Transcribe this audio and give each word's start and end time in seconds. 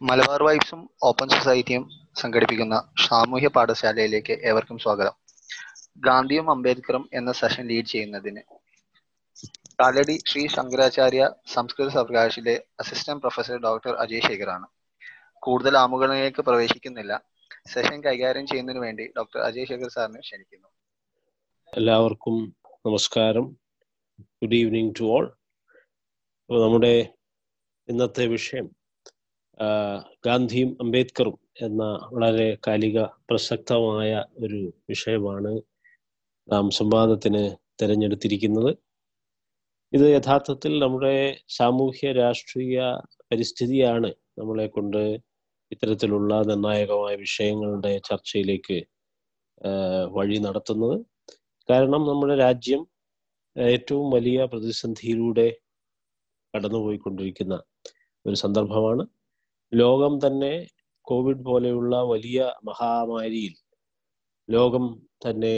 Malabar 0.00 0.42
വൈബ്സും 0.46 0.80
open 1.02 1.28
സൊസൈറ്റിയും 1.28 1.84
സംഘടിപ്പിക്കുന്ന 2.20 2.76
സാമൂഹ്യ 3.04 3.48
പാഠശാലയിലേക്ക് 3.48 4.34
ഏവർക്കും 4.48 4.78
സ്വാഗതം. 4.78 5.14
ഗാന്ധിയും 6.06 6.50
അംബേദ്കറും 6.50 7.04
എന്ന 7.12 7.30
സെഷൻ 7.32 7.64
ലീഡ് 7.70 7.90
ചെയ്യുന്നതിന് 7.92 8.42
കാലടി 9.80 10.16
ശ്രീ 10.28 10.42
ശങ്കരാചാര്യ 10.46 11.24
സംസ്കൃത 11.54 11.88
സർവകലാശാലയിലെ 11.88 12.56
അസിസ്റ്റന്റ് 12.80 13.22
പ്രൊഫസർ 13.24 13.58
ഡോക്ടർ 13.66 13.92
അജയ് 14.04 14.22
ശേഖറാണ്. 14.28 14.66
കൂടുതൽ 15.46 15.76
ആമുഖങ്ങളിലേക്ക് 15.82 16.42
പ്രവേശിക്കുന്നില്ല. 16.42 17.12
സെഷൻ 17.72 17.98
കൈകാര്യം 18.06 18.46
ചെയ്യുന്നതിന് 18.46 18.84
വേണ്ടി 18.86 19.06
ഡോക്ടർ 19.18 19.40
അജയ് 19.40 19.68
ശേഖർ 19.72 19.90
സാറിനെ 19.98 20.20
ക്ഷണിക്കുന്നു. 20.20 20.68
എല്ലാവർക്കും 21.72 22.36
നമസ്കാരം. 22.86 23.46
ഗുഡ് 24.40 24.58
ഈവനിങ് 24.62 24.94
ടു 25.00 25.04
ഓൾ 25.16 25.24
നമ്മുടെ 26.50 26.96
ഇന്നത്തെ 27.88 28.26
വിഷയം 28.26 28.66
ഗാന്ധിയും 30.26 30.76
അംബേദ്കറും 30.80 31.36
എന്ന 31.66 31.82
വളരെ 32.12 32.58
കാലിക 32.66 32.98
പ്രസക്തമായ 33.28 34.10
ഒരു 34.38 34.60
വിഷയമാണ് 34.90 35.52
നാം 36.48 36.70
സംവാദത്തിന് 36.70 37.42
തിരഞ്ഞെടുത്തിരിക്കുന്നത്. 37.80 38.70
ഇത് 39.92 40.06
യഥാർത്ഥത്തിൽ 40.16 40.72
നമ്മുടെ 40.78 41.14
സാമൂഹ്യ 41.48 42.12
രാഷ്ട്രീയ 42.12 42.78
പരിസ്ഥിതിയാണ് 43.30 44.10
നമ്മളെ 44.38 44.66
കൊണ്ട് 44.66 45.02
ഇത്തരത്തിലുള്ള 45.72 46.42
നിർണായകമായ 46.42 47.14
വിഷയങ്ങളുടെ 47.16 47.92
ചർച്ചയിലേക്ക് 47.98 48.78
വഴി 50.16 50.38
നടത്തുന്നത്. 50.38 50.96
കാരണം 51.68 52.02
നമ്മുടെ 52.06 52.34
രാജ്യം 52.36 52.82
ഏറ്റവും 53.56 54.10
വലിയ 54.10 54.44
പ്രതിസന്ധിയിലൂടെ 54.44 55.48
കടന്നുപോയിക്കൊണ്ടിരിക്കുന്ന 56.54 57.54
ഒരു 58.26 58.34
സന്ദർഭമാണ്. 58.34 59.04
ലോകം 59.72 60.26
തന്നെ 60.26 60.66
കോവിഡ് 61.06 61.44
പോലെയുള്ള 61.44 62.02
വലിയ 62.02 62.52
മഹാമാരിയിൽ 62.64 63.54
ലോകം 64.48 64.84
തന്നെ 65.26 65.56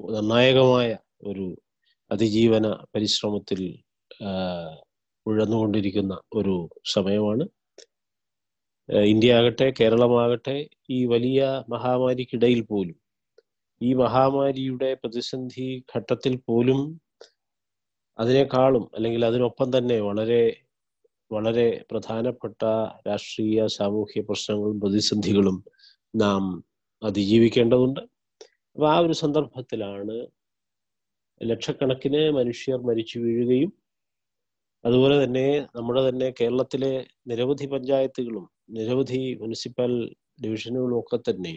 നിർണായകമായ 0.00 0.88
ഒരു 1.22 1.46
അതിജീവന 2.10 2.66
പരിശ്രമത്തിൽ 2.94 3.60
ഉഴന്നുകൊണ്ടിരിക്കുന്ന 5.26 6.14
ഒരു 6.34 6.56
സമയമാണ്. 6.84 7.44
ഇന്ത്യ 9.06 9.34
ആകട്ടെ 9.34 9.66
കേരളമാകട്ടെ 9.80 10.56
ഈ 10.90 10.98
വലിയ 11.04 11.40
മഹാമാരിക്കിടയിൽ 11.68 12.60
പോലും 12.62 12.96
ഈ 13.80 13.92
മഹാമാരിയുടെ 13.94 14.94
പ്രതിസന്ധി 14.94 15.84
ഘട്ടത്തിൽ 15.96 16.36
പോലും 16.36 16.80
അതിനേക്കാളും 18.18 18.84
അല്ലെങ്കിൽ 18.94 19.24
അതിനൊപ്പം 19.24 19.78
തന്നെ 19.78 20.00
വളരെ 20.00 20.42
വളരെ 21.30 21.66
പ്രധാനപ്പെട്ട 21.90 22.60
രാഷ്ട്രീയ 23.08 23.66
സാമൂഹ്യ 23.78 24.20
പ്രശ്നങ്ങളും 24.20 24.76
പ്രതിസന്ധികളും 24.80 25.56
നാം 26.14 26.42
അതിജീവിക്കേണ്ടതുണ്ട്. 27.02 28.00
അപ്പൊ 28.76 28.86
ആ 28.88 28.96
ഒരു 28.98 29.12
സന്ദർഭത്തിലാണ് 29.12 30.16
ലക്ഷക്കണക്കിന് 31.40 32.22
മനുഷ്യർ 32.30 32.78
മരിച്ചു 32.80 33.18
വീഴുകയും 33.18 33.70
അതുപോലെ 34.84 35.24
തന്നെ 35.24 35.46
നമ്മുടെ 35.76 36.02
തന്നെ 36.08 36.28
കേരളത്തിലെ 36.40 36.92
നിരവധി 37.26 37.66
പഞ്ചായത്തുകളും 37.66 38.44
നിരവധി 38.70 39.20
മുനിസിപ്പൽ 39.34 39.92
ഡിവിഷനുകളും 40.42 40.98
ഒക്കെ 40.98 41.18
തന്നെ 41.28 41.54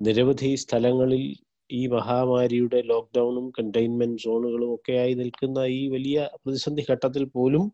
നിരവധി 0.00 0.50
സ്ഥലങ്ങളിൽ 0.56 1.24
ഈ 1.70 1.80
മഹാമാരിയുടെ 1.86 2.80
ലോക്ക്ഡൌണും 2.82 3.46
കണ്ടെയ്ൻമെന്റ് 3.58 4.22
സോണുകളും 4.22 4.70
ഒക്കെ 4.74 4.92
ആയി 4.92 5.14
നിൽക്കുന്ന 5.14 5.58
ഈ 5.78 5.82
വലിയ 5.88 6.16
പ്രതിസന്ധി 6.42 6.82
ഘട്ടത്തിൽ 6.90 7.24
പോലും 7.36 7.64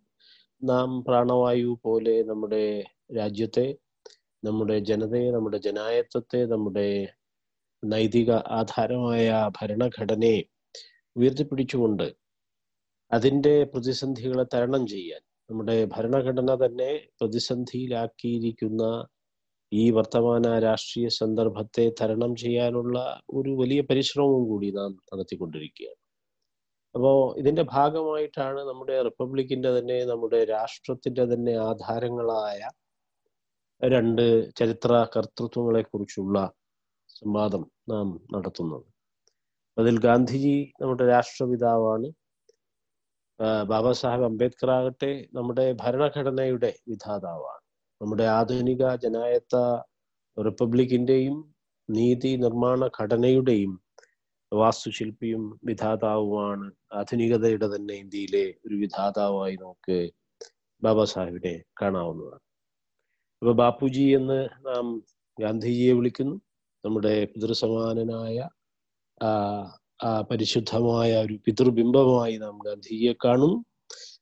നാം 0.62 0.90
പ്രാണവായു 1.06 1.70
പോലെ 1.84 2.14
നമ്മുടെ 2.22 2.64
രാജ്യത്തെ 3.16 3.66
നമ്മുടെ 4.42 4.76
ജനതയെ 4.90 5.28
നമ്മുടെ 5.30 5.58
ജനായത്വത്തെ 5.58 6.40
നമ്മുടെ 6.46 6.88
നൈതിക 7.82 8.30
ആധാരമായ 8.58 9.26
ഭരണഘടനയെ 9.58 10.40
ഉയർത്തിപ്പിടിച്ചുകൊണ്ട് 11.16 12.06
അതിന്റെ 13.10 13.54
പ്രതിസന്ധികളെ 13.72 14.44
തരണം 14.54 14.84
ചെയ്യാൻ 14.86 15.22
നമ്മുടെ 15.50 15.76
ഭരണഘടന 15.94 16.50
തന്നെ 16.64 16.90
പ്രതിസന്ധിയിലാക്കിയിരിക്കുന്ന 17.20 18.82
ഈ 19.72 19.84
വർത്തമാന 19.90 20.46
രാഷ്ട്രീയ 20.60 21.08
സന്ദർഭത്തെ 21.20 21.86
തരണം 22.00 22.32
ചെയ്യാനുള്ള 22.36 22.96
ഒരു 23.38 23.52
വലിയ 23.62 23.80
പരിശ്രമവും 23.90 24.44
കൂടി 24.50 24.70
നാം 24.78 24.92
നടത്തിക്കൊണ്ടിരിക്കുകയാണ്. 25.10 25.99
അപ്പോൾ 26.94 27.38
ഇതിന്റെ 27.38 27.62
ഭാഗമായിട്ടാണ് 27.72 28.60
നമ്മുടെ 28.68 29.02
റിപ്പബ്ലിക്കിന്റെ 29.02 29.78
തന്നെ 29.78 29.98
നമ്മുടെ 30.04 30.44
രാഷ്ട്രത്തിന്റെ 30.44 31.24
തന്നെ 31.32 31.52
ആധാരങ്ങളായ 31.68 32.60
രണ്ട് 33.82 34.24
ചരിത്ര 34.58 34.92
കർത്തൃത്വങ്ങളെ 35.16 35.82
കുറിച്ചുള്ള 35.82 36.38
സംവാദം 37.10 37.62
നാം 37.88 38.08
നടത്തുന്നത്. 38.34 38.84
അതിൽ 39.76 39.96
ഗാന്ധിജി 40.00 40.56
നമ്മുടെ 40.80 41.04
രാഷ്ട്രപിതാവാണ്. 41.06 42.08
ബാബാ 43.68 43.92
സാഹേബ് 43.92 44.24
അംബേദ്കർ 44.24 44.70
ആകട്ടെ 44.70 45.12
നമ്മുടെ 45.34 45.64
ഭരണഘടനയുടെ 45.82 46.70
വിധാതാവാണ്. 46.88 47.62
നമ്മുടെ 48.00 48.26
ആധുനിക 48.38 48.82
ജനായത്ത 49.04 49.56
റിപ്പബ്ലിക്കിന്റെയും 50.36 51.36
നീതി 51.88 52.32
നിർമ്മാണ 52.36 52.80
ഘടനയുടെയും 53.00 53.72
വാസ്തുശില്പിയും 54.52 55.60
വിധാതാവുമാണ്. 55.64 56.72
ആധുനികതയുടെ 56.92 57.76
തന്നെ 57.76 57.94
ഇന്ത്യയിലെ 57.94 58.54
ഒരു 58.66 58.74
വിധാതാവായി 58.74 59.56
നമുക്ക് 59.56 60.10
ബാബാ 60.82 61.04
സാഹിബിനെ 61.04 61.62
കാണാവുന്നതാണ്. 61.82 62.40
അപ്പൊ 63.42 63.52
ബാപ്പുജി 63.52 64.02
എന്ന് 64.02 64.48
നാം 64.66 65.04
ഗാന്ധിജിയെ 65.40 65.92
വിളിക്കുന്നു. 65.92 66.40
നമ്മുടെ 66.84 67.24
പിതൃസമാനനായ 67.24 68.48
ആ 70.04 70.20
പരിശുദ്ധമായ 70.20 71.24
ഒരു 71.24 71.38
പിതൃബിംബമായി 71.46 72.36
നാം 72.36 72.58
ഗാന്ധിജിയെ 72.58 73.12
കാണുന്നു. 73.24 73.64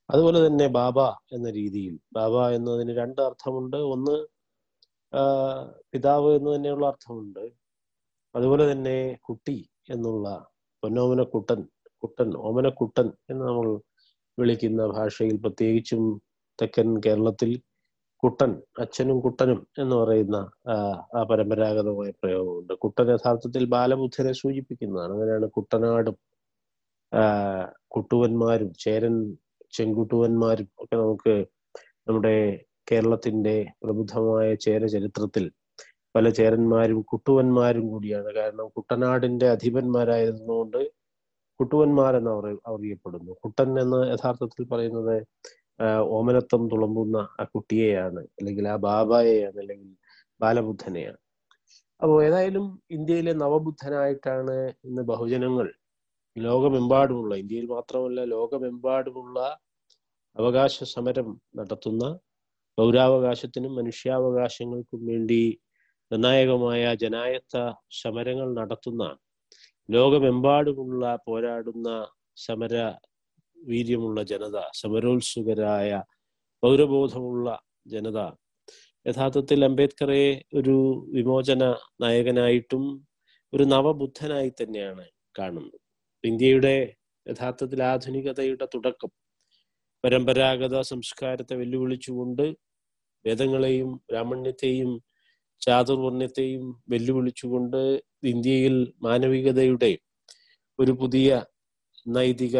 അതുപോലെ 0.09 0.47
തന്നെ 0.47 0.67
ബാബ 0.67 0.99
എന്ന 1.33 1.49
രീതിയിൽ. 1.49 1.99
ബാബ 2.13 2.49
എന്നതിന് 2.49 2.97
രണ്ട് 2.97 3.21
അർത്ഥമുണ്ട്. 3.21 3.77
ഒന്ന് 3.77 4.15
പിതാവ് 5.93 6.35
എന്ന് 6.35 6.55
തന്നെയുള്ള 6.55 6.87
അർത്ഥമുണ്ട്. 6.87 7.49
അതുപോലെ 8.35 8.71
തന്നെ 8.71 9.17
കുട്ടി 9.29 9.69
എന്നുള്ള 9.89 10.27
പൊന്നോമനക്കുട്ടൻ 10.83 11.61
കുട്ടൻ 11.61 11.61
കുട്ടൻ 12.03 12.29
ഓമനക്കുട്ടൻ 12.47 13.07
എന്ന് 13.31 13.43
നമ്മൾ 13.45 13.67
വിളിക്കുന്ന 14.37 14.83
ഭാഷയിൽ 14.93 15.37
പ്രത്യേകിച്ചും 15.45 16.03
തെക്കൻ 16.59 16.89
കേരളത്തിൽ 17.05 17.51
കുട്ടൻ 18.23 18.51
അച്ഛനും 18.79 19.17
കുട്ടനും 19.25 19.59
എന്ന് 19.79 19.95
പറയുന്ന 19.95 20.37
ആ, 20.71 20.75
പരമ്പരാഗതമായ 21.31 22.11
പ്രയോഗമുണ്ട്. 22.21 22.73
കുട്ടൻ 22.83 23.07
യഥാർത്ഥത്തിൽ 23.13 23.65
ബാലബുദ്ധനെ 23.75 24.33
സൂചിപ്പിക്കുന്നതാണ്. 24.41 25.13
അങ്ങനെയാണ് 25.15 25.47
കുട്ടനാടും 25.57 26.17
കുട്ടുവന്മാരും 27.95 28.71
ചേരൻ 28.83 29.15
ചെങ്കുട്ടുവന്മാരും 29.73 30.67
ഒക്കെ 30.83 30.95
നമുക്ക് 30.97 31.35
നമ്മുടെ 32.09 32.35
കേരളത്തിന്റെ 32.91 33.55
പ്രബുദ്ധമായ 33.83 34.49
ചേര 34.65 34.83
ചരിത്രത്തിൽ 34.95 35.45
പല 36.15 36.25
ചേരന്മാരും 36.39 36.99
കുട്ടുവന്മാരും 37.11 37.85
കൂടിയാണ്. 37.91 38.29
കാരണം 38.39 38.67
കുട്ടനാടിന്റെ 38.77 39.47
അധിപന്മാരായിരുന്നുകൊണ്ട് 39.55 40.79
കുട്ടുവന്മാർ 41.59 42.13
എന്ന് 42.19 42.31
അവർ 42.35 42.45
അറിയപ്പെടുന്നു. 42.71 43.31
കുട്ടൻ 43.43 43.69
എന്ന് 43.83 43.99
യഥാർത്ഥത്തിൽ 44.13 44.63
പറയുന്നത് 44.73 45.15
ഓമനത്വം 46.17 46.63
തുളമ്പുന്ന 46.71 47.17
ആ 47.41 47.43
കുട്ടിയെയാണ് 47.55 48.21
അല്ലെങ്കിൽ 48.39 48.65
ആ 48.73 48.75
ബാബായെയാണ് 48.87 49.57
അല്ലെങ്കിൽ 49.63 49.91
ബാലബുദ്ധനെയാണ്. 50.39 51.19
അപ്പോൾ 52.01 52.17
ഏതായാലും 52.27 52.65
ഇന്ത്യയിലെ 52.97 53.33
നവബുദ്ധനായിട്ടാണ് 53.43 54.55
ഇന്ന് 54.87 55.03
ബഹുജനങ്ങൾ 55.11 55.67
ലോകമെമ്പാടുമുള്ള 56.35 57.33
ഇന്ത്യയിൽ 57.41 57.67
മാത്രമല്ല 57.75 58.19
ലോകമെമ്പാടുമുള്ള 58.35 59.39
അവകാശ 60.35 60.83
സമരം 60.95 61.29
നടത്തുന്ന 61.59 62.03
പൗരാവകാശത്തിനും 62.77 63.73
മനുഷ്യാവകാശങ്ങൾക്കും 63.79 65.01
വേണ്ടി 65.11 65.41
നിർണായകമായ 66.11 66.83
ജനായത്ത 66.95 67.55
സമരങ്ങൾ 68.01 68.47
നടത്തുന്ന 68.53 69.03
ലോകമെമ്പാടുമുള്ള 69.89 71.03
പോരാടുന്ന 71.27 71.89
സമര 72.37 72.75
വീര്യമുള്ള 73.57 74.19
ജനത 74.23 74.57
സമരോത്സുകരായ 74.73 75.91
പൗരബോധമുള്ള 76.63 77.47
ജനത. 77.87 78.19
യഥാർത്ഥത്തിൽ 79.05 79.59
അംബേദ്കറെ 79.65 80.23
ഒരു 80.53 80.75
വിമോചന 81.09 81.63
നായകനായിട്ടും 82.01 82.85
ഒരു 83.53 83.63
നവബുദ്ധനായി 83.63 84.51
തന്നെയാണ് 84.61 85.05
കാണുന്നത്. 85.39 85.77
ഇന്ത്യയുടെ 86.23 86.75
യഥാർത്ഥത്തിൽ 87.25 87.79
ആധുനികതയുടെ 87.83 88.65
തുടക്കം 88.75 89.11
പരമ്പരാഗത 90.03 90.75
സംസ്കാരത്തെ 90.81 91.55
വെല്ലുവിളിച്ചുകൊണ്ട് 91.55 92.45
വേദങ്ങളെയും 93.25 93.89
ബ്രാഹ്മണ്യത്തെയും 94.09 94.91
ചാതുർവർണത്തെയും 95.61 96.63
വെല്ലുവിളിച്ചുകൊണ്ട് 96.89 97.79
ഇന്ത്യയിൽ 98.23 98.75
മാനവികതയുടെ 99.01 99.91
ഒരു 100.79 100.91
പുതിയ 100.91 101.29
നൈതിക 102.07 102.57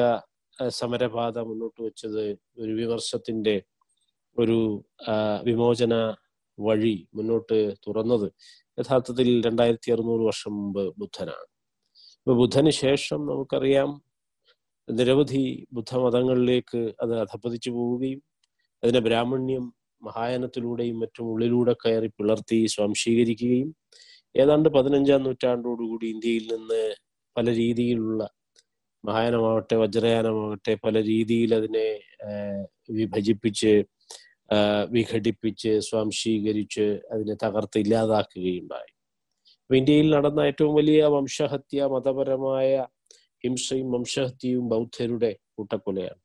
സമരപാത 0.72 1.38
മുന്നോട്ട് 1.40 1.80
വെച്ചത് 1.84 2.24
ഒരു 2.58 2.72
വിമർശത്തിന്റെ 2.72 3.56
ഒരു 4.38 4.58
വിമോചന 5.44 5.94
വഴി 6.58 6.96
മുന്നോട്ട് 7.16 7.58
തുറന്നത് 7.88 8.28
യഥാർത്ഥത്തിൽ 8.78 9.28
രണ്ടായിരത്തി 9.48 9.90
അറുന്നൂറ് 9.92 10.24
വർഷം 10.24 10.54
മുമ്പ് 10.58 10.84
ബുദ്ധനാണ്. 10.98 11.46
ഇപ്പൊ 12.18 12.34
ബുദ്ധന് 12.34 12.72
ശേഷം 12.84 13.20
നമുക്കറിയാം 13.26 13.90
നിരവധി 14.88 15.44
ബുദ്ധമതങ്ങളിലേക്ക് 15.72 16.82
അത് 17.02 17.14
അധപ്പതിച്ചു 17.20 17.70
പോവുകയും 17.70 18.22
അതിനെ 18.84 19.00
ബ്രാഹ്മണ്യം 19.00 19.66
മഹായാനത്തിലൂടെയും 20.02 21.00
മറ്റും 21.00 21.26
ഉള്ളിലൂടെ 21.32 21.74
കയറി 21.74 22.08
പിളർത്തി 22.08 22.60
സ്വാംശീകരിക്കുകയും 22.66 23.70
ഏതാണ്ട് 24.36 24.70
പതിനഞ്ചാം 24.70 25.24
നൂറ്റാണ്ടോടുകൂടി 25.24 26.08
ഇന്ത്യയിൽ 26.08 26.46
നിന്ന് 26.54 26.84
പല 27.36 27.46
രീതിയിലുള്ള 27.54 28.22
മഹായാനമാവട്ടെ 29.04 29.76
വജ്രയാനമാവട്ടെ 29.76 30.74
പല 30.76 30.96
രീതിയിൽ 31.04 31.52
അതിനെ 31.56 31.88
വിഭജിപ്പിച്ച് 32.92 33.74
വിഘടിപ്പിച്ച് 34.92 35.72
സ്വാംശീകരിച്ച് 35.80 36.86
അതിനെ 37.14 37.36
തകർത്ത് 37.44 37.80
ഇല്ലാതാക്കുകയുണ്ടായി. 37.80 38.92
ഇന്ത്യയിൽ 39.70 40.08
നടന്ന 40.16 40.40
ഏറ്റവും 40.40 40.74
വലിയ 40.76 41.02
വംശഹത്യ 41.16 41.86
മതപരമായ 41.86 42.70
ഹിംസയും 43.44 43.92
വംശഹത്യയും 43.92 44.70
ബൗദ്ധരുടെ 44.70 45.32
കൂട്ടക്കൊലയാണ്. 45.56 46.22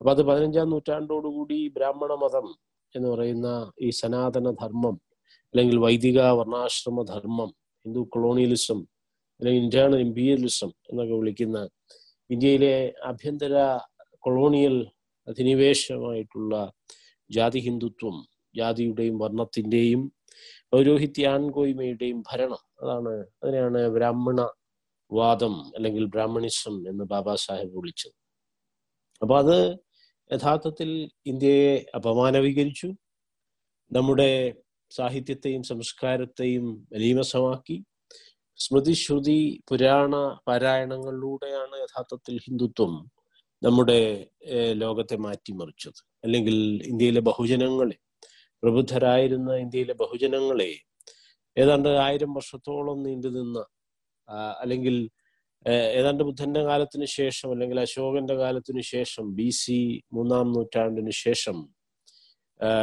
അപ്പൊ 0.00 0.10
അത് 0.10 0.22
പതിനഞ്ചാം 0.22 0.70
നൂറ്റാണ്ടോടുകൂടി 0.70 1.58
ബ്രാഹ്മണ 1.76 2.12
മതം 2.24 2.46
എന്ന് 2.94 3.08
പറയുന്ന 3.08 3.48
ഈ 3.82 3.90
സനാതന 3.90 4.50
ധർമ്മം 4.60 4.96
അല്ലെങ്കിൽ 5.54 5.78
വൈദിക 5.78 6.20
വർണാശ്രമ 6.30 7.02
ധർമ്മം 7.04 7.50
ഹിന്ദു 7.84 8.00
കൊളോണിയലിസം 8.08 8.80
അല്ലെങ്കിൽ 9.40 9.62
ഇന്റേണൽ 9.62 10.00
ഇമ്പീരിയലിസം 10.00 10.70
എന്നൊക്കെ 10.90 11.14
വിളിക്കുന്ന 11.14 11.58
ഇന്ത്യയിലെ 12.30 12.74
ആഭ്യന്തര 13.04 13.56
കൊളോണിയൽ 14.24 14.76
അധിനിവേശമായിട്ടുള്ള 15.28 16.54
ജാതി 17.30 17.58
ഹിന്ദുത്വം 17.58 18.16
ജാതിയുടെയും 18.54 19.16
വർണത്തിന്റെയും 19.18 20.02
പൗരോഹിത്യാൻകോയ്മയുടെയും 20.72 22.18
ഭരണം 22.20 22.62
അതാണ് 22.80 23.12
അതിനെയാണ് 23.42 23.80
ബ്രാഹ്മണ 23.88 24.40
വാദം 25.10 25.54
അല്ലെങ്കിൽ 25.76 26.04
ബ്രാഹ്മണിസം 26.06 26.74
എന്ന് 26.88 27.04
ബാബാ 27.04 27.34
സാഹേബ് 27.36 27.74
വിളിച്ചത്. 27.76 28.14
അപ്പൊ 29.22 29.34
അത് 29.38 29.56
യഥാർത്ഥത്തിൽ 30.32 30.90
ഇന്ത്യയെ 31.26 31.86
അപമാനവീകരിച്ചു. 31.94 32.88
നമ്മുടെ 33.90 34.30
സാഹിത്യത്തെയും 34.90 35.62
സംസ്കാരത്തെയും 35.62 36.66
മലീമസമാക്കി 36.92 37.76
സ്മൃതിശ്രുതി 38.58 39.62
പുരാണ 39.68 40.40
പാരായണങ്ങളിലൂടെയാണ് 40.46 41.74
യഥാർത്ഥത്തിൽ 41.80 42.34
ഹിന്ദുത്വം 42.36 42.92
നമ്മുടെ 43.62 44.00
ലോകത്തെ 44.72 45.16
മാറ്റിമറിച്ചത്. 45.16 46.00
അല്ലെങ്കിൽ 46.24 46.56
ഇന്ത്യയിലെ 46.86 47.20
ബഹുജനങ്ങളെ 47.20 47.96
പ്രബുദ്ധരായിരുന്ന 48.62 49.50
ഇന്ത്യയിലെ 49.54 49.94
ബഹുജനങ്ങളെ 49.94 50.70
ഏതാണ്ട് 51.56 51.88
ആയിരം 51.88 52.34
വർഷത്തോളം 52.34 53.02
നീണ്ടു 53.02 53.28
നിന്ന 53.28 53.58
അല്ലെങ്കിൽ 54.60 54.96
ഏതാണ്ട് 55.66 56.22
ബുദ്ധന്റെ 56.22 56.62
കാലത്തിന് 56.62 57.06
ശേഷം 57.10 57.48
അല്ലെങ്കിൽ 57.50 57.78
അശോകന്റെ 57.80 58.34
കാലത്തിന് 58.34 58.82
ശേഷം 58.90 59.24
ബി 59.34 59.48
സി 59.50 59.78
മൂന്നാം 60.12 60.46
നൂറ്റാണ്ടിന് 60.52 61.14
ശേഷം 61.24 61.56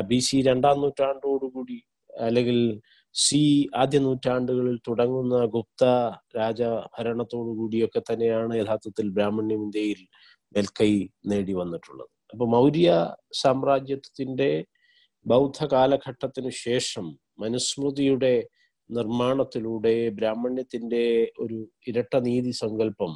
ബി 0.07 0.19
സി 0.19 0.37
രണ്ടാം 0.41 0.77
നൂറ്റാണ്ടോടുകൂടി 0.81 1.77
അല്ലെങ്കിൽ 2.19 2.59
സി 3.15 3.41
ആദ്യ 3.75 3.99
നൂറ്റാണ്ടുകളിൽ 3.99 4.77
തുടങ്ങുന്ന 4.87 5.37
ഗുപ്ത 5.45 5.83
രാജ 6.37 6.61
കൂടിയൊക്കെ 7.57 8.01
തന്നെയാണ് 8.01 8.53
യഥാർത്ഥത്തിൽ 8.55 9.07
ബ്രാഹ്മണ്യം 9.09 9.63
ഇന്ത്യയിൽ 9.63 10.01
മേൽക്കൈ 10.51 10.93
നേടി 11.25 11.53
വന്നിട്ടുള്ളത്. 11.53 12.11
അപ്പൊ 12.33 12.45
മൗര്യ 12.45 12.89
സാമ്രാജ്യത്തിന്റെ 13.33 14.51
ബൗദ്ധ 15.25 15.59
കാലഘട്ടത്തിനു 15.65 16.51
ശേഷം 16.65 17.05
മനുസ്മൃതിയുടെ 17.39 18.33
നിർമ്മാണത്തിലൂടെ 18.89 19.95
ബ്രാഹ്മണ്യത്തിന്റെ 20.09 21.03
ഒരു 21.39 21.57
ഇരട്ട 21.87 22.15
നീതി 22.17 22.51
സങ്കല്പം 22.51 23.13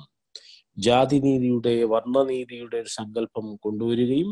ജാതിനീതിയുടെ 0.78 1.74
വർണനീതിയുടെ 1.86 2.78
ഒരു 2.80 2.90
സങ്കല്പം 2.90 3.46
കൊണ്ടുവരികയും 3.56 4.32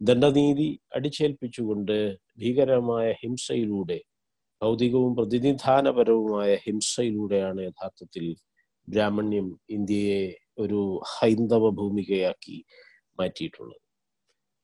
ദണ്ഡനീതി 0.00 0.68
അടിച്ചേൽപ്പിച്ചുകൊണ്ട് 0.92 1.96
ഭീകരമായ 2.38 3.06
ഹിംസയിലൂടെ 3.12 3.98
ഭൗതികവും 4.60 5.12
പ്രതിനിധാനപരവുമായ 5.16 6.50
ഹിംസയിലൂടെയാണ് 6.64 7.60
യഥാർത്ഥത്തിൽ 7.62 8.26
ബ്രാഹ്മണ്യം 8.88 9.46
ഇന്ത്യയെ 9.70 10.22
ഒരു 10.58 10.80
ഹൈന്ദവ 11.14 11.64
ഭൂമികയാക്കി 11.70 12.56
മാറ്റിയിട്ടുള്ളത്. 13.18 13.89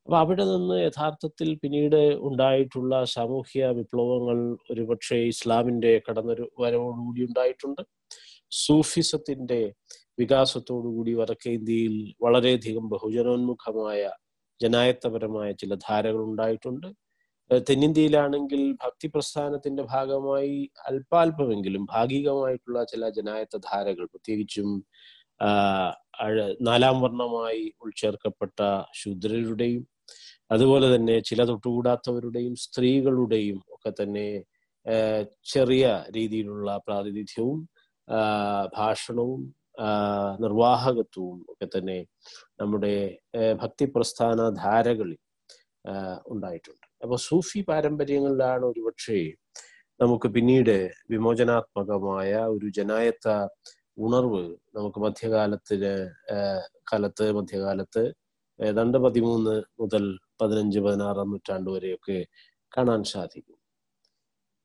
അപ്പൊ 0.07 0.17
അവിടെ 0.19 0.45
നിന്ന് 0.45 0.75
യഥാർത്ഥത്തിൽ 0.79 1.49
പിന്നീട് 1.63 1.97
ഉണ്ടായിട്ടുള്ള 2.27 2.93
സാമൂഹ്യ 3.15 3.69
വിപ്ലവങ്ങൾ 3.79 4.39
ഒരുപക്ഷെ 4.73 5.17
ഇസ്ലാമിന്റെ 5.33 5.93
കടന്നൊരു 6.05 6.45
വരവോടുകൂടി 6.61 7.23
ഉണ്ടായിട്ടുണ്ട്. 7.29 7.83
സൂഫിസത്തിന്റെ 8.57 9.59
വികാസത്തോടുകൂടി 10.19 11.13
വടക്കേ 11.13 11.55
ഇന്ത്യയിൽ 11.55 11.97
വളരെയധികം 12.25 12.85
ബഹുജനോന്മുഖമായ 12.93 14.03
ജനായത്തപരമായ 14.61 15.49
ചില 15.53 15.75
ധാരകൾ 15.87 16.21
ഉണ്ടായിട്ടുണ്ട്. 16.23 16.89
തെന്നിന്ത്യയിലാണെങ്കിൽ 17.51 18.63
ഭക്തി 18.85 19.11
പ്രസ്ഥാനത്തിന്റെ 19.15 19.83
ഭാഗമായി 19.95 20.55
അല്പാൽപമെങ്കിലും 20.89 21.83
ഭാഗികമായിട്ടുള്ള 21.95 22.79
ചില 22.85 23.11
ജനായത്ത 23.19 23.63
ധാരകൾ 23.69 24.07
പ്രത്യേകിച്ചും 24.15 24.71
നാലാം 26.69 26.97
വർണമായി 27.03 27.65
ഉൾച്ചേർക്കപ്പെട്ട 27.85 28.59
ശൂദ്രരുടെയും 28.95 29.85
അതുപോലെ 30.51 30.87
തന്നെ 30.95 31.17
ചില 31.21 31.41
തൊട്ടുകൂടാത്തവരുടെയും 31.45 32.55
സ്ത്രീകളുടെയും 32.57 33.59
ഒക്കെ 33.75 33.91
തന്നെ 34.01 34.27
ചെറിയ 35.45 35.85
രീതിയിലുള്ള 36.17 36.71
പ്രാതിനിധ്യവും 36.87 37.61
ഭാഷണവും 38.77 39.41
നിർവാഹകത്വവും 40.41 41.39
ഒക്കെ 41.53 41.67
തന്നെ 41.67 41.99
നമ്മുടെ 42.61 42.95
ഭക്തി 43.63 43.87
പ്രസ്ഥാന 43.95 44.49
ധാരകളിൽ 44.65 45.19
ഉണ്ടായിട്ടുണ്ട്. 46.27 46.87
അപ്പൊ 47.03 47.17
സൂഫി 47.17 47.61
പാരമ്പര്യങ്ങളിലാണ് 47.61 48.65
ഒരുപക്ഷെ 48.65 49.19
നമുക്ക് 50.01 50.29
പിന്നീട് 50.29 50.77
വിമോചനാത്മകമായ 51.11 52.31
ഒരു 52.47 52.69
ജനായത്ത 52.69 53.29
ഉണർവ് 53.99 54.43
നമുക്ക് 54.77 54.99
മധ്യകാലത്തിന് 55.01 55.93
കാലത്ത് 56.93 57.27
മധ്യകാലത്ത് 57.33 58.05
ഏതാണ്ട് 58.59 58.99
പതിമൂന്ന് 58.99 59.55
മുതൽ 59.81 60.05
പതിനഞ്ച് 60.41 60.81
പതിനാറാം 60.81 61.31
നൂറ്റാണ്ട് 61.33 61.71
വരെയൊക്കെ 61.71 62.19
കാണാൻ 62.73 63.03
സാധിക്കും. 63.13 63.59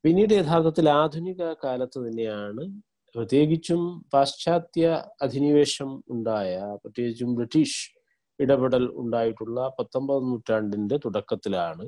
പിന്നീട് 0.03 0.33
യഥാർത്ഥത്തിൽ 0.33 0.89
ആധുനിക 0.99 1.41
കാലത്ത് 1.63 1.99
തന്നെയാണ് 1.99 2.63
പ്രത്യേകിച്ചും 3.15 3.81
പാശ്ചാത്യ 4.13 4.83
അധിനിവേശം 5.21 5.89
ഉണ്ടായ 6.09 6.51
പ്രത്യേകിച്ചും 6.83 7.31
ബ്രിട്ടീഷ് 7.35 7.81
ഇടപെടൽ 8.39 8.85
ഉണ്ടായിട്ടുള്ള 9.01 9.59
പത്തൊമ്പതാം 9.79 10.29
നൂറ്റാണ്ടിന്റെ 10.29 10.97
തുടക്കത്തിലാണ്. 11.05 11.85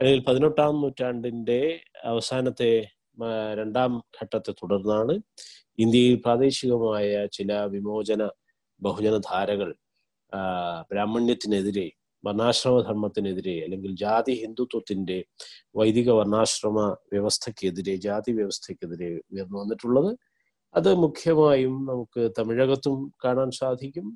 അല്ലെങ്കിൽ 0.00 0.22
പതിനെട്ടാം 0.28 0.74
നൂറ്റാണ്ടിന്റെ 0.82 1.60
അവസാനത്തെ 2.04 2.70
രണ്ടാം 3.54 3.92
ഘട്ടത്തെ 4.18 4.52
തുടർന്നാണ് 4.60 5.14
ഇന്ത്യയിൽ 5.78 6.16
പ്രാദേശികമായ 6.24 7.06
ചില 7.32 7.52
വിമോചന 7.74 8.22
ബഹുജന 8.80 9.16
ധാരകൾ 9.30 9.70
ആ, 10.32 10.40
ബ്രാഹ്മണ്യത്തിനെതിരെ 10.90 11.86
വർണാശ്രമധർമ്മത്തിനെതിരെ 12.24 13.56
അല്ലെങ്കിൽ 13.64 13.92
ജാതി 14.04 14.34
ഹിന്ദുത്വത്തിന്റെ 14.42 15.18
വൈദിക 15.76 16.10
വർണാശ്രമ 16.10 16.78
വ്യവസ്ഥക്കെതിരെ 17.12 17.94
ജാതി 18.06 18.32
വ്യവസ്ഥക്കെതിരെ 18.32 19.10
ഉയർന്നു 19.32 19.58
വന്നിട്ടുള്ളത്. 19.62 20.10
അത് 20.74 20.90
മുഖ്യമായും 20.96 21.74
നമുക്ക് 21.86 22.22
തമിഴകത്തും 22.38 22.98
കാണാൻ 23.24 23.50
സാധിക്കും. 23.52 24.06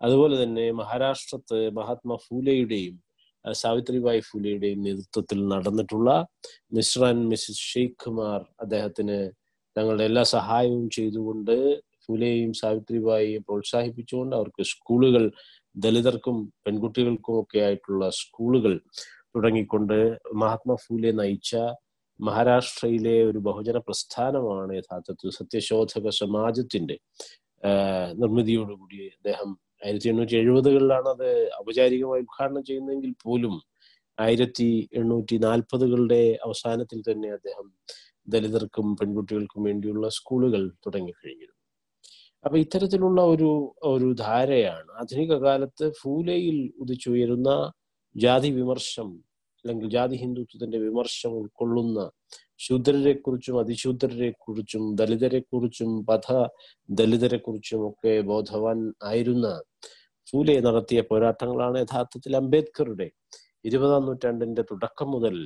അതുപോലെ 0.00 0.34
തന്നെ 0.42 0.66
മഹാരാഷ്ട്രത്ത് 0.80 1.58
മഹാത്മാ 1.78 2.16
ഫൂലെയുടെയും 2.26 2.96
സാവിത്രിബായ് 3.44 4.22
ഫൂലെയുടെയും 4.30 4.80
നേതൃത്വത്തിൽ 4.82 5.38
നടന്നിട്ടുള്ള 5.48 6.10
Mr 6.76 7.02
and 7.04 7.26
Mrs 7.32 7.64
Sheikh 7.72 7.98
Kumar 8.04 8.40
അദ്ദേഹത്തിന് 8.60 9.18
തങ്ങളുടെ 9.76 10.04
എല്ലാ 10.04 10.24
സഹായവും 10.36 10.86
ചെയ്തുകൊണ്ട് 10.90 11.54
ഫൂലെയും 12.04 12.52
സാവിത്രിബായിയെ 12.54 13.38
പ്രോത്സാഹിപ്പിച്ചുകൊണ്ട് 13.48 14.34
അവർക്ക് 14.36 14.62
സ്കൂളുകൾ 14.64 15.24
ദലിതർക്കും 15.76 16.36
പെൺകുട്ടികൾക്കും 16.66 17.36
ഒക്കെ 17.40 17.58
ആയിട്ടുള്ള 17.58 18.04
സ്കൂളുകൾ 18.10 18.74
തുടങ്ങിക്കൊണ്ട് 19.34 19.96
മഹാത്മാ 20.34 20.74
ഫൂലെ 20.74 21.10
നയിച്ച 21.12 21.56
മഹാരാഷ്ട്രയിലെ 22.20 23.16
ഒരു 23.22 23.38
ബഹുജന 23.38 23.78
പ്രസ്ഥാനമാണ് 23.78 24.72
യഥാർത്ഥത്തിൽ 24.74 25.30
സത്യശോധക 25.30 26.08
സമാജത്തിന്റെ 26.18 26.96
നിർമ്മിതിയോടുകൂടി 28.18 29.00
അദ്ദേഹം 29.08 29.50
ആയിരത്തി 29.84 30.08
എണ്ണൂറ്റി 30.08 30.34
എഴുപതുകളിലാണ് 30.36 31.08
അത് 31.08 31.28
ഔപചാരികമായി 31.60 32.22
ഉദ്ഘാടനം 32.22 32.62
ചെയ്യുന്നതെങ്കിൽ 32.62 33.12
പോലും 33.24 33.54
ആയിരത്തി 34.18 34.68
എണ്ണൂറ്റി 34.92 35.36
നാൽപ്പതുകളുടെ 35.38 36.22
അവസാനത്തിൽ 36.42 36.98
തന്നെ 37.00 37.28
അദ്ദേഹം 37.28 37.66
ദലിതർക്കും 38.28 38.88
പെൺകുട്ടികൾക്കും 38.96 39.62
വേണ്ടിയുള്ള 39.64 40.06
സ്കൂളുകൾ 40.08 40.62
തുടങ്ങിക്കഴിഞ്ഞിരുന്നു. 40.86 41.59
അപ്പൊ 42.44 42.56
ഇത്തരത്തിലുള്ള 42.58 43.20
ഒരു 43.24 43.48
ഒരു 43.84 44.08
ധാരയാണ്. 44.20 44.88
ആധുനിക 44.92 45.34
കാലത്ത് 45.38 45.86
ഫൂലയിൽ 46.02 46.56
ഉദിച്ചുയരുന്ന 46.78 47.50
ജാതി 48.14 48.50
വിമർശം 48.50 49.08
അല്ലെങ്കിൽ 49.64 49.88
ജാതി 49.88 50.16
ഹിന്ദുത്വത്തിന്റെ 50.16 50.78
വിമർശം 50.78 51.32
ഉൾക്കൊള്ളുന്ന 51.32 52.00
ശൂദ്രരെ 52.58 53.12
കുറിച്ചും 53.14 53.56
അതിശൂദ്രരെ 53.58 54.30
കുറിച്ചും 54.40 54.84
ദലിതരെ 54.94 55.40
കുറിച്ചും 55.52 55.90
പഥ 56.08 56.26
ദലിതരെ 56.90 57.38
കുറിച്ചും 57.38 57.82
ഒക്കെ 57.88 58.20
ബോധവാൻ 58.22 58.78
ആയിരുന്ന 59.02 59.46
ഫൂലെ 60.26 60.60
നടത്തിയ 60.60 61.00
പോരാട്ടങ്ങളാണ് 61.00 61.78
യഥാർത്ഥത്തിൽ 61.78 62.36
അംബേദ്കറുടെ 62.36 63.08
ഇരുപതാം 63.64 64.04
നൂറ്റാണ്ടിന്റെ 64.06 64.62
തുടക്കം 64.62 65.08
മുതൽ 65.10 65.36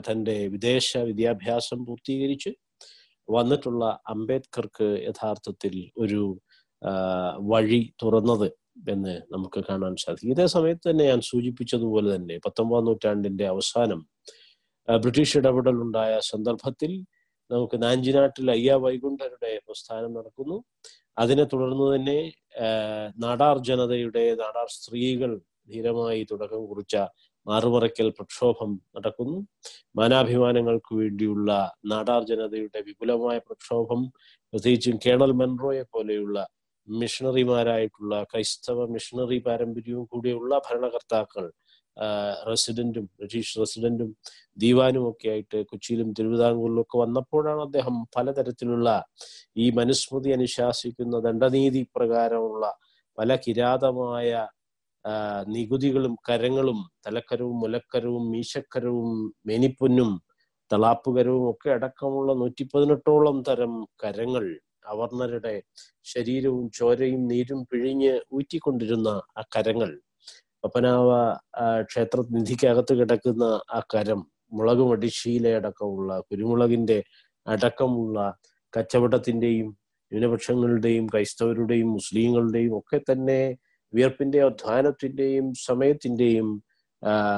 തന്റെ 0.00 0.36
വിദേശ 0.48 0.96
വിദ്യാഭ്യാസം 1.02 1.78
പൂർത്തീകരിച്ച് 1.86 2.50
വന്നിട്ടുള്ള 3.28 3.84
അംബേദ്കർക്ക് 4.14 4.88
യഥാർത്ഥത്തിൽ 5.08 5.74
ഒരു 5.96 6.22
വഴി 7.52 7.80
തുറന്നത് 8.02 8.48
എന്ന് 8.92 9.14
നമുക്ക് 9.32 9.60
കാണാൻ 9.68 9.94
സാധിക്കും. 10.04 10.32
ഇതേ 10.34 10.46
സമയത്ത് 10.46 10.84
തന്നെ 10.90 11.04
ഞാൻ 11.10 11.20
സൂചിപ്പിച്ചതുപോലെ 11.30 12.08
തന്നെ 12.16 12.36
പത്തൊമ്പതാം 12.46 12.86
നൂറ്റാണ്ടിന്റെ 12.88 13.46
അവസാനം 13.54 14.00
ബ്രിട്ടീഷ് 14.88 15.36
ഇടപെടൽ 15.38 15.76
ഉണ്ടായ 15.86 16.12
സന്ദർഭത്തിൽ 16.32 16.92
നമുക്ക് 17.50 17.76
നാഞ്ചിനാട്ടിൽ 17.82 18.46
അയ്യ 18.56 18.74
വൈകുണ്ഠരുടെ 18.84 19.50
പ്രസ്ഥാനം 19.66 20.10
നടക്കുന്നു. 20.18 20.56
അതിനെ 21.22 21.44
തുടർന്ന് 21.52 21.86
തന്നെ 21.94 22.18
നാടാർ 23.24 23.56
ജനതയുടെ 23.68 24.24
നാടാർ 24.42 24.68
സ്ത്രീകൾ 24.76 25.32
ധീരമായി 25.72 26.22
തുടക്കം 26.30 26.62
കുറിച്ച 26.70 26.96
മാറുമറയ്ക്കൽ 27.46 28.08
പ്രക്ഷോഭം 28.10 28.70
നടക്കുന്നു. 28.96 29.38
മാനാഭിമാനങ്ങൾക്ക് 29.96 30.92
വേണ്ടിയുള്ള 30.94 31.50
നാടാർ 31.86 32.22
ജനതയുടെ 32.22 32.80
വിപുലമായ 32.80 33.38
പ്രക്ഷോഭം 33.38 34.02
പ്രത്യേകിച്ചും 34.52 34.98
കേണൽ 35.06 35.32
മെൻറോയെ 35.32 35.82
പോലെയുള്ള 35.92 36.46
മിഷണറിമാരായിട്ടുള്ള 36.88 38.14
ക്രൈസ്തവ 38.22 38.86
മിഷണറി 38.86 39.38
പാരമ്പര്യവും 39.38 40.04
കൂടിയുള്ള 40.04 40.52
ഭരണകർത്താക്കൾ 40.58 41.44
റെസിഡന്റും 42.48 43.04
ബ്രിട്ടീഷ് 43.18 43.60
റെസിഡന്റും 43.60 44.10
ദീവാനും 44.58 45.10
ഒക്കെ 45.10 45.28
ആയിട്ട് 45.28 45.58
കൊച്ചിയിലും 45.62 46.08
തിരുവിതാംകൂറിലും 46.12 46.80
ഒക്കെ 46.80 46.98
വന്നപ്പോഴാണ് 46.98 47.60
അദ്ദേഹം 47.60 47.96
പലതരത്തിലുള്ള 48.16 48.88
ഈ 49.56 49.66
മനുസ്മൃതി 49.70 50.32
അനുശാസിക്കുന്ന 50.32 51.18
ദണ്ഡനീതി 51.18 51.82
പ്രകാരമുള്ള 51.96 52.66
പല 53.18 53.36
കിരാതമായ 53.36 54.30
നികുതികളും 55.48 56.14
കരങ്ങളും 56.28 56.78
തലക്കരവും 57.06 57.60
മുലക്കരവും 57.60 58.24
മീശക്കരവും 58.30 59.08
മേനിപ്പൊന്നും 59.46 60.10
തളാപ്പുകരവും 60.70 61.44
ഒക്കെ 61.50 61.70
അടക്കമുള്ള 61.70 62.32
നൂറ്റി 62.32 62.64
പതിനെട്ടോളം 62.64 63.42
തരം 63.42 63.72
കരങ്ങൾ 64.04 64.44
അവർണരുടെ 64.86 65.54
ശരീരവും 66.04 66.70
ചോരയും 66.70 67.22
നീരും 67.28 67.60
പിഴിഞ്ഞ് 67.70 68.20
ഊറ്റിക്കൊണ്ടിരുന്ന 68.32 69.08
ആ 69.38 69.42
കരങ്ങൾ. 69.56 69.90
പപ്പനാവ 70.64 71.10
ക്ഷേത്ര 71.82 72.20
നിധിക്കകത്ത് 72.30 72.94
കിടക്കുന്ന 73.00 73.44
ആ 73.70 73.80
കരം 73.94 74.20
മുളക് 74.52 74.84
മടിശീല 74.90 75.54
അടക്കമുള്ള 75.56 76.20
കുരുമുളകിന്റെ 76.20 76.98
അടക്കമുള്ള 77.46 78.18
കച്ചവടത്തിന്റെയും 78.72 79.68
ന്യൂനപക്ഷങ്ങളുടെയും 80.12 81.06
ക്രൈസ്തവരുടെയും 81.06 81.92
മുസ്ലിങ്ങളുടെയും 81.92 82.72
ഒക്കെ 82.78 82.98
തന്നെ 83.10 83.40
വിയർപ്പിന്റെ 83.92 84.40
ധ്വാനത്തിന്റെയും 84.62 85.46
സമയത്തിന്റെയും 85.68 86.48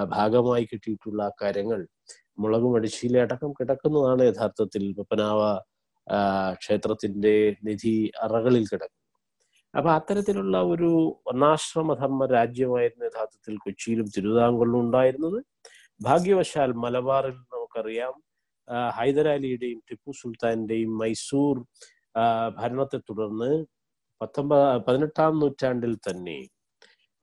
ഭാഗമായി 0.09 0.65
കിട്ടിയിട്ടുള്ള 0.65 1.23
കാര്യങ്ങൾ 1.43 1.81
മുളകും 2.39 2.73
അടിശീല 2.77 3.17
അടക്കം 3.19 3.51
കിടക്കുന്നതാണ് 3.53 4.23
യഥാർത്ഥത്തിൽ 4.23 4.85
പപ്പനാവ 4.99 5.41
ക്ഷേത്രത്തിന്റെ 6.59 7.35
നിധി 7.67 7.95
അറകളിൽ 8.23 8.65
കിടക്കുന്നത്. 8.65 9.01
അപ്പൊ 9.75 9.91
അത്തരത്തിലുള്ള 9.91 10.57
ഒരു 10.63 10.91
വർണാശ്രമധർമ്മ 11.27 12.27
രാജ്യമായിരുന്നു 12.27 13.05
യഥാർത്ഥത്തിൽ 13.07 13.55
കൊച്ചിയിലും 13.57 14.09
തിരുവിതാംകൂറിലും 14.17 14.81
ഉണ്ടായിരുന്നത്. 14.81 15.39
ഭാഗ്യവശാൽ 16.01 16.71
മലബാറിൽ 16.85 17.37
നമുക്കറിയാം 17.55 18.15
ഹൈദരാലിയുടെയും 18.99 19.81
ടിപ്പു 19.89 20.11
സുൽത്താന്റെയും 20.21 20.93
മൈസൂർ 20.99 21.57
ഭരണത്തെ 22.59 22.99
തുടർന്ന് 23.11 23.51
പത്തൊമ്പത് 24.25 24.67
പതിനെട്ടാം 24.89 25.33
നൂറ്റാണ്ടിൽ 25.41 25.95
തന്നെ 26.09 26.39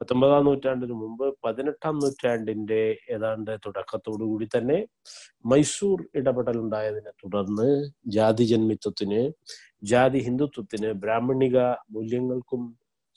പത്തൊമ്പതാം 0.01 0.45
നൂറ്റാണ്ടിന് 0.45 0.95
മുമ്പ് 1.01 1.25
പതിനെട്ടാം 1.43 1.95
നൂറ്റാണ്ടിന്റെ 1.99 2.79
ഏതാണ്ട് 3.15 3.51
തുടക്കത്തോടു 3.65 4.23
കൂടി 4.23 4.47
തന്നെ 4.55 4.77
മൈസൂർ 5.45 5.99
ഇടപെടൽ 6.15 6.57
ഉണ്ടായതിനെ 6.57 7.11
തുടർന്ന് 7.23 7.67
ജാതി 8.07 8.45
ജന്മിത്വത്തിന് 8.45 9.21
ജാതി 9.83 10.19
ഹിന്ദുത്വത്തിന് 10.19 10.89
ബ്രാഹ്മണിക 11.03 11.57
മൂല്യങ്ങൾക്കും 11.95 12.63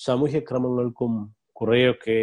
സാമൂഹ്യ 0.01 0.41
ക്രമങ്ങൾക്കും 0.41 1.15
കുറെയൊക്കെ 1.53 2.21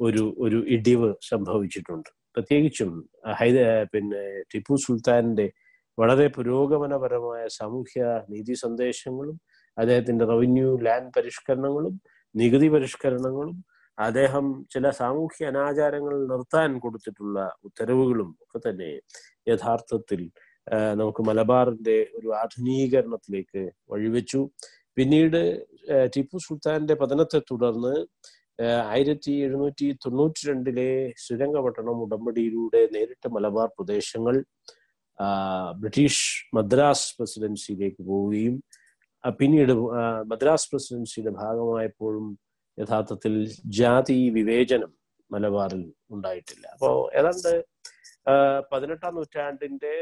ഒരു 0.00 0.24
ഒരു 0.38 0.58
ഇടിവ് 0.76 1.10
സംഭവിച്ചിട്ടുണ്ട്. 1.30 2.10
പ്രത്യേകിച്ചും 2.36 2.90
ഹൈദ 3.40 3.58
പിന്നെ 3.92 4.22
ടിപ്പു 4.52 4.76
സുൽത്താന്റെ 4.76 5.46
വളരെ 5.98 6.26
പുരോഗമനപരമായ 6.28 7.42
സാമൂഹ്യ 7.58 8.02
നീതി 8.30 8.54
സന്ദേശങ്ങളും 8.64 9.36
അദ്ദേഹത്തിന്റെ 9.76 10.24
റവന്യൂ 10.24 10.70
ലാൻഡ് 10.80 11.12
പരിഷ്കരണങ്ങളും 11.16 11.94
നികുതി 12.34 12.68
പരിഷ്കരണങ്ങളും 12.68 13.64
അദ്ദേഹം 13.98 14.46
ചില 14.70 14.90
സാമൂഹ്യ 14.90 15.46
അനാചാരങ്ങൾ 15.46 16.14
നിർത്താൻ 16.26 16.78
കൊടുത്തിട്ടുള്ള 16.78 17.38
ഉത്തരവുകളും 17.64 18.36
ഒക്കെ 18.42 18.58
തന്നെ 18.58 18.90
യഥാർത്ഥത്തിൽ 19.48 20.30
നമുക്ക് 20.94 21.22
മലബാറിന്റെ 21.22 21.96
ഒരു 22.14 22.28
ആധുനീകരണത്തിലേക്ക് 22.34 23.62
വഴിവെച്ചു. 23.90 24.40
പിന്നീട് 24.96 25.40
ടിപ്പു 26.14 26.38
സുൽത്താന്റെ 26.38 26.94
പതനത്തെ 26.94 27.38
തുടർന്ന് 27.50 27.94
ആയിരത്തി 28.86 29.32
എഴുന്നൂറ്റി 29.44 29.86
തൊണ്ണൂറ്റി 30.04 30.42
രണ്ടിലെ 30.48 30.88
ശ്രീരംഗപട്ടണം 31.16 31.96
ഉടമ്പടിയിലൂടെ 32.02 32.82
നേരിട്ട് 32.92 33.28
മലബാർ 33.28 33.68
പ്രദേശങ്ങൾ 33.68 34.36
ബ്രിട്ടീഷ് 35.74 36.26
മദ്രാസ് 36.56 37.08
പ്രസിഡൻസിയിലേക്ക് 37.18 38.02
പോവുകയും 38.02 38.54
പിന്നീട് 39.38 39.72
മദ്രാസ് 40.26 40.68
പ്രസിഡൻസിയുടെ 40.70 41.32
ഭാഗമായപ്പോഴും 41.42 42.26
യഥാർത്ഥത്തിൽ 42.78 43.34
ജാതി 43.78 44.18
വിവേചനം 44.30 44.92
മലബാറിൽ 45.30 45.84
ഉണ്ടായിട്ടില്ല. 46.10 46.64
അപ്പോ 46.74 46.90
ഏതാണ്ട് 47.18 47.52
പതിനെട്ടാം 48.72 49.14
നൂറ്റാണ്ടിന്റെ 49.14 49.92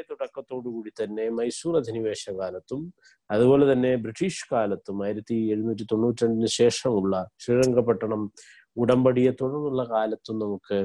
കൂടി 0.68 0.90
തന്നെ 1.02 1.24
മൈസൂർ 1.30 1.74
അധിനിവേശ 1.76 2.24
കാലത്തും 2.30 2.80
അതുപോലെ 3.30 3.64
തന്നെ 3.72 3.92
ബ്രിട്ടീഷ് 3.96 4.48
കാലത്തും 4.52 4.98
ആയിരത്തി 5.04 5.36
എഴുന്നൂറ്റി 5.52 5.84
തൊണ്ണൂറ്റി 5.92 6.24
രണ്ടിന് 6.24 6.50
ശേഷമുള്ള 6.52 7.22
ശ്രീരംഗപട്ടണം 7.40 8.22
ഉടമ്പടിയെ 8.76 9.30
തുടർന്നുള്ള 9.30 9.84
കാലത്തും 9.84 10.36
നമുക്ക് 10.38 10.78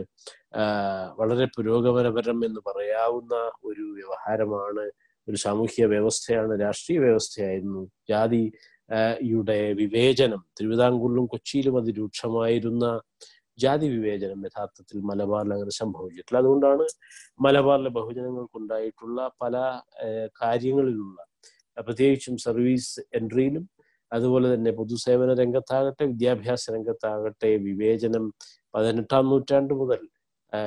വളരെ 1.18 1.46
പുരോഗമനപരം 1.46 2.40
എന്ന് 2.46 2.62
പറയാവുന്ന 2.66 3.36
ഒരു 3.64 3.86
വ്യവഹാരമാണ് 3.94 4.86
ഒരു 5.28 5.38
സാമൂഹ്യ 5.38 5.86
വ്യവസ്ഥയാണ് 5.86 6.54
രാഷ്ട്രീയ 6.62 7.00
വ്യവസ്ഥയായിരുന്നു. 7.00 7.84
ജാതി 8.10 8.44
യുടെ 9.22 9.56
വിവേചനം. 9.74 10.42
തിരുവിതാംകൂറിലും 10.60 11.26
കൊച്ചിയിലും 11.26 11.78
അതിരൂക്ഷമായിരുന്ന 11.78 12.86
ജാതി 13.60 13.88
വിവേചനം 13.88 14.40
യഥാർത്ഥത്തിൽ 14.46 14.98
മലബാറിൽ 15.02 15.54
അങ്ങനെ 15.54 15.70
സംഭവിച്ചിട്ടില്ല. 15.72 16.40
അതുകൊണ്ടാണ് 16.40 16.86
മലബാറിലെ 17.42 17.90
ബഹുജനങ്ങൾക്കുണ്ടായിട്ടുള്ള 17.90 19.32
പല 19.42 19.56
കാര്യങ്ങളിലുള്ള 20.42 21.18
പ്രത്യേകിച്ചും 21.78 22.38
സർവീസ് 22.38 23.02
എൻട്രിയിലും 23.14 23.64
അതുപോലെ 24.12 24.48
തന്നെ 24.56 24.72
പൊതുസേവന 24.72 25.34
രംഗത്താകട്ടെ 25.34 26.04
വിദ്യാഭ്യാസ 26.04 26.64
രംഗത്താകട്ടെ 26.72 27.50
വിവേചനം 27.58 28.26
പതിനെട്ടാം 28.74 29.26
നൂറ്റാണ്ട് 29.30 29.74
മുതൽ 29.74 30.02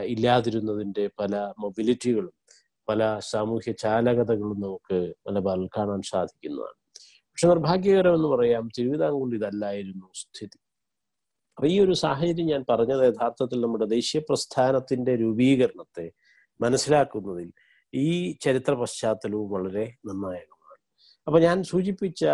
ഇല്ലാതിരുന്നതിന്റെ 0.07 1.11
പല 1.21 1.35
മൊബിലിറ്റികളും 1.59 2.35
പല 2.89 3.19
സാമൂഹ്യ 3.31 3.73
ചാലകതകളും 3.73 4.61
നമുക്ക് 4.61 4.99
മലബാറിൽ 5.27 5.69
കാണാൻ 5.79 6.03
സാധിക്കുന്നതാണ്. 6.03 6.77
പക്ഷെ 7.31 7.49
നിർഭാഗ്യകരം 7.49 8.15
എന്ന് 8.15 8.29
പറയാം 8.29 8.69
തിരുവിതാംകൂറിൽ 8.79 9.35
ഇതല്ലായിരുന്നു 9.35 10.09
സ്ഥിതി. 10.15 10.59
അപ്പൊ 11.59 11.67
ഈ 11.69 11.81
ഒരു 11.81 11.93
സാഹചര്യം 11.93 12.47
ഞാൻ 12.47 12.65
പറഞ്ഞത് 12.71 13.05
യഥാർത്ഥത്തിൽ 13.05 13.61
നമ്മുടെ 13.61 13.85
ദേശീയ 13.85 14.21
പ്രസ്ഥാനത്തിന്റെ 14.21 15.17
രൂപീകരണത്തെ 15.17 16.07
മനസ്സിലാക്കുന്നതിൽ 16.61 17.49
ഈ 17.95 18.33
ചരിത്ര 18.41 18.73
പശ്ചാത്തലവും 18.75 19.51
വളരെ 19.51 19.85
നിർണായകമാണ്. 20.07 20.79
അപ്പൊ 21.27 21.39
ഞാൻ 21.41 21.63
സൂചിപ്പിച്ച 21.63 22.25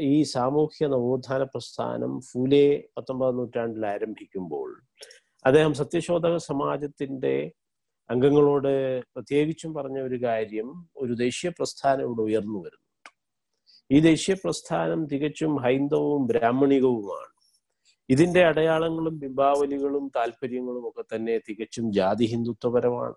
ഈ 0.00 0.22
സാമൂഹ്യ 0.22 0.86
നവോത്ഥാന 0.86 1.42
പ്രസ്ഥാനം 1.42 2.20
ഫൂലെ 2.20 2.64
പത്തൊമ്പതാം 2.98 3.36
നൂറ്റാണ്ടിൽ 3.36 3.86
ആരംഭിക്കുമ്പോൾ 3.86 4.68
അദ്ദേഹം 5.44 5.74
സത്യശോധക 5.74 6.36
സമാജത്തിന്റെ 6.50 7.34
അംഗങ്ങളോട് 8.10 8.72
പ്രത്യേകിച്ചും 9.14 9.74
പറഞ്ഞ 9.74 9.98
ഒരു 10.00 10.18
കാര്യം 10.22 10.68
ഒരു 10.96 11.12
ദേശീയ 11.24 11.50
പ്രസ്ഥാനം 11.58 12.04
ഇവിടെ 12.04 12.22
ഉയർന്നു 12.28 12.58
വരുന്നുണ്ട് 12.58 12.86
ഈ 13.90 13.98
ദേശീയ 14.00 14.34
പ്രസ്ഥാനം 14.44 15.00
തികച്ചും 15.12 15.52
ഹൈന്ദവും 15.64 16.22
ബ്രാഹ്മണികവുമാണ്. 16.30 17.30
ഇതിന്റെ 18.08 18.42
അടയാളങ്ങളും 18.50 19.14
ബിംബാവലികളും 19.18 20.04
താല്പര്യങ്ങളും 20.16 20.88
ഒക്കെ 20.88 21.04
തന്നെ 21.14 21.34
തികച്ചും 21.38 21.86
ജാതി 21.92 22.24
ഹിന്ദുത്വപരമാണ്. 22.24 23.16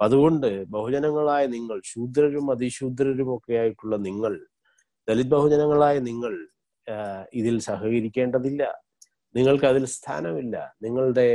അതുകൊണ്ട് 0.00 0.48
ബഹുജനങ്ങളായ 0.74 1.46
നിങ്ങൾ 1.46 1.80
ശൂദ്രരും 1.84 2.46
അതിശൂദ്രരും 2.50 3.28
ഒക്കെ 3.36 3.54
ആയിട്ടുള്ള 3.54 3.96
നിങ്ങൾ 4.08 4.32
ദലിത് 5.08 5.30
ബഹുജനങ്ങളായ 5.34 5.96
നിങ്ങൾ 6.08 6.32
ഇതിൽ 7.32 7.56
സഹകരിക്കേണ്ടതില്ല. 7.68 8.62
നിങ്ങൾക്ക് 9.34 9.66
അതിൽ 9.72 9.84
സ്ഥാനമില്ല. 9.96 10.56
നിങ്ങളുടെ 10.82 11.28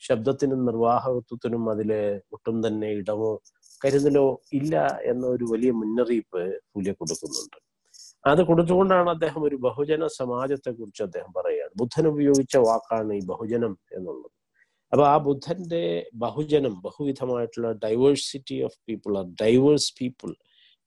ശബ്ദത്തിനും 0.00 0.60
നിർവാഹകത്വത്തിനും 0.66 1.64
അതിലെ 1.72 2.02
ഒട്ടും 2.32 2.56
തന്നെ 2.66 2.88
ഇടമോ 3.00 3.32
കരുതലോ 3.82 4.26
ഇല്ല 4.52 4.74
എന്ന 5.12 5.24
ഒരു 5.26 5.44
വലിയ 5.52 5.70
മുന്നറിയിപ്പ് 5.80 6.42
ഫൂലെ 6.70 6.92
കൊടുക്കുന്നുണ്ട്. 6.92 7.58
അത് 8.24 8.40
കൊടുത്തുകൊണ്ടാണ് 8.42 9.10
അദ്ദേഹം 9.10 9.42
ഒരു 9.48 9.56
ബഹുജന 9.66 10.06
സമാജത്തെ 10.18 10.70
കുറിച്ച് 10.70 11.02
അദ്ദേഹം 11.02 11.30
പറയുകയാണ്. 11.38 11.72
ബുദ്ധൻ 11.80 12.06
ഉപയോഗിച്ച 12.08 12.56
വാക്കാണ് 12.68 13.12
ഈ 13.14 13.22
ബഹുജനം 13.32 13.74
എന്നുള്ളത്. 13.98 14.34
അപ്പൊ 14.92 15.04
ആ 15.04 15.16
ബുദ്ധന്റെ 15.18 15.84
ബഹുജനം 16.14 16.74
ബഹുവിധമായിട്ടുള്ള 16.86 17.68
diversity 17.84 18.56
of 18.68 18.78
people 18.88 19.12
or 19.18 19.26
diverse 19.42 19.92
people 20.00 20.32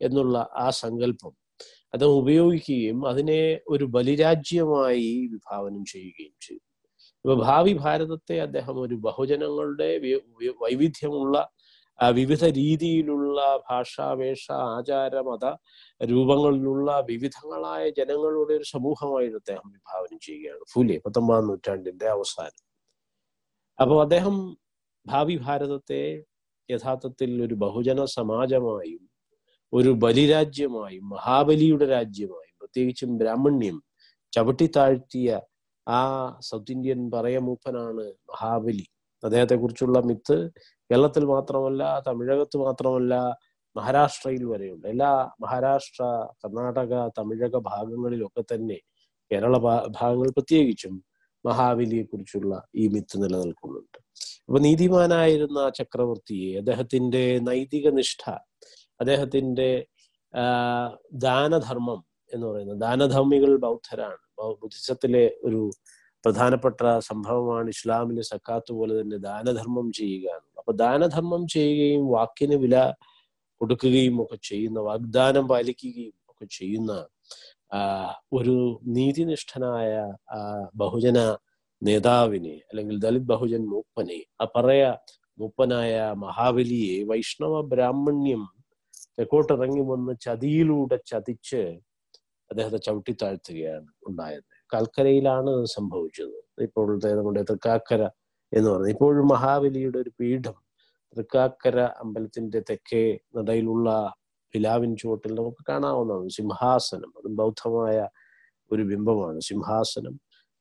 എന്നുള്ള 0.02 0.38
ആ 0.56 0.68
സങ്കല്പം 0.84 1.34
അദ്ദേഹം 1.94 2.16
ഉപയോഗിക്കുകയും 2.22 3.00
അതിനെ 3.08 3.42
ഒരു 3.70 3.86
ബലിരാജ്യമായി 3.96 5.10
വിഭാവനം 5.34 5.84
ചെയ്യുകയും 5.94 6.36
ചെയ്തു. 6.42 6.66
ഇപ്പൊ 7.26 7.36
ഭാവി 7.44 7.74
ഭാരതത്തെ 7.74 8.38
അദ്ദേഹം 8.40 8.78
ഒരു 8.82 8.96
ബഹുജനങ്ങളുടെ 8.96 9.90
വൈവിധ്യമുള്ള 10.62 11.36
വിവിധ 12.00 12.44
രീതിയിലുള്ള 12.58 13.40
ഭാഷ 13.70 14.02
വേഷ 14.12 14.46
ആചാര 14.52 15.16
മത 15.20 15.46
രൂപങ്ങളിലുള്ള 16.02 17.00
വിവിധങ്ങളായ 17.00 17.84
ജനങ്ങളുടെ 17.90 18.54
ഒരു 18.54 18.66
സമൂഹമായിട്ട് 18.66 19.36
അദ്ദേഹം 19.36 19.68
വിഭാവനം 19.72 20.20
ചെയ്യുകയാണ്. 20.20 20.64
ഫൂലെ 20.74 20.98
പത്തൊമ്പതാം 21.06 21.48
നൂറ്റാണ്ടിന്റെ 21.48 22.08
അവസാനം. 22.08 22.64
അപ്പോൾ 23.80 24.00
അദ്ദേഹം 24.02 24.36
ഭാവി 25.06 25.36
ഭാരതത്തെ 25.38 26.02
യഥാർത്ഥത്തിൽ 26.70 27.32
ഒരു 27.42 27.56
ബഹുജന 27.56 28.02
സമാജമായും 28.10 29.04
ഒരു 29.74 29.92
ബലിരാജ്യമായും 30.04 31.06
മഹാബലിയുടെ 31.10 31.86
രാജ്യമായും 31.88 32.56
പ്രത്യേകിച്ചും 32.60 33.12
ബ്രാഹ്മണ്യം 33.18 33.78
ചവിട്ടിത്താഴ്ത്തിയ 34.34 35.40
ആ 35.88 36.00
സൗത്ത് 36.42 36.72
ഇന്ത്യൻ 36.72 37.12
പറയ 37.12 37.38
മൂപ്പനാണ് 37.40 38.04
മഹാബലി. 38.32 38.86
അദ്ദേഹത്തെ 39.24 39.56
കുറിച്ചുള്ള 39.56 40.00
മിത്ത് 40.00 40.38
കേരളത്തിൽ 40.90 41.26
മാത്രമല്ല 41.26 41.84
തമിഴകത്ത് 42.08 42.58
മാത്രമല്ല 42.58 43.14
മഹാരാഷ്ട്രയിൽ 43.76 44.44
വരെയുണ്ട്. 44.46 44.88
എല്ലാ 44.88 45.12
മഹാരാഷ്ട്ര 45.42 46.04
കർണാടക 46.44 46.94
തമിഴക 47.18 47.56
ഭാഗങ്ങളിലൊക്കെ 47.72 48.44
തന്നെ 48.54 48.80
കേരള 49.32 49.58
ഭാഗങ്ങൾ 50.00 50.30
പ്രത്യേകിച്ചും 50.30 50.96
മഹാബലിയെ 51.46 52.04
കുറിച്ചുള്ള 52.04 52.54
ഈ 52.76 52.88
മിത്ത് 52.88 53.16
നിലനിൽക്കുന്നുണ്ട്. 53.24 54.00
അപ്പൊ 54.48 54.60
നീതിമാനായിരുന്ന 54.60 55.70
ചക്രവർത്തിയെ 55.70 56.52
അദ്ദേഹത്തിന്റെ 56.60 57.24
നൈതിക 57.50 57.88
നിഷ്ഠ 57.90 58.24
അദ്ദേഹത്തിന്റെ 59.00 59.70
ദാനധർമ്മം 61.26 62.02
എന്ന് 62.34 62.48
പറയുന്നത് 62.48 62.80
ദാനധർമ്മികൾ 62.80 63.52
ബൗദ്ധരാണ്. 63.58 64.20
ബുദ്ധിസത്തിലെ 64.62 65.26
ഒരു 65.46 65.62
പ്രധാനപ്പെട്ട 66.24 66.82
സംഭവമാണ് 67.10 67.70
ഇസ്ലാമിലെ 67.70 68.24
സക്കാത്ത് 68.32 68.72
പോലെ 68.78 68.94
തന്നെ 69.02 69.18
ദാനധർമ്മം 69.30 69.88
ചെയ്യുക 70.00 70.28
എന്നുള്ളത്. 70.36 70.60
അപ്പൊ 70.62 70.74
ദാനധർമ്മം 70.84 71.44
ചെയ്യുകയും 71.56 72.06
വാക്കിന് 72.16 72.58
വില 72.66 72.76
കൊടുക്കുകയും 73.62 74.16
ഒക്കെ 74.24 74.38
ചെയ്യുന്ന 74.52 74.80
വാഗ്ദാനം 74.90 75.46
പാലിക്കുകയും 75.52 76.16
ഒക്കെ 76.32 76.46
ചെയ്യുന്ന 76.60 76.92
ഒരു 78.34 78.56
നീതിനിഷ്ഠനായ 78.98 79.92
ബഹുജന 80.82 81.20
നേതാവിനെ 81.82 82.56
അല്ലെങ്കിൽ 82.72 82.98
ദളിത് 83.06 83.30
ബഹുജൻ 83.32 83.64
മൂപ്പനെ 83.74 84.20
ആ 84.44 84.46
പറയ 84.56 84.84
മൂപ്പനായ 85.40 85.94
മഹാബലിയെ 86.26 86.98
വൈഷ്ണവ 87.12 87.56
ബ്രാഹ്മണ്യം 87.74 88.44
തെക്കോട്ടിറങ്ങി 89.20 89.84
വന്ന് 89.92 90.14
ചതിയിലൂടെ 90.26 90.98
ചതിച്ച് 91.12 91.62
അദ്ദേഹത്തെ 92.52 92.80
ചവിട്ടിത്താഴ്ത്തുകയാണ്. 92.88 93.90
ഉണ്ടായത്. 94.14 94.44
കൽക്കരയിലാണ് 94.76 95.52
സംഭവിച്ചത്. 95.66 96.36
ഇപ്പോഴത്തെ 96.62 97.14
നമ്മുടെ 97.14 97.42
തൃക്കാക്കര 97.42 98.02
എന്ന് 98.54 98.70
പറയുന്നത് 98.70 98.90
ഇപ്പോഴും 98.90 99.28
മഹാബലിയുടെ 99.28 100.00
ഒരു 100.00 100.12
പീഠം 100.20 100.58
തൃക്കാക്കര 101.16 101.80
അമ്പലത്തിന്റെ 101.80 102.60
തെക്കേ 102.70 103.20
നടയിലുള്ള 103.38 103.90
പിലാവിൻ 104.54 104.92
ചുവട്ടിൽ 104.96 105.32
നമുക്ക് 105.36 105.64
കാണാവുന്നതാണ്. 105.70 106.30
സിംഹാസനം. 106.30 107.12
അത് 107.18 107.30
ബൗദ്ധമായ 107.32 107.98
ഒരു 108.72 108.84
ബിംബമാണ്. 108.84 109.40
സിംഹാസനം 109.42 110.16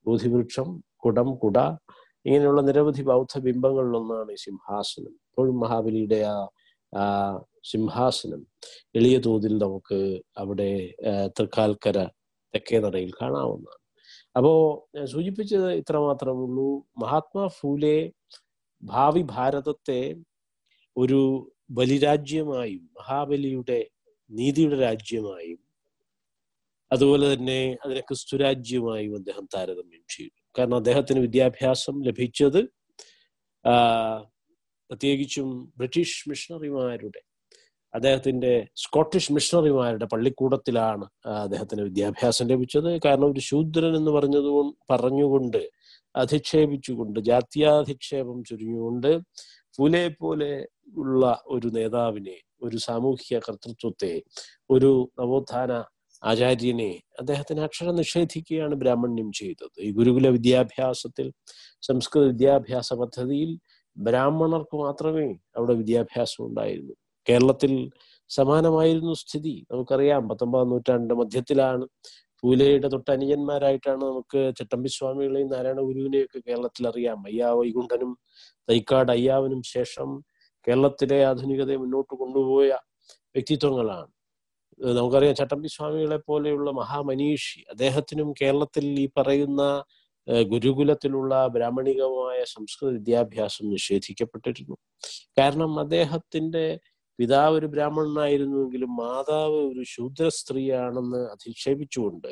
ബോധിവൃക്ഷം 0.05 0.69
കുടം 1.05 1.35
കുട 1.35 1.57
ഇങ്ങനെയുള്ള 2.25 2.61
നിരവധി 2.61 3.03
ബൗദ്ധ 3.03 3.39
ബിംബങ്ങളിലൊന്നാണ് 3.39 4.31
ഈ 4.31 4.35
സിംഹാസനം. 4.35 5.13
ഇപ്പോഴും 5.27 5.59
മഹാബലിയുടെ 5.59 6.19
ആ 6.33 6.35
ആ 6.93 7.05
സിംഹാസനം 7.65 8.41
എളിയ 8.95 9.17
തോതിൽ 9.19 9.57
നമുക്ക് 9.57 10.21
അവിടെ 10.37 10.93
തൃക്കാൽക്കര 11.39 11.97
തെക്കേ 12.55 12.79
നടയിൽ 12.79 13.11
കാണാവുന്നതാണ്. 13.21 13.81
അപ്പോ 14.35 14.51
ഞാൻ 14.95 15.05
സൂചിപ്പിച്ചത് 15.07 15.69
ഇത്ര 15.73 15.97
മാത്രമേ 15.97 16.41
ഉള്ളൂ. 16.47 16.69
മഹാത്മാ 17.03 17.47
ഫൂലെ 17.47 17.97
ഭാവി 18.83 19.23
ഭാരതത്തെ 19.35 20.01
ഒരു 20.97 21.19
ബലിരാജ്യമായും 21.71 22.83
മഹാബലിയുടെ 22.99 23.79
നീതിയുടെ 24.29 24.77
രാജ്യമായും 24.79 25.59
അതുപോലെ 26.91 27.25
തന്നെ 27.33 27.77
അതിനെ 27.85 28.01
ക്രിസ്തുരാജ്യമായും 28.01 29.13
അദ്ദേഹം 29.15 29.45
താരതമ്യം 29.55 30.03
ചെയ്തു. 30.09 30.37
കാരണം 30.57 30.75
അദ്ദേഹത്തിന് 30.75 31.19
വിദ്യാഭ്യാസം 31.19 31.95
ലഭിച്ചത് 32.07 32.61
പ്രത്യേകിച്ചും 34.89 35.49
ബ്രിട്ടീഷ് 35.77 36.29
മിഷണറിമാരുടെ 36.29 37.21
അദ്ദേഹത്തിന്റെ 37.93 38.67
സ്കോട്ടിഷ് 38.75 39.33
മിഷണറിമാരുടെ 39.33 40.05
പള്ളിക്കൂടത്തിലാണ് 40.05 41.05
അദ്ദേഹത്തിന് 41.25 41.81
വിദ്യാഭ്യാസം 41.81 42.47
ലഭിച്ചത്. 42.47 42.99
കാരണം 43.05 43.31
ഒരു 43.31 43.39
ശൂദ്രൻ 43.39 43.95
എന്ന് 43.95 44.11
പറഞ്ഞത് 44.11 44.49
പറഞ്ഞുകൊണ്ട് 44.91 45.61
അധിക്ഷേപിച്ചുകൊണ്ട് 46.15 47.19
ജാത്യാധിക്ഷേപം 47.19 48.43
ചുരുങ്ങിക്കൊണ്ട് 48.43 49.11
പുലെ 49.79 50.07
പോലെ 50.21 50.51
ഉള്ള 50.97 51.43
ഒരു 51.47 51.67
നേതാവിനെ 51.67 52.37
ഒരു 52.63 52.77
സാമൂഹിക 52.77 53.39
കർത്തൃത്വത്തെ 53.39 54.13
ഒരു 54.69 54.91
നവോത്ഥാന 55.19 55.71
ആചാര്യനെ 56.23 56.91
അദ്ദേഹത്തിന് 57.19 57.59
അക്ഷരം 57.59 57.95
നിഷേധിക്കുകയാണ് 57.95 58.75
ബ്രാഹ്മണ്യം 58.75 59.31
ചെയ്തത്. 59.31 59.77
ഈ 59.79 59.91
ഗുരുകുല 59.91 60.27
വിദ്യാഭ്യാസത്തിൽ 60.27 61.27
സംസ്കൃത 61.83 62.25
വിദ്യാഭ്യാസ 62.25 62.93
പദ്ധതിയിൽ 62.93 63.51
ബ്രാഹ്മണർക്ക് 63.97 64.75
മാത്രമേ 64.75 65.27
അവിടെ 65.57 65.73
വിദ്യാഭ്യാസം 65.73 66.41
ഉണ്ടായിരുന്നു. 66.47 66.95
കേരളത്തിൽ 67.27 67.73
സമാനമായിരുന്നു 68.29 69.13
സ്ഥിതി. 69.13 69.55
നമുക്കറിയാം 69.71 70.29
പത്തൊമ്പതാം 70.29 70.69
നൂറ്റാണ്ടിന്റെ 70.69 71.15
മധ്യത്തിലാണ് 71.15 71.85
പൂലയുടെ 72.43 72.87
തൊട്ടനുജന്മാരായിട്ടാണ് 72.87 74.01
നമുക്ക് 74.01 74.39
ചട്ടമ്പി 74.59 74.89
സ്വാമികളെയും 74.89 75.49
നാരായണ 75.49 75.81
ഗുരുവിനെയും 75.81 76.25
ഒക്കെ 76.25 76.39
കേരളത്തിൽ 76.47 76.83
അറിയാം. 76.87 77.19
അയ്യാ 77.25 77.49
വൈകുണ്ഠനും 77.51 78.11
തൈക്കാട് 78.69 79.11
അയ്യാവനും 79.11 79.61
ശേഷം 79.75 80.09
കേരളത്തിലെ 80.67 81.19
ആധുനികതയെ 81.25 81.77
മുന്നോട്ട് 81.77 82.13
കൊണ്ടുപോയ 82.15 82.69
വ്യക്തിത്വങ്ങളാണ്. 83.35 84.09
നമുക്കറിയാം 84.79 85.35
ചട്ടമ്പി 85.35 85.67
സ്വാമികളെ 85.67 86.19
പോലെയുള്ള 86.27 86.69
മഹാമനീഷി 86.71 87.59
അദ്ദേഹത്തിനും 87.71 88.29
കേരളത്തിൽ 88.41 88.85
ഈ 89.05 89.07
പറയുന്ന 89.17 89.61
ഗുരുകുലത്തിലുള്ള 90.51 91.33
ബ്രാഹ്മണികമായ 91.47 92.39
സംസ്കൃത 92.55 92.91
വിദ്യാഭ്യാസം 92.91 93.65
നിഷേധിക്കപ്പെട്ടിരുന്നു. 93.69 94.75
കാരണം 95.39 95.71
അദ്ദേഹത്തിന്റെ 95.79 96.65
പിതാവ് 97.19 97.55
ഒരു 97.57 97.65
ബ്രാഹ്മണനായിരുന്നുവെങ്കിലും 97.65 98.91
മാതാവ് 98.95 99.59
ഒരു 99.71 99.83
ശൂദ്ര 99.87 100.27
സ്ത്രീയാണെന്ന് 100.29 101.21
അധിക്ഷേപിച്ചുകൊണ്ട് 101.31 102.31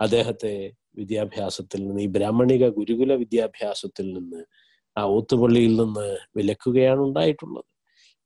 അദ്ദേഹത്തെ 0.00 0.54
വിദ്യാഭ്യാസത്തിൽ 0.96 1.80
നിന്ന് 1.86 2.02
ഈ 2.02 2.06
ബ്രാഹ്മണിക 2.06 2.64
ഗുരുകുല 2.68 3.12
വിദ്യാഭ്യാസത്തിൽ 3.14 4.06
നിന്ന് 4.12 4.40
ആ 4.96 5.02
ഓത്തുപള്ളിയിൽ 5.06 5.74
നിന്ന് 5.76 6.08
വിലക്കുകയാണ് 6.36 7.00
ഉണ്ടായിട്ടുള്ളത്. 7.00 7.68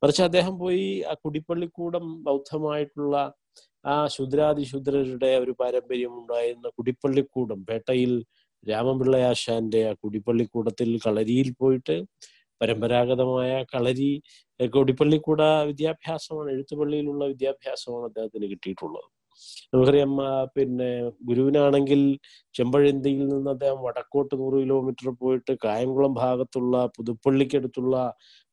മറിച്ച് 0.01 0.21
അദ്ദേഹം 0.21 0.53
പോയി 0.59 0.85
ആ 1.01 1.13
കുടിപ്പള്ളിക്കൂടം 1.25 2.05
ബൗദ്ധമായിട്ടുള്ള 2.23 3.15
ആ 3.85 3.95
ശുദ്രാതിശുദ്രരുടെ 4.07 5.31
ഒരു 5.37 5.53
പാരമ്പര്യം 5.59 6.13
ഉണ്ടായിരുന്ന 6.19 6.67
കുടിപ്പള്ളിക്കൂടം 6.69 7.59
പേട്ടയിൽ 7.63 8.13
രാമപിള്ളയാശാന്റെ 8.63 9.81
ആ 9.89 9.93
കുടിപ്പള്ളിക്കൂടത്തിൽ 10.03 10.89
കളരിയിൽ 11.05 11.49
പോയിട്ട് 11.59 11.95
പരമ്പരാഗതമായ 12.61 13.51
കളരി 13.73 14.11
കൊടിപ്പള്ളിക്കൂട 14.59 15.41
വിദ്യാഭ്യാസമാണ് 15.69 16.49
എഴുത്തുപള്ളിയിലുള്ള 16.55 17.23
വിദ്യാഭ്യാസമാണ് 17.33 18.05
അദ്ദേഹത്തിന് 18.11 18.47
കിട്ടിയിട്ടുള്ളത്. 18.53 19.09
നമുക്കറിയാം 19.73 20.13
പിന്നെ 20.55 20.89
ഗുരുവിനാണെങ്കിൽ 21.29 22.01
ചെമ്പഴന്തിയിൽ 22.55 23.21
നിന്ന് 23.31 23.51
അദ്ദേഹം 23.55 23.79
വടക്കോട്ട് 23.87 24.33
നൂറ് 24.41 24.57
കിലോമീറ്റർ 24.63 25.07
പോയിട്ട് 25.21 25.53
കായംകുളം 25.65 26.13
ഭാഗത്തുള്ള 26.23 26.75
പുതുപ്പള്ളിക്കടുത്തുള്ള 26.97 27.95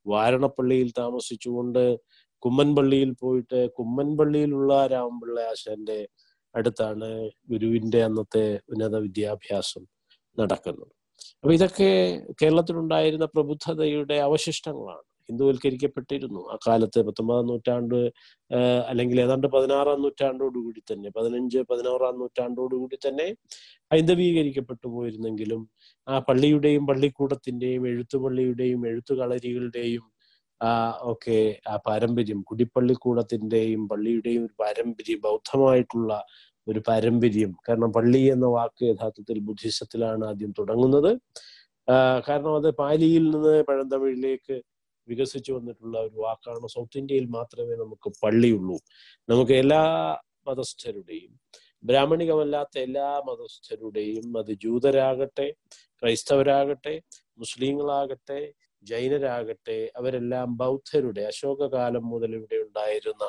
വാരണപ്പള്ളിയിൽ 0.06 0.90
താമസിച്ചുകൊണ്ട് 1.00 1.82
കുമ്മൻപള്ളിയിൽ 2.42 3.12
പോയിട്ട് 3.22 3.60
കുമ്മൻപള്ളിയിലുള്ള 3.78 4.72
രാമപിള്ള 4.94 5.38
ആശാന്റെ 5.52 6.00
അടുത്താണ് 6.54 7.08
ഗുരുവിന്റെ 7.50 8.00
അന്നത്തെ 8.08 8.46
ഉന്നത 8.72 8.96
വിദ്യാഭ്യാസം 9.06 9.84
നടക്കുന്നത്. 10.38 10.92
അപ്പൊ 11.34 11.52
ഇതൊക്കെ 11.52 11.90
കേരളത്തിലുണ്ടായിരുന്ന 12.42 13.26
പ്രബുദ്ധതയുടെ 13.26 14.16
അവശിഷ്ടങ്ങളാണ്. 14.20 15.04
ഹിന്ദുവൽക്കരിക്കപ്പെട്ടിരുന്നു. 15.28 16.40
ആ 16.52 16.54
കാലത്ത് 16.66 16.98
പത്തൊമ്പതാം 17.00 17.46
നൂറ്റാണ്ട് 17.46 17.98
അല്ലെങ്കിൽ 18.88 19.18
ഏതാണ്ട് 19.20 19.46
പതിനാറാം 19.46 19.98
നൂറ്റാണ്ടോടുകൂടി 20.02 20.82
തന്നെ 20.92 21.08
പതിനഞ്ച് 21.16 21.60
പതിനാറാം 21.70 22.14
നൂറ്റാണ്ടോടുകൂടി 22.18 22.98
തന്നെ 23.06 23.26
ഹൈന്ദവീകരിക്കപ്പെട്ടു 23.90 24.86
പോയിരുന്നെങ്കിലും 24.88 25.62
ആ 26.06 26.18
പള്ളിയുടെയും 26.18 26.84
പള്ളിക്കൂടത്തിന്റെയും 26.86 27.84
എഴുത്തുപള്ളിയുടെയും 27.88 28.80
എഴുത്തുകളരികളുടെയും 28.86 30.06
ആ 30.60 30.70
ഒക്കെ 31.02 31.36
ആ 31.68 31.74
പാരമ്പര്യം 31.86 32.38
കുടിപ്പള്ളിക്കൂടത്തിന്റെയും 32.42 33.82
പള്ളിയുടെയും 33.88 34.42
ഒരു 34.44 34.54
പാരമ്പര്യം 34.58 35.20
ബൗദ്ധമായിട്ടുള്ള 35.20 36.12
ഒരു 36.68 36.80
പാരമ്പര്യം. 36.88 37.52
കാരണം 37.68 37.90
പള്ളി 37.96 38.22
എന്ന 38.34 38.46
വാക്ക് 38.56 38.84
യഥാർത്ഥത്തിൽ 38.92 39.38
ബുദ്ധിസത്തിലാണ് 39.48 40.24
ആദ്യം 40.30 40.52
തുടങ്ങുന്നത്. 40.58 41.10
കാരണം 42.28 42.54
അത് 42.60 42.68
പാലിയിൽ 42.80 43.24
നിന്ന് 43.34 43.54
പഴന്തമിഴിലേക്ക് 43.68 44.56
വികസിച്ചു 45.08 45.50
വന്നിട്ടുള്ള 45.56 45.96
ഒരു 46.06 46.18
വാക്കാണ്. 46.26 46.68
സൗത്ത് 46.76 46.98
ഇന്ത്യയിൽ 47.02 47.26
മാത്രമേ 47.38 47.74
നമുക്ക് 47.82 48.08
പള്ളിയുള്ളൂ. 48.22 48.76
നമുക്ക് 49.28 49.54
എല്ലാ 49.62 49.82
മതസ്ഥരുടെയും 50.48 51.32
ബ്രാഹ്മണികമല്ലാത്ത 51.88 52.74
എല്ലാ 52.86 53.08
മതസ്ഥരുടെയും 53.28 54.26
അത് 54.40 54.52
ജൂതരാകട്ടെ 54.64 55.46
ക്രൈസ്തവരാകട്ടെ 56.02 56.94
മുസ്ലിങ്ങളാകട്ടെ 57.42 58.40
ജൈനരാകട്ടെ 58.84 59.90
അവരെല്ലാം 59.96 60.48
ബൗദ്ധരുടെ 60.56 61.22
അശോകകാലം 61.22 62.04
മുതൽ 62.10 62.30
ഇവിടെ 62.36 62.56
ഉണ്ടായിരുന്ന 62.66 63.24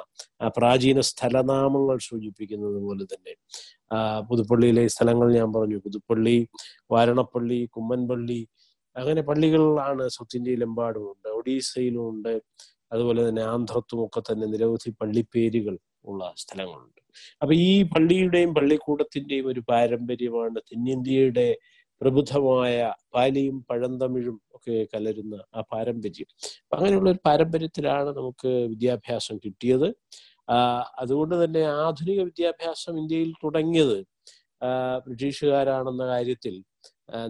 പ്രാചീന 0.58 1.00
സ്ഥലനാമങ്ങൾ 1.02 1.98
സൂചിപ്പിക്കുന്നത് 2.10 2.80
പോലെ 2.88 3.06
തന്നെ. 3.14 3.34
പുതുപ്പള്ളിയിലെ 4.30 4.88
സ്ഥലങ്ങൾ 4.88 5.30
ഞാൻ 5.34 5.50
പറഞ്ഞു. 5.54 5.78
പുതുപ്പള്ളി 5.78 6.38
വാരണപ്പള്ളി 6.92 7.60
കുമ്മൻപള്ളി 7.78 8.42
അങ്ങനെ 8.96 9.22
പള്ളികളാണ് 9.22 10.04
സൗത്ത് 10.10 10.38
ഇന്ത്യയിലെമ്പാടും 10.38 11.04
ഉണ്ട്. 11.12 11.30
ഒഡീസയിലും 11.30 12.04
ഉണ്ട്. 12.10 12.34
അതുപോലെ 12.92 13.22
തന്നെ 13.30 13.44
ആന്ധ്രത്തും 13.44 14.00
ഒക്കെ 14.06 14.22
തന്നെ 14.32 14.48
നിരവധി 14.48 14.90
പള്ളിപ്പേരുകൾ 15.02 15.76
ഉള്ള 16.06 16.34
സ്ഥലങ്ങളുണ്ട്. 16.38 17.02
അപ്പൊ 17.42 17.54
ഈ 17.54 17.84
പള്ളിയുടെയും 17.84 18.52
പള്ളിക്കൂടത്തിന്റെയും 18.56 19.48
ഒരു 19.48 19.62
പാരമ്പര്യമാണ് 19.70 20.60
തെന്നിന്ത്യയുടെ 20.70 21.48
പ്രബുദ്ധമായ 22.02 22.94
പാലിയും 23.14 23.66
പഴന്തമിഴും 23.70 24.38
ഒക്കെ 24.56 24.76
കലരുന്ന 24.94 25.36
ആ 25.56 25.62
പാരമ്പര്യം. 25.72 26.28
അങ്ങനെയുള്ള 26.76 27.10
ഒരു 27.12 27.20
പാരമ്പര്യത്തിലാണ് 27.26 28.10
നമുക്ക് 28.18 28.52
വിദ്യാഭ്യാസം 28.74 29.38
കിട്ടിയത്. 29.46 29.88
അതുകൊണ്ട് 31.02 31.36
തന്നെ 31.44 31.62
ആധുനിക 31.84 32.20
വിദ്യാഭ്യാസം 32.30 32.94
ഇന്ത്യയിൽ 33.02 33.32
തുടങ്ങിയത് 33.44 33.98
ബ്രിട്ടീഷുകാരാണെന്ന 35.06 36.04
കാര്യത്തിൽ 36.08 36.56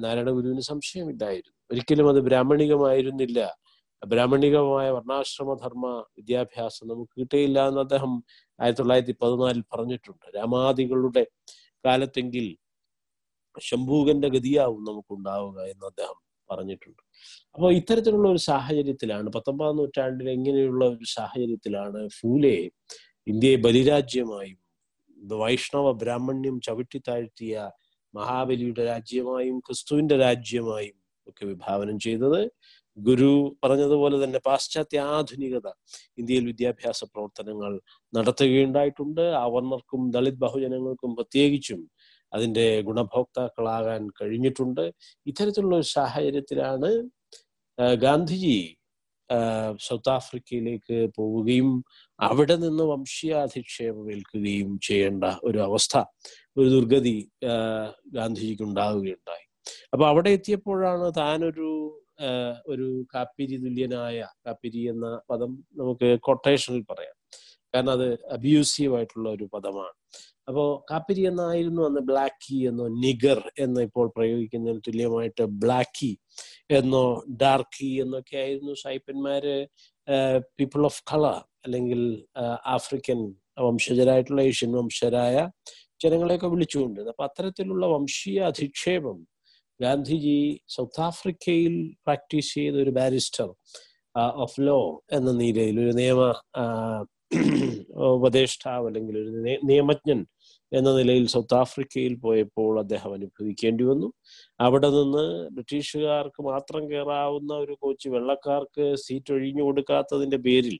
നാരായണ 0.03 0.29
ഗുരുവിന് 0.37 0.63
സംശയമില്ലായിരുന്നു. 0.71 1.55
ഒരിക്കലും 1.71 2.07
അത് 2.09 2.19
ബ്രാഹ്മണികമായിരുന്നില്ല. 2.27 3.39
ബ്രാഹ്മണികമായ 4.11 4.87
വർണാശ്രമധർമ്മ 4.97 5.87
വിദ്യാഭ്യാസം 6.17 6.85
നമുക്ക് 6.91 7.13
കിട്ടിയില്ല 7.21 7.67
എന്ന് 7.69 7.81
അദ്ദേഹം 7.85 8.11
ആയിരത്തി 8.59 8.81
തൊള്ളായിരത്തി 8.81 9.15
പതിനാലിൽ 9.21 9.63
പറഞ്ഞിട്ടുണ്ട്. 9.73 10.25
രാമാദികളുടെ 10.37 11.23
കാലത്തെങ്കിൽ 11.85 12.47
ശംഭൂകന്റെ 13.57 14.27
ഗതിയാവും 14.27 14.81
നമുക്കുണ്ടാവുക 14.83 15.59
എന്ന് 15.63 15.85
അദ്ദേഹം 15.85 16.17
പറഞ്ഞിട്ടുണ്ട്. 16.49 17.01
അപ്പോൾ 17.55 17.73
ഇത്തരത്തിലുള്ള 17.73 18.29
ഒരു 18.29 18.37
സാഹചര്യത്തിലാണ് 18.37 19.29
പത്തൊമ്പതാം 19.29 19.77
നൂറ്റാണ്ടിൽ 19.77 20.29
ഇങ്ങനെയുള്ള 20.29 20.85
ഒരു 20.85 21.05
സാഹചര്യത്തിലാണ് 21.17 22.07
ഫൂലെ 22.07 22.57
ഇന്ത്യയെ 23.27 23.57
ബലിരാജ്യമായും 23.57 24.59
വൈഷ്ണവ 25.37 25.91
ബ്രാഹ്മണ്യം 25.91 26.61
ചവിട്ടി 26.67 26.99
താഴ്ത്തിയ 27.07 27.55
മഹാബലിയുടെ 28.13 28.83
രാജ്യമായും 28.85 29.59
ക്രിസ്തുവിന്റെ 29.59 30.17
രാജ്യമായും 30.17 30.97
ഒക്കെ 31.27 31.45
വിഭാവനം 31.45 31.99
ചെയ്തത്. 31.99 32.41
ഗുരു 32.97 33.57
പറഞ്ഞതുപോലെ 33.63 34.23
തന്നെ 34.23 34.39
പാശ്ചാത്യ 34.45 34.99
ആധുനികത 34.99 35.67
ഇന്ത്യയിൽ 36.17 36.45
വിദ്യാഭ്യാസ 36.45 37.03
പ്രവർത്തനങ്ങൾ 37.03 37.71
നടത്തുകയുണ്ടായിട്ടുണ്ട്. 38.13 39.21
അവർണർക്കും 39.21 40.11
ദളിത് 40.11 40.39
ബഹുജനങ്ങൾക്കും 40.45 41.15
പ്രത്യേകിച്ചും 41.15 41.81
അതിന്റെ 42.33 42.65
ഗുണഭോക്താക്കളാകാൻ 42.81 44.01
കഴിഞ്ഞിട്ടുണ്ട്. 44.21 44.83
ഇത്തരത്തിലുള്ള 45.25 45.75
ഒരു 45.75 45.87
സാഹചര്യത്തിലാണ് 45.97 46.91
ഗാന്ധിജി 47.97 48.57
സൗത്ത് 49.79 50.09
ആഫ്രിക്കയിലേക്ക് 50.09 50.97
പോവുകയും 51.17 51.69
അവിടെ 52.19 52.55
നിന്ന് 52.55 52.83
വംശീയാധിക്ഷേപം 52.83 54.11
ഏൽക്കുകയും 54.11 54.71
ചെയ്യേണ്ട 54.79 55.25
ഒരു 55.43 55.59
അവസ്ഥ 55.59 55.97
ഒരു 56.57 56.67
ദുർഗതി 56.69 57.15
ഗാന്ധിജിക്ക് 58.13 58.63
ഉണ്ടാവുകയുണ്ടായി 58.63 59.45
അപ്പൊ 59.93 60.05
അവിടെ 60.07 60.29
എത്തിയപ്പോഴാണ് 60.29 61.07
താനൊരു 61.17 61.69
ഒരു 62.67 62.87
കാപ്പിരി 63.15 63.57
തുല്യനായ 63.57 64.19
കാപ്പിരി 64.47 64.81
എന്ന 64.89 65.07
പദം 65.29 65.51
നമുക്ക് 65.77 66.09
കൊട്ടേഷനിൽ 66.19 66.81
പറയാം. 66.91 67.15
കാരണം 67.73 67.91
അത് 67.91 68.07
അബ്യൂസീവ് 68.31 68.95
ആയിട്ടുള്ള 68.97 69.27
ഒരു 69.29 69.45
പദമാണ്. 69.53 69.95
അപ്പോ 70.49 70.63
കാപ്പിരി 70.91 71.21
എന്നായിരുന്നു 71.21 71.81
അന്ന് 71.81 72.01
ബ്ലാക്കി 72.01 72.57
എന്നോ 72.65 72.85
നിഗർ 72.99 73.39
എന്നോ 73.59 73.81
ഇപ്പോൾ 73.81 74.07
പ്രയോഗിക്കുന്നതിന് 74.15 74.81
തുല്യമായിട്ട് 74.87 75.45
ബ്ലാക്കി 75.59 76.11
എന്നോ 76.71 77.03
ഡാർക്കി 77.41 77.91
എന്നൊക്കെ 78.01 78.37
ആയിരുന്നു 78.37 78.73
സായിപ്പന്മാര് 78.73 79.55
പീപ്പിൾ 80.59 80.83
ഓഫ് 80.85 81.03
കളർ 81.13 81.37
അല്ലെങ്കിൽ 81.65 82.01
ആഫ്രിക്കൻ 82.67 83.19
വംശജരായിട്ടുള്ള 83.59 84.41
ഏഷ്യൻ 84.41 84.71
വംശജരായ 84.71 85.37
ജനങ്ങളെയൊക്കെ 86.01 86.47
വിളിച്ചുകൊണ്ട്. 86.47 86.99
അപ്പൊ 87.01 87.23
അത്തരത്തിലുള്ള 87.23 87.85
വംശീയ 87.85 88.39
അധിക്ഷേപം 88.41 89.17
ഗാന്ധിജി 89.79 90.39
സൗത്ത് 90.69 91.01
ആഫ്രിക്കയിൽ 91.01 91.75
പ്രാക്ടീസ് 92.05 92.51
ചെയ്ത 92.53 92.75
ഒരു 92.75 92.91
ബാരിസ്റ്റർ 92.91 93.49
ഓഫ് 94.37 94.59
ലോ 94.61 94.79
എന്ന 95.11 95.31
നിലയിൽ 95.31 95.79
ഒരു 95.79 95.93
നിയമ 95.93 96.21
ഉപദേഷ്ടാവ് 98.15 98.85
അല്ലെങ്കിൽ 98.87 99.15
ഒരു 99.17 99.31
നിയമജ്ഞൻ 99.65 100.19
എന്ന 100.71 100.89
നിലയിൽ 100.97 101.25
സൗത്ത് 101.27 101.55
ആഫ്രിക്കയിൽ 101.55 102.15
പോയപ്പോൾ 102.15 102.79
അദ്ദേഹം 102.79 103.13
അനുഭവിക്കേണ്ടി 103.13 103.83
വന്നു 103.83 104.09
അവിടെ 104.59 104.89
നിന്ന് 104.89 105.25
ബ്രിട്ടീഷുകാർക്ക് 105.51 106.41
മാത്രം 106.43 106.83
കയറാവുന്ന 106.91 107.53
ഒരു 107.55 107.75
കോച്ച് 107.81 108.09
വെള്ളക്കാർക്ക് 108.09 108.85
സീറ്റ് 108.95 109.33
ഒഴിഞ്ഞു 109.33 109.63
കൊടുക്കാത്തതിന്റെ 109.63 110.37
പേരിൽ 110.37 110.77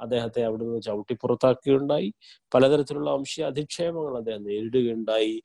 അദ്ദേഹത്തെ 0.00 0.40
അവിടെ 0.44 0.64
നിന്ന് 0.64 0.82
ചവിട്ടി 0.82 1.14
പുറത്താക്കുകയുണ്ടായി. 1.14 2.08
പലതരത്തിലുള്ള 2.54 3.10
വംശീയ 3.10 3.44
അധിക്ഷേപങ്ങൾ 3.46 4.16
അദ്ദേഹം 4.18 4.44
നേരിടുകയുണ്ടായി. 4.44 5.36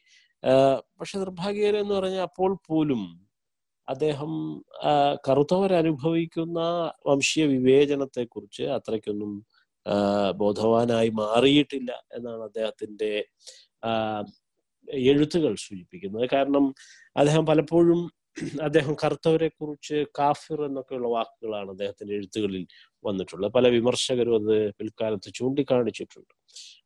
പക്ഷെ 1.00 1.20
നിർഭാഗ്യകരം 1.20 1.82
എന്ന് 1.82 1.96
പറഞ്ഞാൽ 1.96 2.22
അപ്പോൾ 2.22 2.54
പോലും 2.70 3.02
അദ്ദേഹം 3.88 4.32
കറുത്തവരനുഭവിക്കുന്ന 5.30 6.60
വംശീയ 7.08 7.46
വിവേചനത്തെ 7.46 8.24
കുറിച്ച് 8.26 8.63
അത്രയ്ക്കൊന്നും 8.63 9.34
ബോധവാനായി 10.38 11.10
മാറിയിട്ടില്ല 11.10 11.91
എന്നാണ് 12.17 12.44
അദ്ദേഹത്തിന്റെ 12.44 13.12
എഴുത്തുകൾ 14.88 15.54
സൂചിപ്പിക്കുന്നത്. 15.56 16.26
കാരണം 16.34 16.65
അദ്ദേഹം 17.17 17.46
പലപ്പോഴും 17.46 18.02
അദ്ദേഹം 18.63 18.96
കറുത്തവരെ 19.04 19.48
കുറിച്ച് 19.50 19.98
കാഫിർ 20.20 20.60
എന്നൊക്കെയുള്ള 20.65 21.08
വാക്കുകളാണ് 21.08 21.70
അദ്ദേഹത്തിന്റെ 21.70 22.13
എഴുത്തുകളിൽ 22.15 22.63
വന്നിട്ടുള്ളത്. 23.06 23.52
പല 23.52 23.67
വിമർശകരും 23.67 24.36
അത് 24.36 24.56
പിൽക്കാലത്ത് 24.72 25.30
ചൂണ്ടിക്കാണിച്ചിട്ടുണ്ട്. 25.36 26.34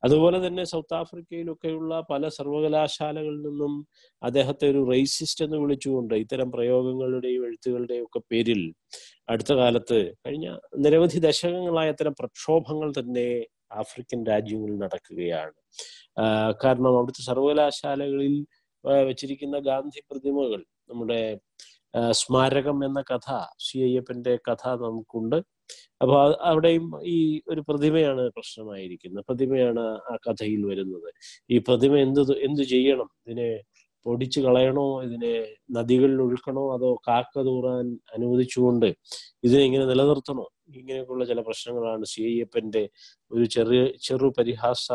അതുപോലെ 0.03 0.47
തന്നെ 0.47 0.63
സൗത്ത് 0.63 0.93
ആഫ്രിക്കയിലൊക്കെയുള്ള 0.93 1.93
പല 2.11 2.27
സർവകലാശാലകളിൽ 2.27 3.41
നിന്നും 3.41 3.73
അദ്ദേഹത്തെ 4.21 4.65
ഒരു 4.69 4.81
റേസിസ്റ്റ് 4.91 5.45
എന്ന് 5.45 5.57
വിളിച്ചുകൊണ്ട് 5.57 6.13
ഇത്തരം 6.15 6.51
പ്രയോഗങ്ങളുടെയും 6.51 7.45
എഴുത്തുകളുടെയും 7.45 8.03
ഒക്കെ 8.03 8.21
പേരിൽ 8.31 8.61
അടുത്ത 9.29 9.53
കാലത്ത് 9.53 9.99
കഴിഞ്ഞ 10.27 10.47
നിരവധി 10.77 11.19
ദശകങ്ങളായ 11.19 11.89
ഇത്തരം 11.89 12.15
പ്രക്ഷോഭങ്ങൾ 12.19 12.91
തന്നെ 12.99 13.27
ആഫ്രിക്കൻ 13.71 14.25
രാജ്യങ്ങളിൽ 14.25 14.77
നടക്കുകയാണ്. 14.77 15.55
കാരണം 16.63 16.89
അവിടുത്തെ 16.97 17.21
സർവകലാശാലകളിൽ 17.21 18.45
വെച്ചിരിക്കുന്ന 18.85 19.59
ഗാന്ധി 19.59 20.01
പ്രതിമകൾ 20.11 20.65
നമ്മുടെ 20.89 21.39
സ്മാരകം 22.11 22.85
എന്ന 22.85 23.01
കഥ 23.01 23.29
സി 23.59 23.77
അയ്യപ്പന്റെ 23.79 24.39
കഥ 24.49 24.63
നമുക്കുണ്ട്. 24.83 25.35
അപ്പൊ 26.01 26.15
അവിടെയും 26.41 26.85
ഈ 27.05 27.41
ഒരു 27.49 27.61
പ്രതിമയാണ് 27.69 28.29
പ്രശ്നമായിരിക്കുന്നത്. 28.29 29.25
പ്രതിമയാണ് 29.29 29.83
ആ 30.11 30.15
കഥയിൽ 30.27 30.65
വരുന്നത്. 30.65 31.09
ഈ 31.51 31.57
പ്രതിമ 31.57 31.95
എന്ത് 31.97 32.21
എന്തു 32.47 32.61
ചെയ്യണം? 32.61 33.09
ഇതിനെ 33.27 33.49
പൊടിച്ചു 34.05 34.39
കളയണോ? 34.41 35.03
ഇതിനെ 35.03 35.33
നദികളിൽ 35.71 36.21
ഒഴുക്കണോ? 36.21 36.73
അതോ 36.75 36.95
കാക്ക 37.07 37.43
തൂറാൻ 37.47 37.97
അനുവദിച്ചുകൊണ്ട് 38.15 38.85
ഇതിനെ 39.43 39.63
ഇങ്ങനെ 39.63 39.85
നിലനിർത്തണോ? 39.85 40.45
ഇങ്ങനെയൊക്കെയുള്ള 40.69 41.25
ചില 41.25 41.39
പ്രശ്നങ്ങളാണ് 41.39 42.05
സി 42.05 42.21
അയ്യപ്പന്റെ 42.21 42.83
ഒരു 43.31 43.45
ചെറിയ 43.45 43.81
ചെറു 44.01 44.27
പരിഹാസ 44.37 44.87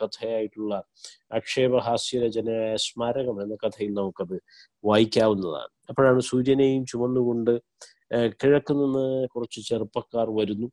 കഥയായിട്ടുള്ള 0.00 0.74
ആക്ഷേപഹാസ്യരചനയായ 1.34 2.74
സ്മാരകം 2.86 3.38
എന്ന 3.42 3.56
കഥയിൽ 3.64 3.92
നമുക്കത് 3.92 4.36
വായിക്കാവുന്നതാണ്. 4.84 5.72
അപ്പോഴാണ് 5.90 6.20
സൂര്യനെയും 6.20 6.82
ചുമന്നുകൊണ്ട് 6.86 7.54
കിഴക്ക് 8.42 8.72
നിന്ന് 8.72 9.06
കുറച്ച് 9.26 9.60
ചെറുപ്പക്കാർ 9.68 10.28
വരുന്നു. 10.40 10.68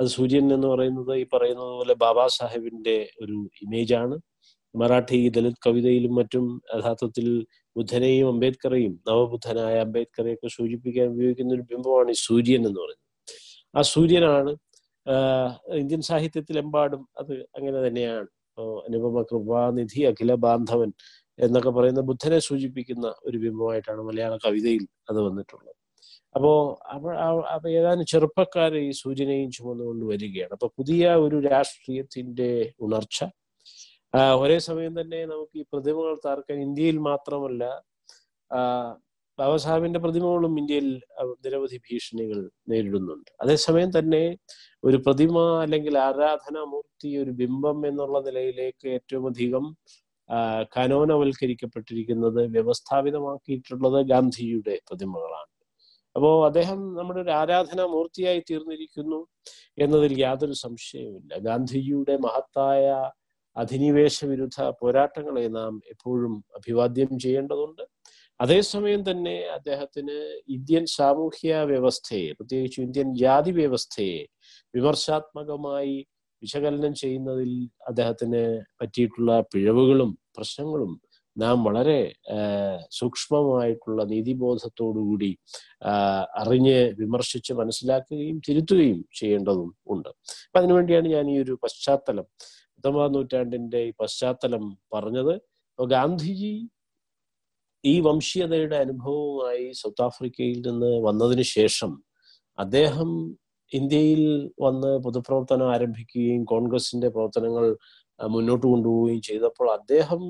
അത് 0.00 0.08
സൂര്യൻ 0.08 0.46
എന്ന് 0.54 0.68
പറയുന്നത് 0.68 1.12
ഈ 1.16 1.24
പറയുന്നത് 1.34 1.72
പോലെ 1.78 1.94
ബാബാ 2.04 2.24
സാഹേബിന്റെ 2.38 2.96
ഒരു 3.22 3.36
ഇമേജാണ് 3.66 4.16
മറാഠി 4.74 5.18
ദലിത് 5.36 5.60
കവിതയിലും 5.66 6.12
മറ്റും 6.14 6.46
യഥാർത്ഥത്തിൽ 6.76 7.26
ബുദ്ധനെയും 7.76 8.28
അംബേദ്കറെയും 8.28 8.94
നവബുദ്ധനായ 9.08 9.76
അംബേദ്കറെയൊക്കെ 9.86 10.48
സൂചിപ്പിക്കാൻ 10.56 11.08
ഉപയോഗിക്കുന്ന 11.14 11.54
ഒരു 11.54 11.64
ബിംബമാണ് 11.72 12.10
ഈ 12.10 12.18
സൂര്യൻ 12.26 12.60
എന്ന് 12.60 12.80
പറയുന്നത്. 12.82 13.05
ആ 13.76 13.82
സൂര്യനാണ്. 13.92 14.52
ഇന്ത്യൻ 15.80 16.02
സാഹിത്യത്തിലെമ്പാടും 16.02 17.02
അത് 17.18 17.34
അങ്ങനെ 17.56 17.78
തന്നെയാണ്. 17.86 18.28
അനുപമ 18.86 19.22
കൃപാനിധി 19.30 20.00
അഖില 20.10 20.32
ബാന്ധവൻ 20.44 20.90
എന്നൊക്കെ 21.38 21.70
പറയുന്ന 21.70 22.02
ബുദ്ധനെ 22.10 22.38
സൂചിപ്പിക്കുന്ന 22.40 23.06
ഒരു 23.26 23.38
ബിംബമായിട്ടാണ് 23.44 24.02
മലയാള 24.02 24.34
കവിതയിൽ 24.46 24.84
അത് 25.10 25.18
വന്നിട്ടുള്ളത്. 25.26 25.74
അപ്പോ 26.34 26.52
അപ്പൊ 27.54 27.68
ഏതാനും 27.78 28.06
ചെറുപ്പക്കാർ 28.06 28.72
ഈ 28.78 28.90
സൂര്യനെയും 29.02 29.50
ചുമന്നുകൊണ്ട് 29.50 30.04
വരികയാണ്. 30.12 30.52
അപ്പൊ 30.56 30.68
പുതിയ 30.78 31.04
ഒരു 31.26 31.36
രാഷ്ട്രീയത്തിന്റെ 31.48 32.50
ഉണർച്ച. 32.86 33.18
ഒരേ 34.42 34.58
സമയം 34.68 34.92
തന്നെ 35.00 35.20
നമുക്ക് 35.32 35.56
ഈ 35.62 35.64
പ്രതിമകൾ 35.72 36.14
താർക്കാൻ 36.26 36.58
ഇന്ത്യയിൽ 36.66 36.98
മാത്രമല്ല 37.10 37.64
ബാബാ 39.38 39.56
സാഹിബിന്റെ 39.64 40.00
പ്രതിമകളും 40.04 40.52
ഇന്ത്യയിൽ 40.60 40.86
നിരവധി 41.44 41.78
ഭീഷണികൾ 41.86 42.38
നേരിടുന്നുണ്ട്. 42.70 43.30
അതേസമയം 43.42 43.90
തന്നെ 43.98 44.22
ഒരു 44.84 44.98
പ്രതിമ 45.06 45.36
അല്ലെങ്കിൽ 45.64 45.94
ആരാധനാമൂർത്തി 46.08 47.10
ഒരു 47.22 47.32
ബിംബം 47.40 47.78
എന്നുള്ള 47.90 48.18
നിലയിലേക്ക് 48.28 48.86
ഏറ്റവും 48.96 49.24
അധികം 49.32 49.64
കനോനവൽക്കരിക്കപ്പെട്ടിരിക്കുന്നത് 50.76 52.40
കാനോനവൽക്കരിക്കപ്പെട്ടിരിക്കുന്നത് 52.40 52.40
വ്യവസ്ഥാപിതമാക്കിയിട്ടുള്ളത് 52.54 53.98
ഗാന്ധിജിയുടെ 54.12 54.74
പ്രതിമകളാണ്. 54.88 55.50
അപ്പോ 56.16 56.30
അദ്ദേഹം 56.48 56.78
നമ്മുടെ 56.98 57.20
ഒരു 57.24 57.32
ആരാധനാ 57.40 57.84
മൂർത്തിയായി 57.94 58.40
തീർന്നിരിക്കുന്നു 58.50 59.20
എന്നതിൽ 59.84 60.12
യാതൊരു 60.26 60.56
സംശയവുമില്ല. 60.64 61.32
ഗാന്ധിജിയുടെ 61.48 62.14
മഹത്തായ 62.26 62.84
അധിനിവേശ 63.56 64.18
വിരുദ്ധ 64.30 64.58
പോരാട്ടങ്ങളെ 64.80 65.44
നാം 65.58 65.74
എപ്പോഴും 65.92 66.34
അഭിവാദ്യം 66.58 67.12
ചെയ്യേണ്ടതുണ്ട്. 67.24 67.84
അതേസമയം 68.40 69.10
തന്നെ 69.10 69.36
അദ്ദേഹത്തിന് 69.48 70.16
ഇന്ത്യൻ 70.48 70.84
സാമൂഹ്യ 70.86 71.62
വ്യവസ്ഥയെ 71.62 72.32
പ്രത്യേകിച്ച് 72.32 72.80
ഇന്ത്യൻ 72.80 73.08
ജാതി 73.14 73.50
വ്യവസ്ഥയെ 73.50 74.20
വിമർശാത്മകമായി 74.74 75.96
വിശകലനം 76.42 76.94
ചെയ്യുന്നതിൽ 76.94 77.52
അദ്ദേഹത്തിന് 77.88 78.42
പറ്റിയിട്ടുള്ള 78.80 79.32
പിഴവുകളും 79.54 80.10
പ്രശ്നങ്ങളും 80.36 80.92
നാം 81.36 81.64
വളരെ 81.64 82.00
സൂക്ഷ്മമായിട്ടുള്ള 82.90 84.02
നീതിബോധത്തോടുകൂടി 84.04 85.30
അറിഞ്ഞ് 86.36 86.78
വിമർശിച്ച് 87.00 87.52
മനസ്സിലാക്കുകയും 87.52 88.38
തിരുത്തുകയും 88.48 89.00
ചെയ്യേണ്ടതും 89.14 89.70
ഉണ്ട്. 89.88 90.08
അപ്പൊ 90.46 90.58
അതിനുവേണ്ടിയാണ് 90.58 91.08
ഞാൻ 91.08 91.26
ഈ 91.30 91.36
ഒരു 91.42 91.58
പശ്ചാത്തലം 91.62 92.26
പത്തൊമ്പതാം 92.76 93.12
നൂറ്റാണ്ടിന്റെ 93.12 93.80
ഈ 93.80 93.92
പശ്ചാത്തലം 94.00 94.64
പറഞ്ഞത്. 94.94 95.34
ഗാന്ധിജി 95.78 96.54
ഈ 97.86 97.94
വംശീയതയുടെ 98.00 98.76
അനുഭവവുമായി 98.76 99.66
സൗത്ത് 99.82 100.02
ആഫ്രിക്കയിൽ 100.02 100.58
നിന്ന് 100.68 100.90
വന്നതിന് 101.06 101.44
ശേഷം 101.56 101.92
അദ്ദേഹം 102.58 103.10
ഇന്ത്യയിൽ 103.72 104.22
വന്ന് 104.60 104.90
പൊതുപ്രവർത്തനം 105.04 105.68
ആരംഭിക്കുകയും 105.74 106.42
കോൺഗ്രസിന്റെ 106.44 107.08
പ്രവർത്തനങ്ങൾ 107.08 107.64
മുന്നോട്ട് 108.20 108.66
കൊണ്ടുപോവുകയും 108.66 109.22
ചെയ്തപ്പോൾ 109.22 109.68
അദ്ദേഹം 109.78 110.22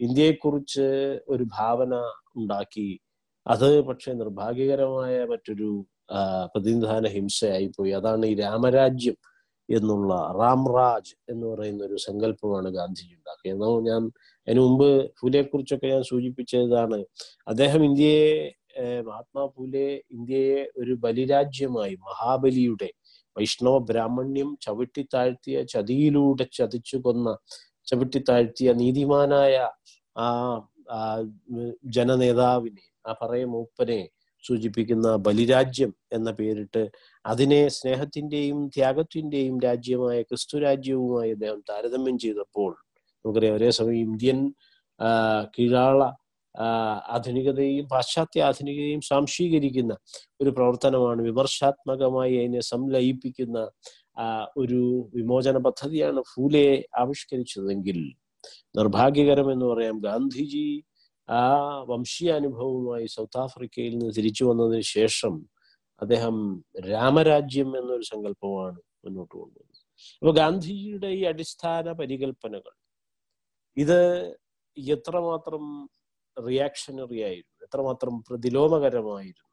ഇന്ത്യയെക്കുറിച്ച് 0.00 0.86
ഒരു 1.28 1.44
ഭാവന 1.58 1.92
ഉണ്ടാക്കി. 2.36 2.88
അത് 3.46 3.68
പക്ഷെ 3.88 4.10
നിർഭാഗ്യകരമായ 4.14 5.14
മറ്റൊരു 5.32 5.68
പ്രതിനിധാന 6.54 7.06
ഹിംസയായി 7.08 7.68
പോയി 7.78 7.92
അതാണ് 7.92 8.26
ഈ 8.26 8.34
രാമരാജ്യം. 8.42 9.16
എന്നുള്ള 9.68 10.12
റാംറാജ് 10.40 11.14
എന്ന് 11.28 11.46
പറയുന്ന 11.46 11.82
ഒരു 11.84 11.98
സങ്കല്പമാണ് 11.98 12.70
ഗാന്ധിജി 12.70 13.14
ഉണ്ടാക്കിയത് 13.14 13.66
ഞാൻ 13.88 14.02
അതിനു 14.46 14.60
മുമ്പ് 14.60 14.88
ഫുലെയെ 15.20 15.42
കുറിച്ചൊക്കെ 15.42 15.86
ഞാൻ 15.86 16.02
സൂചിപ്പിച്ചതാണ്. 16.02 16.98
അദ്ദേഹം 17.48 17.82
ഇന്ത്യയെ 17.84 18.28
മഹാത്മാ 19.02 19.42
ഫുലെ 19.46 19.88
ഇന്ത്യയെ 20.10 20.60
ഒരു 20.78 20.94
ബലിരാജ്യമായി 20.94 21.94
മഹാബലിയുടെ 22.08 22.90
വൈഷ്ണവ 23.36 23.76
ബ്രാഹ്മണ്യം 23.84 24.50
ചവിട്ടിത്താഴ്ത്തിയ 24.60 25.56
ചതിയിലൂടെ 25.64 26.44
ചതിച്ചു 26.52 26.96
കൊന്ന 26.96 27.28
ചവിട്ടിത്താഴ്ത്തിയ 27.88 28.72
നീതിമാനായ 28.72 29.54
ആ 30.16 30.26
ആ 30.90 30.98
ജനനേതാവിനെ 31.94 32.84
ആ 33.04 33.12
പറയ 33.22 33.44
മൂപ്പനെ 33.44 34.00
സൂചിപ്പിക്കുന്ന 34.44 35.08
ബലിരാജ്യം 35.16 35.92
എന്ന 36.12 36.30
പേരിട്ട് 36.30 36.82
അതിനെ 37.24 37.60
സ്നേഹത്തിന്റെയും 37.68 38.58
ത്യാഗത്തിന്റെയും 38.76 39.56
രാജ്യമായ 39.58 40.18
ക്രിസ്തു 40.22 40.58
രാജ്യവുമായി 40.58 41.30
അദ്ദേഹം 41.30 41.60
താരതമ്യം 41.70 42.18
ചെയ്തപ്പോൾ 42.18 42.72
നമുക്കറിയാം 43.24 43.56
ഒരേ 43.56 43.70
സമയം 43.70 44.00
ഇന്ത്യൻ 44.06 44.40
കീഴാള 45.54 46.02
ആധുനികതയും 47.08 47.86
പാശ്ചാത്യ 47.86 48.42
ആധുനികതയും 48.42 49.00
സാംശീകരിക്കുന്ന 49.00 49.92
ഒരു 50.40 50.50
പ്രവർത്തനമാണ് 50.50 51.22
വിമർശാത്മകമായി 51.22 52.34
അതിനെ 52.36 52.60
സംലയിപ്പിക്കുന്ന 52.64 53.58
ഒരു 54.56 54.80
വിമോചന 55.14 55.58
പദ്ധതിയാണ് 55.58 56.20
ഫൂലെ 56.32 56.66
ആവിഷ്കരിച്ചതെങ്കിൽ 56.96 57.98
നിർഭാഗ്യകരം 58.76 59.48
എന്ന് 59.52 59.66
പറയാം 59.66 59.96
ഗാന്ധിജി 60.00 60.66
ആ 61.28 61.42
വംശീയ 61.88 62.30
അനുഭവവുമായി 62.32 63.06
സൗത്ത് 63.06 63.38
ആഫ്രിക്കയിൽ 63.38 63.98
നിന്ന് 63.98 64.14
തിരിച്ചു 64.14 64.44
വന്നതിന് 64.44 64.80
ശേഷം 64.80 65.34
അദ്ദേഹം 66.02 66.36
രാമരാജ്യം 66.90 67.78
എന്നൊരു 67.78 68.02
സങ്കല്പമാണ് 68.02 68.78
മുന്നോട്ട് 69.04 69.34
കൊണ്ടുവന്നത്. 69.36 69.80
അപ്പൊ 70.22 70.32
ഗാന്ധിജിയുടെ 70.32 71.06
ഈ 71.06 71.24
അടിസ്ഥാന 71.24 71.92
പരികൽപ്പനകൾ 71.92 72.74
ഇത് 73.76 73.98
എത്രമാത്രം 74.76 75.64
റിയാക്ഷണറി 76.36 77.20
ആയിരുന്നു 77.22 77.64
എത്രമാത്രം 77.64 78.24
പ്രതിലോമകരമായിരുന്നു 78.30 79.50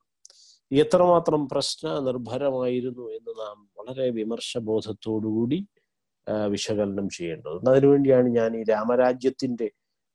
എത്രമാത്രം 0.72 1.50
പ്രശ്ന 1.50 2.00
നിർഭരമായിരുന്നു 2.00 3.06
എന്ന് 3.12 3.32
നാം 3.40 3.70
വളരെ 3.80 4.10
വിമർശബോധത്തോടുകൂടി 4.10 5.60
വിശകലനം 6.48 7.10
ചെയ്യേണ്ടതുണ്ട്. 7.10 7.70
അതിനുവേണ്ടിയാണ് 7.70 8.30
ഞാൻ 8.30 8.58
ഈ 8.58 8.64
രാമരാജ്യത്തിന്റെ 8.64 9.68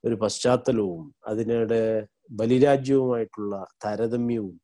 ഒരു 0.06 0.14
പശ്ചാത്തലവും 0.14 1.14
അതിനിടെ 1.26 1.82
ബലിരാജ്യവുമായിട്ടുള്ള 2.30 3.54
താരതമ്യവും 3.84 4.54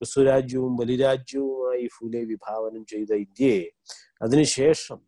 ക്രിസ്തുരാജ്യവും 0.00 0.76
ബലിരാജ്യവുമായി 0.76 1.86
ഫുലെ 1.86 2.20
വിഭാവനം 2.24 2.82
ചെയ്ത 2.86 3.12
ഇന്ത്യയെ 3.14 3.62
അതിനുശേഷം 4.22 4.98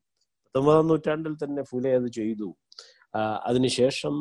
പത്തൊമ്പതാം 0.44 0.86
നൂറ്റാണ്ടിൽ 0.88 1.34
തന്നെ 1.44 1.62
ഫുലെ 1.62 1.90
അത് 1.94 2.08
ചെയ്തു. 2.12 2.48
അതിനുശേഷം 3.44 4.14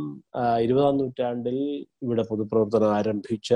ഇരുപതാം 0.62 0.98
നൂറ്റാണ്ടിൽ 0.98 1.58
ഇവിടെ 2.04 2.24
പൊതുപ്രവർത്തനം 2.24 2.92
ആരംഭിച്ച 2.96 3.54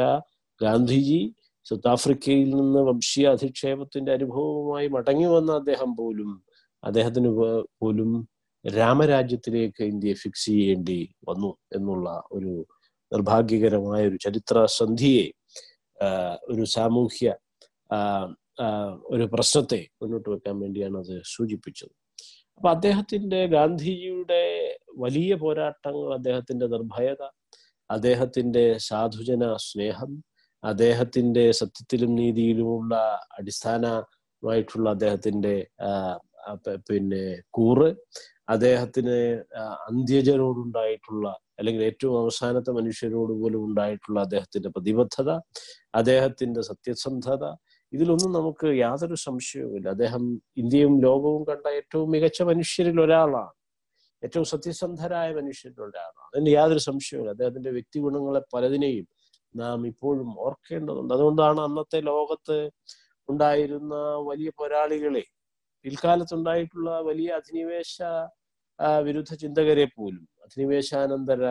ഗാന്ധിജി 0.61 1.21
സൗത്ത് 1.65 1.87
ആഫ്രിക്കയിൽ 1.87 2.49
നിന്ന് 2.55 2.79
വംശീയ 2.79 3.27
അധിക്ഷേപത്തിന്റെ 3.27 4.11
അനുഭവവുമായി 4.11 4.87
മടങ്ങി 4.87 5.25
വന്ന 5.25 5.51
അദ്ദേഹം 5.51 5.91
പോലും 5.95 6.31
അദ്ദേഹത്തിന് 6.83 7.29
പോലും 7.79 8.09
രാമരാജ്യത്തിലേക്ക് 8.65 9.83
ഇന്ത്യ 9.83 10.13
ഫിക്സ് 10.13 10.45
ചെയ്യേണ്ടി 10.47 10.99
വന്നു 11.29 11.51
എന്നുള്ള 11.75 12.09
ഒരു 12.31 12.53
നിർഭാഗ്യകരമായ 13.11 14.01
ഒരു 14.07 14.17
ചരിത്ര 14.17 14.65
സന്ധിയെ 14.79 15.25
ഒരു 16.47 16.63
സാമൂഹ്യ 16.75 17.27
ഒരു 19.09 19.25
പ്രശ്നത്തെ 19.33 19.81
മുന്നോട്ട് 20.01 20.29
വെക്കാൻ 20.29 20.55
വേണ്ടിയാണ് 20.59 20.97
അത് 20.97 21.15
സൂചിപ്പിച്ചത്. 21.25 21.93
അപ്പൊ 22.57 22.69
അദ്ദേഹത്തിന്റെ 22.69 23.39
ഗാന്ധിജിയുടെ 23.47 24.43
വലിയ 24.97 25.33
പോരാട്ടങ്ങൾ 25.35 26.09
അദ്ദേഹത്തിന്റെ 26.15 26.67
നിർഭയത 26.67 27.23
അദ്ദേഹത്തിന്റെ 27.89 28.65
സാധുജന 28.79 29.45
സ്നേഹം 29.65 30.11
അദ്ദേഹത്തിന്റെ 30.63 31.45
സത്യത്തിലും 31.51 32.11
നീതിയിലുമുള്ള 32.15 32.93
അടിസ്ഥാനമായിട്ടുള്ള 33.39 34.87
അദ്ദേഹത്തിന്റെ 34.89 35.55
പിന്നെ 36.87 37.23
കൂറ് 37.49 37.89
അദ്ദേഹത്തിന് 38.47 39.17
അന്ത്യജനോടുണ്ടായിട്ടുള്ള 39.89 41.27
അല്ലെങ്കിൽ 41.59 41.83
ഏറ്റവും 41.83 42.15
അവസാനത്തെ 42.21 42.71
മനുഷ്യരോട് 42.71 43.33
പോലും 43.33 43.61
ഉണ്ടായിട്ടുള്ള 43.65 44.19
അദ്ദേഹത്തിന്റെ 44.21 44.69
പ്രതിബദ്ധത 44.69 45.29
അദ്ദേഹത്തിന്റെ 45.95 46.61
സത്യസന്ധത 46.61 47.43
ഇതിലൊന്നും 47.93 48.31
നമുക്ക് 48.33 48.67
യാതൊരു 48.77 49.15
സംശയവുമില്ല. 49.15 49.89
അദ്ദേഹം 49.89 50.23
ഇന്ത്യയും 50.57 51.01
ലോകവും 51.01 51.43
കണ്ട 51.43 51.67
ഏറ്റവും 51.79 52.11
മികച്ച 52.11 52.41
മനുഷ്യരിൽ 52.43 53.01
ഒരാളാണ്. 53.01 53.53
ഏറ്റവും 54.23 54.45
സത്യസന്ധരായ 54.45 55.33
മനുഷ്യരിൽ 55.33 55.81
ഒരാളാണ്. 55.83 56.27
അതിന് 56.33 56.51
യാതൊരു 56.55 56.79
സംശയവുമില്ല. 56.79 57.31
അദ്ദേഹത്തിന്റെ 57.31 57.71
വ്യക്തി 57.71 57.99
ഗുണങ്ങളെ 57.99 58.41
പലതിനെയും 58.53 59.07
നാം 59.55 59.87
ഇപ്പോഴും 59.87 60.29
ഓർക്കേണ്ടതുണ്ട്. 60.39 61.13
അതുകൊണ്ടാണ് 61.13 61.61
അന്നത്തെ 61.61 61.99
ലോകത്ത് 62.01 62.57
ഉണ്ടായിരുന്ന 63.29 63.95
വലിയ 64.29 64.49
പോരാളികളെ 64.59 65.23
പിൽക്കാലത്തുണ്ടായിട്ടുള്ള 65.85 66.89
വലിയ 67.01 67.29
അധിനിവേശ 67.33 67.97
വിരുദ്ധ 69.03 69.31
ചിന്തകരെ 69.35 69.85
പോലും 69.89 70.23
അധിനിവേശാനന്തര 70.43 71.43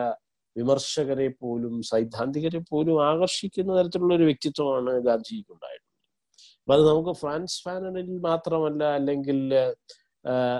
വിമർശകരെ 0.55 1.27
പോലും 1.41 1.75
സൈദ്ധാന്തികരെ 1.83 2.61
പോലും 2.63 2.97
ആകർഷിക്കുന്ന 3.03 3.77
തരത്തിലുള്ള 3.79 4.13
ഒരു 4.15 4.25
വ്യക്തിത്വമാണ് 4.25 4.91
ഗാന്ധിജിക്ക് 5.05 5.53
ഉണ്ടായിട്ടുള്ളത് 5.53 5.91
അപ്പൊ 6.59 6.73
അത് 6.73 6.83
നമുക്ക് 6.83 7.13
ഫ്രാൻസ് 7.19 7.57
ഫാനനിൽ 7.63 8.09
മാത്രമല്ല 8.21 8.83
അല്ലെങ്കിൽ 8.93 9.39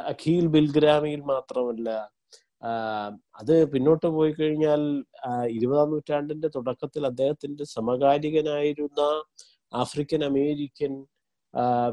അഖീൽ 0.05 0.45
ബിൽഗ്രാമിയിൽ 0.47 1.21
മാത്രമല്ല 1.25 1.89
അത് 3.39 3.53
പിന്നോട്ട് 3.71 4.07
പോയി 4.07 4.31
കഴിഞ്ഞാൽ 4.31 4.81
ഇരുപതാം 5.49 5.89
നൂറ്റാണ്ടിന്റെ 5.89 6.49
തുടക്കത്തിൽ 6.49 7.03
അദ്ദേഹത്തിന്റെ 7.05 7.65
സമകാലികനായിരുന്ന 7.73 9.01
ആഫ്രിക്കൻ 9.73 10.21
അമേരിക്കൻ 10.25 10.93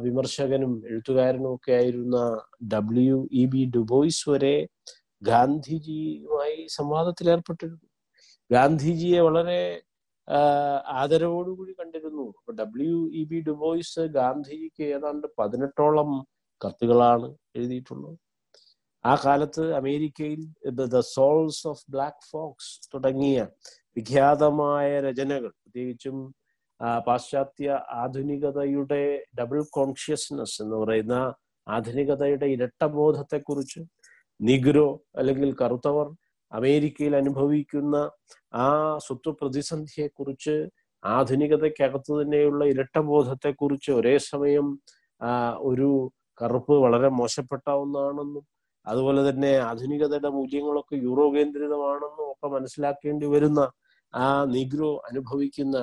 വിമർശകനും 0.05 0.73
എഴുത്തുകാരനും 0.91 1.55
ഒക്കെ 1.55 1.73
ആയിരുന്ന 1.73 2.19
ഡബ്ല്യു 2.73 3.19
ഇ 3.33 3.45
ബി 3.47 3.63
ഡുബോയ്സ് 3.77 4.25
വരെ 4.31 4.55
ഗാന്ധിജിയുമായി 5.23 6.59
സംവാദത്തിൽ 6.79 7.31
ഏർപ്പെട്ടിരുന്നു. 7.31 7.87
ഗാന്ധിജിയെ 8.51 9.21
വളരെ 9.21 9.61
ആദരവോടുകൂടി 11.03 11.73
കണ്ടിരുന്നു. 11.73 12.27
അപ്പൊ 12.39 12.53
W 12.53 12.99
E 13.13 13.23
B 13.25 13.39
Du Bois 13.41 14.03
ഗാന്ധിജിക്ക് 14.19 14.85
ഏതാണ്ട് 14.97 15.27
പതിനെട്ടോളം 15.39 16.11
കത്തുകളാണ് 16.61 17.29
എഴുതിയിട്ടുള്ളത്. 17.57 18.17
ആ 19.05 19.13
കാലത്ത് 19.25 19.65
അമേരിക്കയിൽ 19.75 20.41
The 20.91 21.01
Souls 21.17 21.63
of 21.69 21.85
Black 21.91 22.27
Folks 22.33 22.73
തുടങ്ങിയ 22.95 23.39
വിഖ്യാതമായ 23.97 24.89
രചനകൾ 25.01 25.51
പ്രത്യേകിച്ചും 25.63 26.19
പാശ്ചാത്യ 27.07 27.69
ആധുനികതയുടെ 27.95 29.03
ഡബിൾ 29.41 29.61
കോൺഷ്യസ്നസ് 29.71 30.57
എന്ന് 30.63 30.77
പറയുന്ന 30.77 31.17
ആധുനികതയുടെ 31.67 32.47
ഇരട്ടബോധത്തെക്കുറിച്ച് 32.47 33.81
നിഗ്രോ 34.41 34.89
അല്ലെങ്കിൽ 35.17 35.51
കറുത്തവർ 35.55 36.07
അമേരിക്കയിൽ 36.53 37.15
അനുഭവിക്കുന്ന 37.17 37.97
ആ 38.59 38.69
സ്വത്ത് 38.99 39.33
പ്രതിസന്ധിയെക്കുറിച്ച് 39.41 40.55
ആധുനികതയ്ക്കകത്ത് 41.03 42.13
തന്നെയുള്ള 42.13 42.63
ഇരട്ടബോധത്തെക്കുറിച്ച് 42.65 43.91
ഒരേ 43.91 44.15
സമയം 44.27 44.67
ഒരു 45.63 45.91
കറുപ്പ് 46.41 46.75
വളരെ 46.79 47.09
മോശപ്പെട്ട 47.11 47.67
ഒന്നാണെന്നും 47.77 48.45
അതുപോലെ 48.87 49.21
തന്നെ 49.31 49.53
ആധുനികതയുടെ 49.61 50.31
മൂല്യങ്ങളൊക്കെ 50.31 50.97
യൂറോ 51.03 51.25
കേന്ദ്രിതമാണെന്നും 51.35 52.27
ഒക്കെ 52.31 52.49
മനസ്സിലാക്കേണ്ടി 52.49 53.27
വരുന്ന 53.27 53.63
ആ 54.15 54.29
നിഗ്രോ 54.45 54.91
അനുഭവിക്കുന്ന 55.09 55.77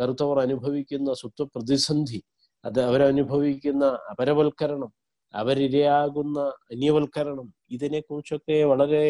കറുത്തവർ 0.00 0.38
അനുഭവിക്കുന്ന 0.38 1.10
സ്വത്വ 1.12 1.44
പ്രതിസന്ധി 1.44 2.20
അത് 2.64 2.80
അവരനുഭവിക്കുന്ന 2.80 3.84
അപരവൽക്കരണം 4.10 4.90
അവരിരയാകുന്ന 5.34 6.40
അന്യവൽക്കരണം 6.72 7.46
ഇതിനെക്കുറിച്ചൊക്കെ 7.70 8.58
വളരെ 8.64 9.04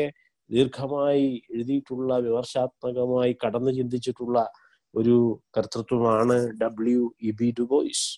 ദീർഘമായി 0.51 1.27
എഴുതിയിട്ടുള്ള 1.51 2.13
വിമർശാത്മകമായി 2.19 3.33
കടന്നു 3.45 3.71
ചിന്തിച്ചിട്ടുള്ള 3.71 4.39
ഒരു 4.95 5.17
കർത്തൃത്വമാണ് 5.57 6.37
W 6.63 7.03
E 7.23 7.31
B 7.31 7.49
Du Bois 7.59 8.09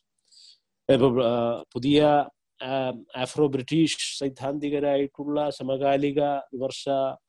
Bois 0.89 1.11
പുതിയ 1.75 2.01
ആഫ്രോ 3.17 3.45
ബ്രിട്ടീഷ് 3.49 3.99
സൈദ്ധാന്തികരായിട്ടുള്ള 4.19 5.39
സമകാലിക 5.51 6.21
വിമർശ 6.53 6.85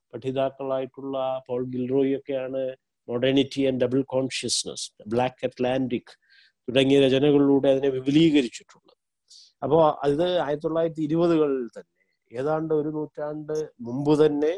പഠിതാക്കളായിട്ടുള്ള 0.10 1.18
പോൾ 1.48 1.62
ഗിൽറോയി 1.66 2.12
ഒക്കെയാണ് 2.16 2.64
modernity 3.08 3.62
and 3.68 3.82
double 3.84 4.02
consciousness 4.08 4.86
Black 5.08 5.46
Atlantic 5.46 6.14
തുടങ്ങിയ 6.68 7.00
രചനകളിലൂടെ 7.06 7.68
അതിനെ 7.70 7.90
വിപുലീകരിച്ചിട്ടുള്ളത്. 7.90 8.94
അപ്പോൾ 9.62 9.82
അത് 10.04 10.24
ആയിരത്തി 10.46 10.66
തൊള്ളായിരത്തി 10.66 11.02
ഇരുപതുകളിൽ 11.02 11.66
തന്നെ 11.68 11.92
ഏതാണ്ട് 12.32 12.72
ഒരു 12.74 12.90
നൂറ്റാണ്ട് 12.90 13.58
മുമ്പ് 13.80 14.14
തന്നെ 14.26 14.54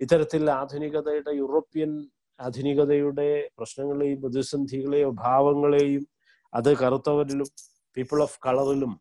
ഇത്തരത്തിൽ 0.00 0.42
ആധുനികതയുടെ 0.50 1.32
യൂറോപ്യൻ 1.36 1.90
ആധുനികതയുടെ 2.38 3.28
പ്രശ്നങ്ങളെയും 3.58 4.18
പ്രതിസന്ധികളെയും 4.22 5.12
ഭാവങ്ങളെയും 5.20 6.04
അത് 6.52 6.70
കറുത്തവരിലും 6.74 7.48
പീപ്പിൾ 7.96 8.20
ഓഫ് 8.22 8.38
കളറിലും 8.46 8.92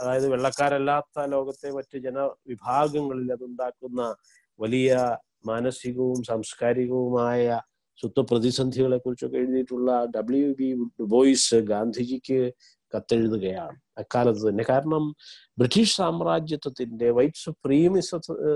അതായത് 0.00 0.26
വെള്ളക്കാരല്ലാത്ത 0.28 1.24
ലോകത്തെ 1.26 1.68
മറ്റ് 1.70 1.96
ജനവിഭാഗങ്ങളിൽ 1.98 3.28
അതുണ്ടാക്കുന്ന 3.32 4.02
വലിയ 4.58 4.90
മാനസികവും 5.46 6.20
സാംസ്കാരികവുമായ 6.24 7.44
സ്വത്വ 8.00 8.22
പ്രതിസന്ധികളെ 8.22 8.98
കുറിച്ചൊക്കെ 8.98 9.36
എഴുതിയിട്ടുള്ള 9.36 10.04
ഡബ്ല്യു 10.16 10.54
ബി 10.58 10.68
ബോയ്സ് 11.00 11.54
ഗാന്ധിജിക്ക് 11.54 12.52
കത്തെഴുതുകയാണ്. 12.92 13.76
അക്കാലത്ത് 13.98 14.48
തന്നെ. 14.48 14.64
കാരണം 14.68 15.04
ബ്രിട്ടീഷ് 15.58 15.96
സാമ്രാജ്യത്വത്തിന്റെ 15.96 17.10
വൈറ്റ് 17.10 17.36
സുപ്രീമിസ 17.36 18.10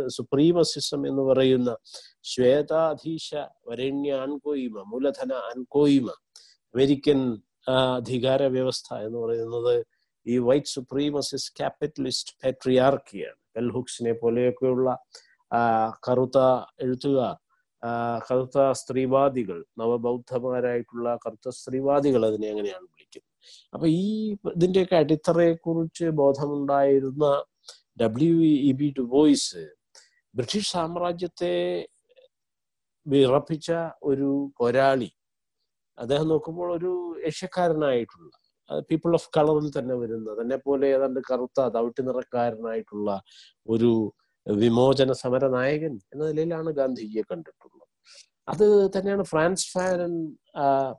സുപ്രീമസിസം 0.07 1.09
എന്ന് 1.09 1.23
പറയുന്ന 1.23 1.77
ശ്വേതാധീശ 2.23 3.29
വരണ്യ 3.69 4.13
അൻകോയിമ 4.13 4.83
മൂലധന 4.83 5.33
അൻകോയിമ 5.33 6.09
അമേരിക്കൻ 6.75 7.21
അധികാര 7.97 8.43
വ്യവസ്ഥ 8.47 8.95
എന്ന് 8.95 9.19
പറയുന്നത് 9.19 9.75
ഈ 10.27 10.39
വൈറ്റ് 10.39 10.67
സുപ്രീമസിസ് 10.67 11.53
ക്യാപിറ്റലിസ്റ്റ് 11.53 12.37
പാട്രിയാർക്കിയാണ്. 12.45 13.39
ബെൽ 13.57 13.71
പോലെയൊക്കെയുള്ള 14.21 14.89
ആ, 15.51 15.61
കറുത്ത 16.09 16.39
എഴുത്തുകാർ 16.81 17.35
കറുത്ത 18.31 18.59
സ്ത്രീവാദികൾ 18.73 19.59
നവബൗദ്ധമാരായിട്ടുള്ള 19.79 21.09
കറുത്ത 21.27 21.49
സ്ത്രീവാദികൾ 21.49 22.23
അതിനെ 22.27 22.49
അങ്ങനെയാണ് 22.51 22.85
വിളിക്കുന്നത്? 22.85 23.31
അപ്പൊ 23.75 23.87
ഈ 23.87 24.05
ഇതിന്റെയൊക്കെ 24.55 24.97
അടിത്തറയെ 24.97 25.55
കുറിച്ച് 25.55 26.09
ബോധമുണ്ടായിരുന്ന 26.14 27.27
W 28.03 28.37
E 28.68 28.73
B 28.73 28.88
Du Bois 28.99 29.62
British 30.35 30.71
സാമ്രാജ്യത്തെ 30.73 31.55
വിറപ്പിച്ച 33.07 33.71
ഒരു 34.03 34.31
പോരാളി 34.61 35.11
അദ്ദേഹം 35.99 36.29
നോക്കുമ്പോൾ 36.29 36.68
ഒരു 36.75 36.92
ഏഷ്യക്കാരനായിട്ടുള്ള 37.27 38.31
പീപ്പിൾ 38.90 39.12
ഓഫ് 39.14 39.29
കളറിൽ 39.37 39.68
തന്നെ 39.79 39.95
വരുന്ന 39.95 40.35
തന്നെ 40.40 40.57
പോലെ 40.57 40.87
ഏതാണ്ട് 40.87 41.21
കറുത്ത 41.31 41.66
തവിട്ടി 41.68 42.03
നിറക്കാരനായിട്ടുള്ള 42.03 43.09
ഒരു 43.68 43.90
വിമോചന 44.47 45.13
സമര 45.13 45.45
നായകൻ 45.49 45.95
എന്ന 46.13 46.23
നിലയിലാണ് 46.29 46.71
ഗാന്ധിജിയെ 46.71 47.23
കണ്ടിട്ടുള്ളത്. 47.31 47.87
അത് 48.49 48.67
തന്നെയാണ് 48.95 49.25
ഫ്രാൻസ് 49.25 49.69
ഫാരൻ 49.73 50.15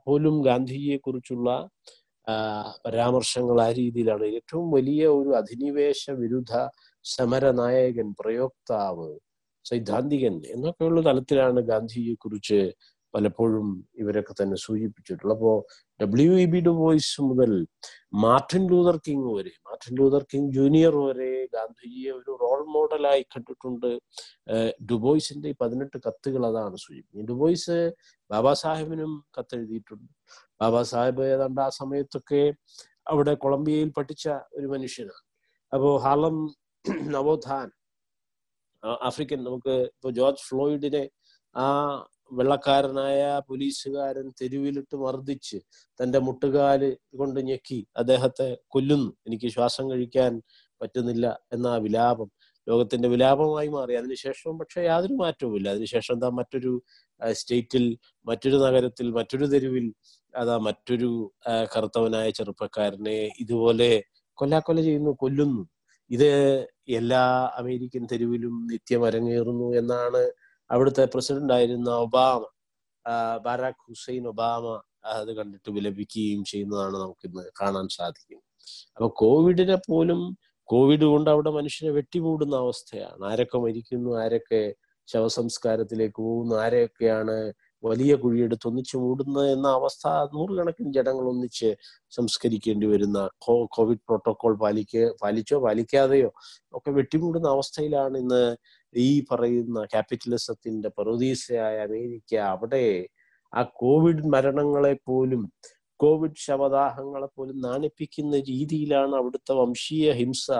പോലും 0.06 0.42
ഗാന്ധിജിയെ 0.42 0.96
കുറിച്ചുള്ള 0.96 1.50
പരാമർശങ്ങൾ 2.86 3.62
ആ 3.62 3.68
രീതിയിലാണ്. 3.72 4.24
ഏറ്റവും 4.24 4.70
വലിയ 4.70 5.06
ഒരു 5.08 5.30
അധിനിവേശ 5.36 6.10
വിരുദ്ധ 6.10 6.52
സമര 7.04 7.50
നായകൻ 7.50 8.08
പ്രയോക്താവ് 8.20 9.08
സൈദ്ധാന്തികൻ 9.64 10.34
എന്നൊക്കെയുള്ള 10.46 11.00
തലത്തിലാണ് 11.00 11.60
ഗാന്ധിജിയെ 11.60 12.14
കുറിച്ച് 12.14 12.60
പലപ്പോഴും 13.14 13.88
ഇവരൊക്കെ 13.94 14.34
തന്നെ 14.42 14.56
സൂചിപ്പിച്ചിട്ടുള്ളത്. 14.56 15.36
അപ്പോ 15.36 15.52
W 16.00 16.32
E 16.44 16.46
B 16.52 16.60
Du Bois 16.68 17.22
മുതൽ 17.28 17.52
മാർട്ടിൻ 18.24 18.62
ലൂതർ 18.70 18.96
കിങ് 19.06 19.32
വരെ 19.36 19.52
മാർട്ടിൻ 19.66 19.92
ലൂതർ 20.00 20.22
കിങ് 20.32 20.48
ജൂനിയർ 20.56 20.94
വരെ 21.06 21.30
ഗാന്ധിജിയെ 21.54 22.10
ഒരു 22.18 22.32
റോൾ 22.42 22.60
മോഡലായി 22.76 23.24
കണ്ടിട്ടുണ്ട്. 23.34 23.90
ഡുബോയ്സിന്റെ 24.90 25.48
ഈ 25.52 25.56
പതിനെട്ട് 25.62 25.98
കത്തുകൾ 26.06 26.42
അതാണ് 26.50 26.76
സൂചിപ്പിക്കുന്നത്. 26.84 27.28
ഡുബോയ്സ് 27.30 27.78
ബാബാ 28.30 28.52
സാഹിബിനും 28.62 29.12
കത്തെഴുതിയിട്ടുണ്ട്. 29.38 30.10
ബാബാ 30.62 30.82
സാഹിബ് 30.92 31.24
ഏതാണ്ട് 31.34 31.60
ആ 31.66 31.68
സമയത്തൊക്കെ 31.80 32.42
അവിടെ 33.12 33.32
കൊളംബിയയിൽ 33.44 33.90
പഠിച്ച 33.98 34.26
ഒരു 34.58 34.66
മനുഷ്യനാണ്. 34.74 35.24
അപ്പോ 35.72 35.90
ഹാലം 36.04 36.36
നവോത്ഥാൻ 37.14 37.68
ആഫ്രിക്കൻ 39.08 39.38
നമുക്ക് 39.48 39.74
ഇപ്പൊ 39.94 40.08
ജോർജ് 40.18 40.44
ഫ്ലോയിഡിനെ 40.48 41.04
ആ 41.54 41.64
വെള്ളക്കാരനായ 42.30 43.20
പോലീസുകാരൻ 43.48 44.26
തെരുവിലിട്ട് 44.40 44.96
മർദ്ദിച്ച് 44.96 45.58
തന്റെ 46.00 46.18
മുട്ടുകാൽ 46.18 46.82
കൊണ്ട് 47.18 47.40
ഞെക്കി 47.40 47.80
അദ്ദേഹത്തെ 47.96 48.48
കൊല്ലുന്നു. 48.68 49.10
എനിക്ക് 49.26 49.48
ശ്വാസം 49.48 49.90
കഴിക്കാൻ 49.90 50.32
പറ്റുന്നില്ല 50.80 51.26
എന്ന 51.52 51.66
ആ 51.66 51.76
വിലാപം 51.76 52.28
ലോകത്തിന്റെ 52.66 53.08
വിലാപമായി 53.08 53.68
മാറി. 53.68 53.94
അതിനുശേഷം 53.96 54.58
പക്ഷെ 54.58 54.80
യാതൊരു 54.82 55.14
മാറ്റവുമില്ല. 55.14 55.68
അതിനുശേഷം 55.68 56.14
എന്താ 56.14 56.28
മറ്റൊരു 56.30 56.72
സ്റ്റേറ്റിൽ 57.20 57.84
മറ്റൊരു 58.26 58.56
നഗരത്തിൽ 58.56 59.06
മറ്റൊരു 59.10 59.46
തെരുവിൽ 59.46 59.86
അതാ 60.34 60.58
മറ്റൊരു 60.58 61.10
കറുത്തവനായ 61.76 62.30
ചെറുപ്പക്കാരനെ 62.30 63.18
ഇതുപോലെ 63.40 63.90
കൊല്ലാക്കൊല 64.38 64.80
ചെയ്യുന്നു 64.80 65.12
കൊല്ലുന്നു. 65.22 65.62
ഇത് 66.10 66.30
എല്ലാ 66.88 67.22
അമേരിക്കൻ 67.56 68.02
തെരുവിലും 68.12 68.54
നിത്യം 68.72 69.06
അരങ്ങേറുന്നു 69.06 69.68
എന്നാണ് 69.74 70.22
അവിടുത്തെ 70.70 71.04
പ്രസിഡന്റ് 71.14 71.54
ആയിരുന്ന 71.56 71.90
ഒബാമ 72.06 72.42
ബറാഖ് 73.46 73.82
ഹുസൈൻ 73.88 74.24
ഒബാമ 74.32 74.64
അത് 75.14 75.30
കണ്ടിട്ട് 75.38 75.70
വിലപിക്കുകയും 75.76 76.42
ചെയ്യുന്നതാണ് 76.52 76.96
നമുക്ക് 77.02 77.26
ഇന്ന് 77.28 77.44
കാണാൻ 77.60 77.86
സാധിക്കും. 77.98 78.40
അപ്പൊ 78.96 79.08
കോവിഡിനെ 79.22 79.78
പോലും 79.88 80.20
കോവിഡ് 80.68 81.06
കൊണ്ട് 81.12 81.28
അവിടെ 81.30 81.50
മനുഷ്യനെ 81.50 81.90
വെട്ടിമൂടുന്ന 81.98 82.54
അവസ്ഥയാണ്. 82.64 83.22
ആരൊക്കെ 83.32 83.58
മരിക്കുന്നു 83.66 84.10
ആരൊക്കെ 84.24 84.62
ശവസംസ്കാരത്തിലേക്ക് 85.08 86.20
പോകുന്നു 86.22 86.54
ആരെയൊക്കെയാണ് 86.64 87.36
വലിയ 87.82 88.12
കുഴിയെടുത്ത് 88.16 88.66
ഒന്നിച്ച് 88.70 88.96
മൂടുന്നത് 88.96 89.48
എന്ന 89.54 89.68
അവസ്ഥ 89.78 90.04
നൂറുകണക്കിന് 90.34 90.90
ജനങ്ങൾ 90.92 91.26
ഒന്നിച്ച് 91.32 91.68
സംസ്കരിക്കേണ്ടി 92.12 92.86
വരുന്ന 92.86 93.18
കോവിഡ് 93.76 94.02
പ്രോട്ടോകോൾ 94.08 94.54
പാലിക്ക 94.62 95.04
പാലിച്ചോ 95.22 95.58
പാലിക്കാതെയോ 95.66 96.30
ഒക്കെ 96.74 96.90
വെട്ടിമൂടുന്ന 96.90 97.48
അവസ്ഥയിലാണ് 97.48 98.16
ഇന്ന് 98.18 98.42
ഈ 98.96 99.08
പറയുന്ന 99.30 99.78
ക്യാപിറ്റലിസത്തിന്റെ 99.84 100.88
പ്രതീക്ഷയായ 100.88 101.78
അമേരിക്ക 101.78 102.34
അവിടെ 102.52 102.86
ആ 103.52 103.62
കോവിഡ് 103.74 104.24
മരണങ്ങളെ 104.24 104.94
പോലും 105.04 105.42
കോവിഡ് 106.00 106.42
ശവദാഹങ്ങളെ 106.46 107.28
പോലും 107.36 107.56
നാണിപ്പിക്കുന്ന 107.60 108.36
രീതിയിലാണ് 108.48 109.14
അവിടുത്തെ 109.14 109.54
വംശീയ 109.54 110.10
ഹിംസ 110.12 110.50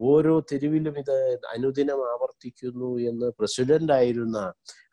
ഓരോ 0.00 0.34
തെരുവിലും 0.52 0.94
ഇത് 0.98 1.16
അനുദിനം 1.54 2.00
ആവർത്തിക്കുന്നു 2.12 2.90
എന്ന് 3.00 3.26
പ്രസിഡന്റ് 3.38 3.92
ആയിരുന്ന 3.92 4.38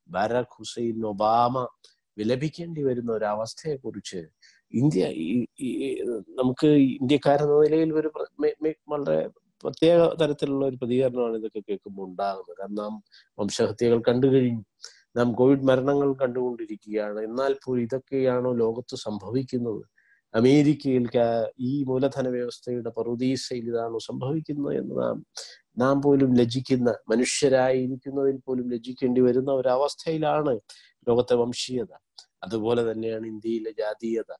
ബാരാക് 0.09 0.55
ഹുസൈൻ 0.57 0.99
ഒബാമ 1.05 1.57
വിലപിക്കേണ്ടി 2.17 2.81
വരുന്ന 2.83 3.11
ഒരു 3.11 3.25
അവസ്ഥയെ 3.25 3.75
കുറിച്ച് 3.75 4.21
ഇന്ത്യ 4.73 5.03
നമുക്ക് 6.37 6.69
ഇന്ത്യക്കാരെന്ന 6.99 7.57
നിലയിൽ 7.61 7.91
ഒരു 7.93 8.09
വളരെ 8.87 9.19
പ്രത്യേക 9.63 10.13
തരത്തിലുള്ള 10.13 10.65
ഒരു 10.65 10.75
പ്രതികരണമാണ് 10.75 11.37
ഇതൊക്കെ 11.37 11.59
കേൾക്കുമ്പോൾ 11.59 12.07
ഉണ്ടാകുന്നത്. 12.07 12.57
കാരണം 12.59 12.75
നാം 12.75 13.03
വംശഹത്യകൾ 13.39 14.01
കണ്ടു 14.07 14.27
കഴിഞ്ഞു. 14.27 14.63
നാം 15.17 15.33
കോവിഡ് 15.33 15.63
മരണങ്ങൾ 15.63 16.13
കണ്ടുകൊണ്ടിരിക്കുകയാണ്. 16.13 17.19
എന്നാൽ 17.19 17.53
പോലും 17.53 17.81
ഇതൊക്കെയാണോ 17.81 18.51
ലോകത്ത് 18.53 18.95
സംഭവിക്കുന്നത്? 18.97 19.83
അമേരിക്കയിൽ 20.33 21.05
ഈ 21.59 21.83
മൂലധന 21.83 22.27
വ്യവസ്ഥയുടെ 22.29 22.89
പറുദീസയിൽ 22.89 23.69
ഇതാണോ 23.69 23.99
സംഭവിക്കുന്നത് 23.99 24.77
എന്ന് 24.77 24.95
നാം 25.01 25.25
നാം 25.77 26.01
പോലും 26.01 26.35
ലജ്ജിക്കുന്ന 26.35 26.89
മനുഷ്യരായിരിക്കുന്നതിൽ 27.09 28.37
പോലും 28.37 28.69
ലജ്ജിക്കേണ്ടി 28.69 29.21
വരുന്ന 29.21 29.51
ഒരവസ്ഥയിലാണ് 29.51 30.59
ലോകത്തെ 31.07 31.35
വംശീയത. 31.35 31.91
അതുപോലെ 32.43 32.91
തന്നെയാണ് 32.91 33.25
ഇന്ത്യയിലെ 33.27 33.71
ജാതീയത. 33.71 34.31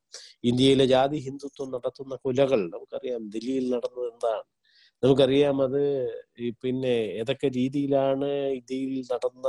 ഇന്ത്യയിലെ 0.43 0.85
ജാതി 0.85 1.17
ഹിന്ദുത്വം 1.17 1.71
നടത്തുന്ന 1.71 2.15
കുലകൾ 2.15 2.61
നമുക്കറിയാം 2.69 3.29
ദില്ലിയിൽ 3.29 3.65
നടന്നത് 3.69 4.07
എന്താണ്? 4.13 4.43
നമുക്കറിയാം 5.03 5.57
അത് 5.61 5.81
പിന്നെ 6.63 6.93
ഏതൊക്കെ 7.19 7.47
രീതിയിലാണ് 7.49 8.29
ഇന്ത്യയിൽ 8.51 8.93
നടന്ന 9.11 9.47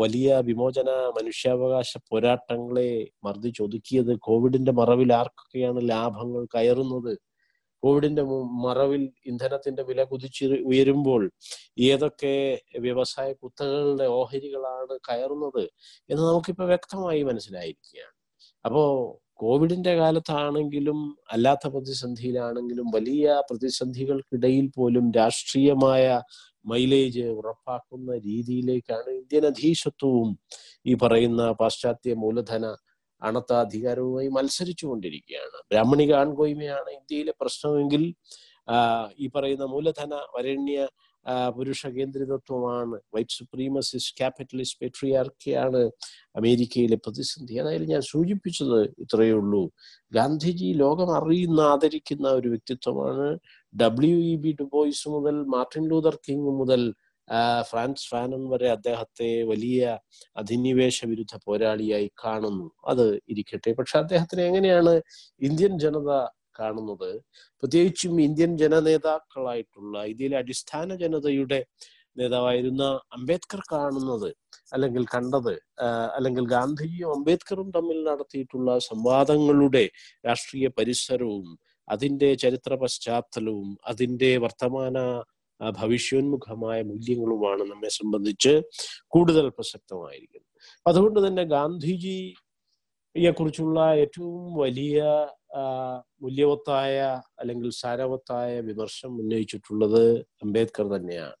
വലിയ 0.00 0.38
വിമോചന 0.40 0.88
മനുഷ്യാവകാശ 1.18 1.92
പോരാട്ടങ്ങളെ 2.10 2.90
മർദ്ദിച്ചൊതുക്കിയത് 3.24 4.12
കോവിഡിന്റെ 4.18 4.72
മറവിൽ 4.72 5.12
ആർക്കൊക്കെയാണ് 5.12 5.80
ലാഭങ്ങൾ 5.90 6.46
കയറുന്നത്? 6.56 7.12
കോവിഡിന്റെ 7.82 8.22
മറവിൽ 8.66 9.02
ഇന്ധനത്തിന്റെ 9.26 9.82
വില 9.82 10.04
കുതിച്ചു 10.04 10.46
ഉയരുമ്പോൾ 10.66 11.22
ഏതൊക്കെ 11.80 12.34
വ്യവസായ 12.78 13.28
കുത്തകളുടെ 13.34 14.06
ഓഹരികളാണ് 14.18 14.94
കയറുന്നത് 15.10 15.64
എന്ന് 16.10 16.22
നമുക്കിപ്പോ 16.24 16.66
വ്യക്തമായി 16.66 17.22
മനസ്സിലായിരിക്കുകയാണ്. 17.22 18.14
അപ്പോ 18.64 18.82
കോവിഡിന്റെ 19.40 19.92
കാലത്താണെങ്കിലും 19.96 20.98
അല്ലാത്ത 21.30 21.66
പ്രതിസന്ധിയിലാണെങ്കിലും 21.68 22.86
വലിയ 22.90 23.42
പ്രതിസന്ധികൾക്കിടയിൽ 23.50 24.66
പോലും 24.76 25.06
രാഷ്ട്രീയമായ 25.16 26.04
മൈലേജ് 26.64 27.24
ഉറപ്പാക്കുന്ന 27.38 28.16
രീതിയിലേക്കാണ് 28.18 29.10
ഇന്ത്യൻ 29.12 29.46
അധീശത്വവും 29.46 30.30
ഈ 30.86 30.94
പറയുന്ന 30.94 31.42
പാശ്ചാത്യ 31.52 32.14
മൂലധന 32.14 32.64
അണത്താധികാരവുമായി 33.22 34.28
മത്സരിച്ചുകൊണ്ടിരിക്കുകയാണ്. 34.28 34.38
മത്സരിച്ചു 34.38 34.86
കൊണ്ടിരിക്കുകയാണ് 34.86 35.58
ബ്രാഹ്മണിക 35.70 36.12
ആൺകോയ്മയാണ് 36.14 36.90
ഇന്ത്യയിലെ 36.90 37.32
പ്രശ്നമെങ്കിൽ 37.40 38.02
ഈ 39.18 39.28
പറയുന്ന 39.36 39.64
മൂലധന 39.64 40.14
വരണ്യ 40.36 40.78
പുരുഷ 41.56 41.86
കേന്ദ്രിതത്വമാണ്. 41.86 42.96
വൈറ്റ് 43.14 43.30
സുപ്രീമസിസ്റ്റ് 43.30 44.16
ക്യാപിറ്റലിസ്റ്റ് 44.16 44.80
പെട്രിയാർക്കിയാണ് 44.84 45.82
അമേരിക്കയിലെ 46.36 46.96
പ്രതിസന്ധി. 46.96 47.54
അതായത് 47.54 47.86
ഞാൻ 47.90 48.02
സൂചിപ്പിച്ചത് 48.02 48.78
ഇത്രയേ 48.98 49.32
ഉള്ളൂ. 49.32 49.62
ഗാന്ധിജി 50.12 50.70
ലോകം 50.76 51.10
അറിയുന്ന 51.18 51.60
ആദരിക്കുന്ന 51.72 52.28
ഒരു 52.28 52.48
വ്യക്തിത്വമാണ്. 52.48 53.28
W 53.80 54.18
E 54.32 54.36
B 54.36 54.52
Du Bois 54.60 55.08
മുതൽ 55.08 55.36
മാർട്ടിൻ 55.56 55.84
ലൂതർ 55.88 56.16
കിങ് 56.28 56.54
മുതൽ 56.60 56.82
ഫ്രാൻസ് 57.70 58.08
ഫാനൻ 58.10 58.42
വരെ 58.48 58.68
അദ്ദേഹത്തെ 58.70 59.42
വലിയ 59.42 59.80
അധിനിവേശ 60.36 61.04
വിരുദ്ധ 61.04 61.34
പോരാളിയായി 61.46 62.10
കാണുന്നു. 62.24 62.70
അത് 62.88 63.06
ഇരിക്കട്ടെ. 63.28 63.72
പക്ഷെ 63.72 63.96
അദ്ദേഹത്തിന് 63.98 64.42
എങ്ങനെയാണ് 64.42 64.94
ഇന്ത്യൻ 65.40 65.78
ജനത 65.78 66.10
കാണുന്നത്. 66.60 67.10
പ്രത്യേകിച്ചും 67.62 68.20
ഇന്ത്യൻ 68.20 68.58
ജനനേതാക്കളായിട്ടുള്ള 68.58 70.04
ഇന്ത്യയിലെ 70.04 70.36
അടിസ്ഥാന 70.36 70.94
ജനതയുടെ 70.94 71.60
നേതാവായിരുന്ന 72.16 72.84
അംബേദ്കർ 73.12 73.60
കാണുന്നത് 73.72 74.30
അല്ലെങ്കിൽ 74.72 75.04
കണ്ടത് 75.14 75.54
അല്ലെങ്കിൽ 76.16 76.44
ഗാന്ധിജിയും 76.46 77.10
അംബേദ്കറും 77.12 77.70
തമ്മിൽ 77.70 77.98
നടത്തിയിട്ടുള്ള 78.04 78.78
സംവാദങ്ങളുടെ 78.78 79.84
രാഷ്ട്രീയ 80.28 80.68
പരിസരവും 80.78 81.58
അതിന്റെ 81.88 82.34
ചരിത്ര 82.34 82.74
പശ്ചാത്തലവും 82.74 83.78
അതിന്റെ 83.86 84.38
വർത്തമാന 84.38 84.98
ഭവിഷ്യോന്മുഖമായ 85.60 86.82
മൂല്യങ്ങളുമാണ് 86.82 87.62
നമ്മെ 87.70 87.88
സംബന്ധിച്ച് 87.88 88.52
കൂടുതൽ 89.08 89.48
പ്രസക്തമായിരിക്കുന്നത്. 89.48 90.50
അതുകൊണ്ട് 90.86 91.28
തന്നെ 91.28 91.44
ഗാന്ധിജിയെ 91.44 93.30
കുറിച്ചുള്ള 93.30 93.80
ഏറ്റവും 93.94 94.54
വലിയ 94.54 94.98
മൂല്യവത്തായ 96.22 96.96
അല്ലെങ്കിൽ 97.40 97.70
സാരവത്തായ 97.80 98.52
വിമർശം 98.60 99.12
ഉന്നയിച്ചിട്ടുള്ളത് 99.20 100.02
അംബേദ്കർ 100.44 100.86
തന്നെയാണ്. 100.96 101.36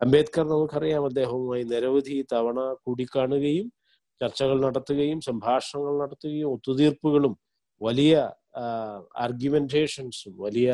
അംബേദ്കർ 0.00 0.44
നമുക്കറിയാം 0.46 1.04
അദ്ദേഹവുമായി 1.04 1.64
നിരവധി 1.72 2.16
തവണ 2.32 2.60
കൂടിക്കാണുകയും 2.84 3.66
ചർച്ചകൾ 4.20 4.56
നടത്തുകയും 4.66 5.18
സംഭാഷണങ്ങൾ 5.20 5.94
നടത്തുകയും 6.02 6.48
ഒത്തുതീർപ്പുകളും 6.54 7.34
വലിയ 7.80 8.14
ആർഗ്യുമെന്റേഷൻസും 9.24 10.34
വലിയ 10.46 10.70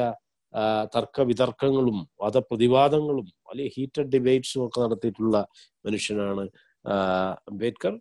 തർക്ക 0.95 1.21
വിതർക്കങ്ങളും 1.31 1.99
വാദപ്രതിവാദങ്ങളും 2.23 3.27
വലിയ 3.49 3.67
ഹീറ്റഡ് 3.77 4.11
ഡിബേറ്റ്സും 4.15 4.63
ഒക്കെ 4.67 4.79
നടത്തിയിട്ടുള്ള 4.81 5.37
മനുഷ്യനാണ് 5.87 6.45
അംബേദ്കർ. 7.51 7.95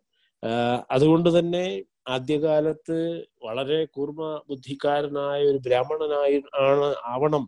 അതുകൊണ്ട് 0.95 1.29
തന്നെ 1.37 1.65
ആദ്യകാലത്ത് 2.05 2.97
വളരെ 3.43 3.85
കൂർമ്മ 3.85 4.43
ബുദ്ധിക്കാരനായ 4.49 5.43
ഒരു 5.43 5.57
ബ്രാഹ്മണനായി 5.57 6.37
ആണ് 6.59 6.95
ആവണം 7.05 7.43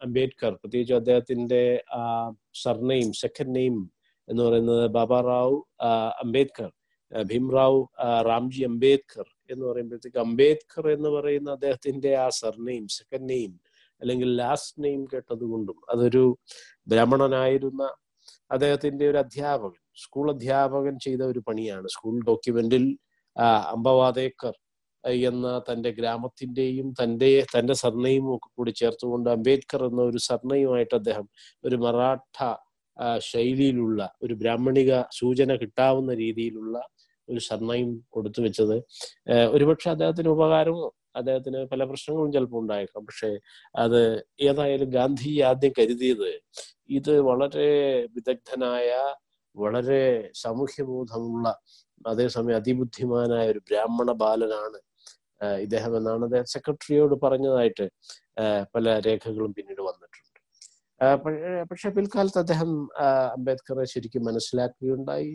അംബേദ്കർ. 0.00 0.52
പ്രത്യേകിച്ച് 0.54 0.94
അദ്ദേഹത്തിന്റെ 0.94 1.62
സർനെയിം 2.54 3.12
സെക്കൻഡ് 3.12 3.54
നെയിം 3.56 3.76
എന്ന് 4.28 4.42
പറയുന്നത് 4.42 4.90
ബാബാ 4.90 5.20
റാവു 5.20 5.56
അംബേദ്കർ 6.24 6.70
ഭീംറാവു 7.12 7.80
റാംജി 8.26 8.62
അംബേദ്കർ 8.64 9.26
എന്ന് 9.50 9.64
പറയുമ്പോഴത്തേക്ക് 9.66 10.18
അംബേദ്കർ 10.18 10.90
എന്ന് 10.90 11.08
പറയുന്ന 11.08 11.50
അദ്ദേഹത്തിന്റെ 11.50 12.10
ആ 12.16 12.28
സർനെയിം 12.28 12.88
സെക്കൻഡ് 12.88 13.28
നെയിം 13.30 13.52
അല്ലെങ്കിൽ 14.02 14.36
ലാസ്റ്റ് 14.36 14.84
നെയിം 14.84 15.04
കേട്ടതുകൊണ്ടും 15.04 15.78
അതൊരു 15.90 16.24
ബ്രാഹ്മണനായിരുന്ന 16.86 17.82
അദ്ദേഹത്തിന്റെ 18.50 19.08
ഒരു 19.10 19.18
അധ്യാപകൻ 19.18 19.72
സ്കൂൾ 19.96 20.30
അധ്യാപകൻ 20.30 20.98
ചെയ്ത 20.98 21.22
ഒരു 21.22 21.38
പണിയാണ്. 21.48 21.86
സ്കൂൾ 21.88 22.16
ഡോക്യുമെന്റിൽ 22.26 22.84
ആ, 23.38 23.46
അമ്പവാദേക്കർ 23.72 24.54
എന്ന 25.24 25.64
തന്റെ 25.68 25.90
ഗ്രാമത്തിന്റെയും 25.90 26.88
തന്റെ 26.92 27.30
തന്റെ 27.54 27.74
സർണയും 27.74 28.26
ഒക്കെ 28.34 28.48
കൂടി 28.56 28.72
ചേർത്തുകൊണ്ട് 28.72 29.28
അംബേദ്കർ 29.30 29.82
എന്ന 29.86 30.02
ഒരു 30.02 30.18
സർണയുമായിട്ട് 30.18 30.94
അദ്ദേഹം 30.94 31.26
ഒരു 31.64 31.76
മറാഠ 31.76 32.38
ശൈലിയിലുള്ള 33.30 34.00
ഒരു 34.22 34.34
ബ്രാഹ്മണിക 34.34 34.92
സൂചന 35.10 35.54
കിട്ടാവുന്ന 35.56 36.12
രീതിയിലുള്ള 36.14 36.76
ഒരു 37.28 37.40
സർണയും 37.40 37.90
കൊടുത്തു 38.08 38.40
വെച്ചത്. 38.40 38.76
ഒരുപക്ഷെ 39.52 39.88
അദ്ദേഹത്തിന് 39.90 40.28
ഉപകാരമോ 40.28 40.86
അദ്ദേഹത്തിന് 41.16 41.60
പല 41.72 41.84
പ്രശ്നങ്ങളും 41.84 42.32
ചിലപ്പോൾ 42.32 42.60
ഉണ്ടായേക്കാം. 42.62 43.02
പക്ഷെ 43.06 43.30
അത് 43.76 44.00
ഏതായാലും 44.40 44.90
ഗാന്ധി 44.90 45.32
ആദ്യം 45.42 45.72
കരുതിയത് 45.78 46.30
ഇത് 46.90 47.12
വളരെ 47.30 47.68
വിദഗ്ധനായ 48.16 48.90
വളരെ 49.56 50.02
സാമൂഹ്യബോധമുള്ള 50.34 51.46
അതേസമയം 52.06 52.56
അതിബുദ്ധിമാനായ 52.56 53.46
ഒരു 53.50 53.60
ബ്രാഹ്മണ 53.70 54.12
ബാലനാണ് 54.12 54.78
ഇദ്ദേഹം 55.64 55.92
എന്നാണ് 55.96 56.22
അദ്ദേഹം 56.24 56.48
സെക്രട്ടറിയോട് 56.54 57.14
പറഞ്ഞതായിട്ട് 57.24 57.86
പല 58.74 58.86
രേഖകളും 59.06 59.52
പിന്നീട് 59.58 59.82
വന്നിട്ടുണ്ട്. 59.88 60.24
പക്ഷെ 61.70 61.88
പിൽക്കാലത്ത് 61.96 62.38
അദ്ദേഹം 62.38 62.70
അംബേദ്കറെ 63.36 63.84
ശരിക്കും 63.84 64.24
മനസ്സിലാക്കുകയുണ്ടായി. 64.24 65.32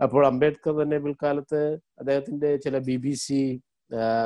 അപ്പോൾ 0.00 0.22
അംബേദ്കർ 0.26 0.74
തന്നെ 0.82 0.98
പിൽക്കാലത്ത് 0.98 1.60
അദ്ദേഹത്തിന്റെ 2.00 2.50
ചില 2.56 2.78
ബി 2.78 2.96
ബി 3.04 3.14
സി 3.24 3.40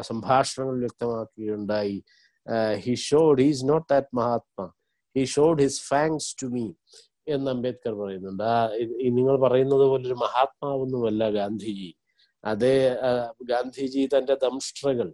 സംഭാഷണങ്ങൾ 0.01 0.77
വ്യക്തമാക്കുകയുണ്ടായി. 0.85 1.97
He 2.85 2.95
showed 3.09 3.43
he's 3.43 3.65
not 3.71 3.87
that 3.93 4.17
Mahatma 4.17 4.67
he 5.17 5.25
showed 5.25 5.63
his 5.63 5.83
fangs 5.91 6.31
to 6.43 6.47
me 6.47 6.65
എന്ന് 7.35 7.49
അംബേദ്കർ 7.55 7.93
പറയുന്നുണ്ട്. 8.01 8.45
ആ 8.55 8.57
നിങ്ങൾ 9.19 9.35
പറയുന്നത് 9.45 9.85
പോലെ 9.91 10.05
ഒരു 10.11 10.17
മഹാത്മാവൊന്നുമല്ല 10.25 11.23
ഗാന്ധിജി. 11.39 11.91
അതേ 12.45 12.75
ഗാന്ധിജി 13.53 14.03
തന്റെ 14.15 14.35
ദംഷ്ട്രകൾ 14.47 15.09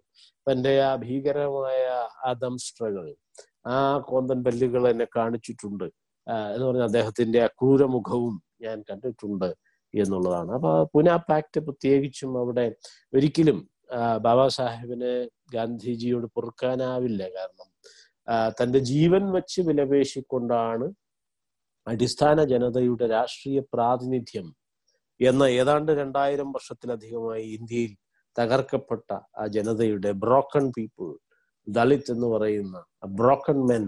തന്റെ 0.46 0.72
ആ 0.88 0.90
ഭീകരമായ 1.04 1.82
ആ 2.26 2.30
ദംഷ്ട്രകൾ 2.44 3.06
ആ 3.74 3.76
കോന്തൻ 4.10 4.38
പല്ലുകൾ 4.46 4.82
എന്നെ 4.92 5.06
കാണിച്ചിട്ടുണ്ട്. 5.18 5.86
എന്ന് 6.54 6.64
പറഞ്ഞ 6.68 6.84
അദ്ദേഹത്തിന്റെ 6.90 7.40
അക്രൂരമുഖവും 7.48 8.34
ക്രൂരമുഖവും 8.34 8.34
ഞാൻ 8.64 8.78
കണ്ടിട്ടുണ്ട് 8.90 9.50
എന്നുള്ളതാണ്. 9.94 10.50
അപ്പൊ 10.58 10.70
പുന 10.94 11.08
പാക്ട് 11.28 11.58
പ്രത്യേകിച്ചും 11.66 12.30
അവിടെ 12.42 12.66
ഒരിക്കലും 13.16 13.58
ബാബാ 14.26 14.46
സാഹേബിന് 14.56 15.12
ഗാന്ധിജിയോട് 15.54 16.26
പൊറുക്കാനാവില്ല. 16.36 17.22
കാരണം 17.36 17.68
തന്റെ 18.58 18.80
ജീവൻ 18.92 19.24
വെച്ച് 19.36 19.60
വിലപേശിക്കൊണ്ടാണ് 19.68 20.86
അടിസ്ഥാന 21.86 22.44
ജനതയുടെ 22.44 23.06
രാഷ്ട്രീയ 23.08 23.60
പ്രാതിനിധ്യം 23.74 24.46
എന്ന 25.20 25.42
ഏതാണ്ട് 25.60 25.90
രണ്ടായിരം 25.92 26.48
വർഷത്തിലധികമായി 26.52 27.44
ഇന്ത്യയിൽ 27.58 27.92
തകർക്കപ്പെട്ട 28.36 29.08
ആ 29.40 29.44
ജനതയുടെ 29.46 30.12
ബ്രോക്കൺ 30.24 30.64
പീപ്പിൾ 30.70 31.10
ദളിത് 31.66 32.08
എന്ന് 32.10 32.26
പറയുന്ന 32.26 32.78
broken 33.20 33.60
men 33.66 33.84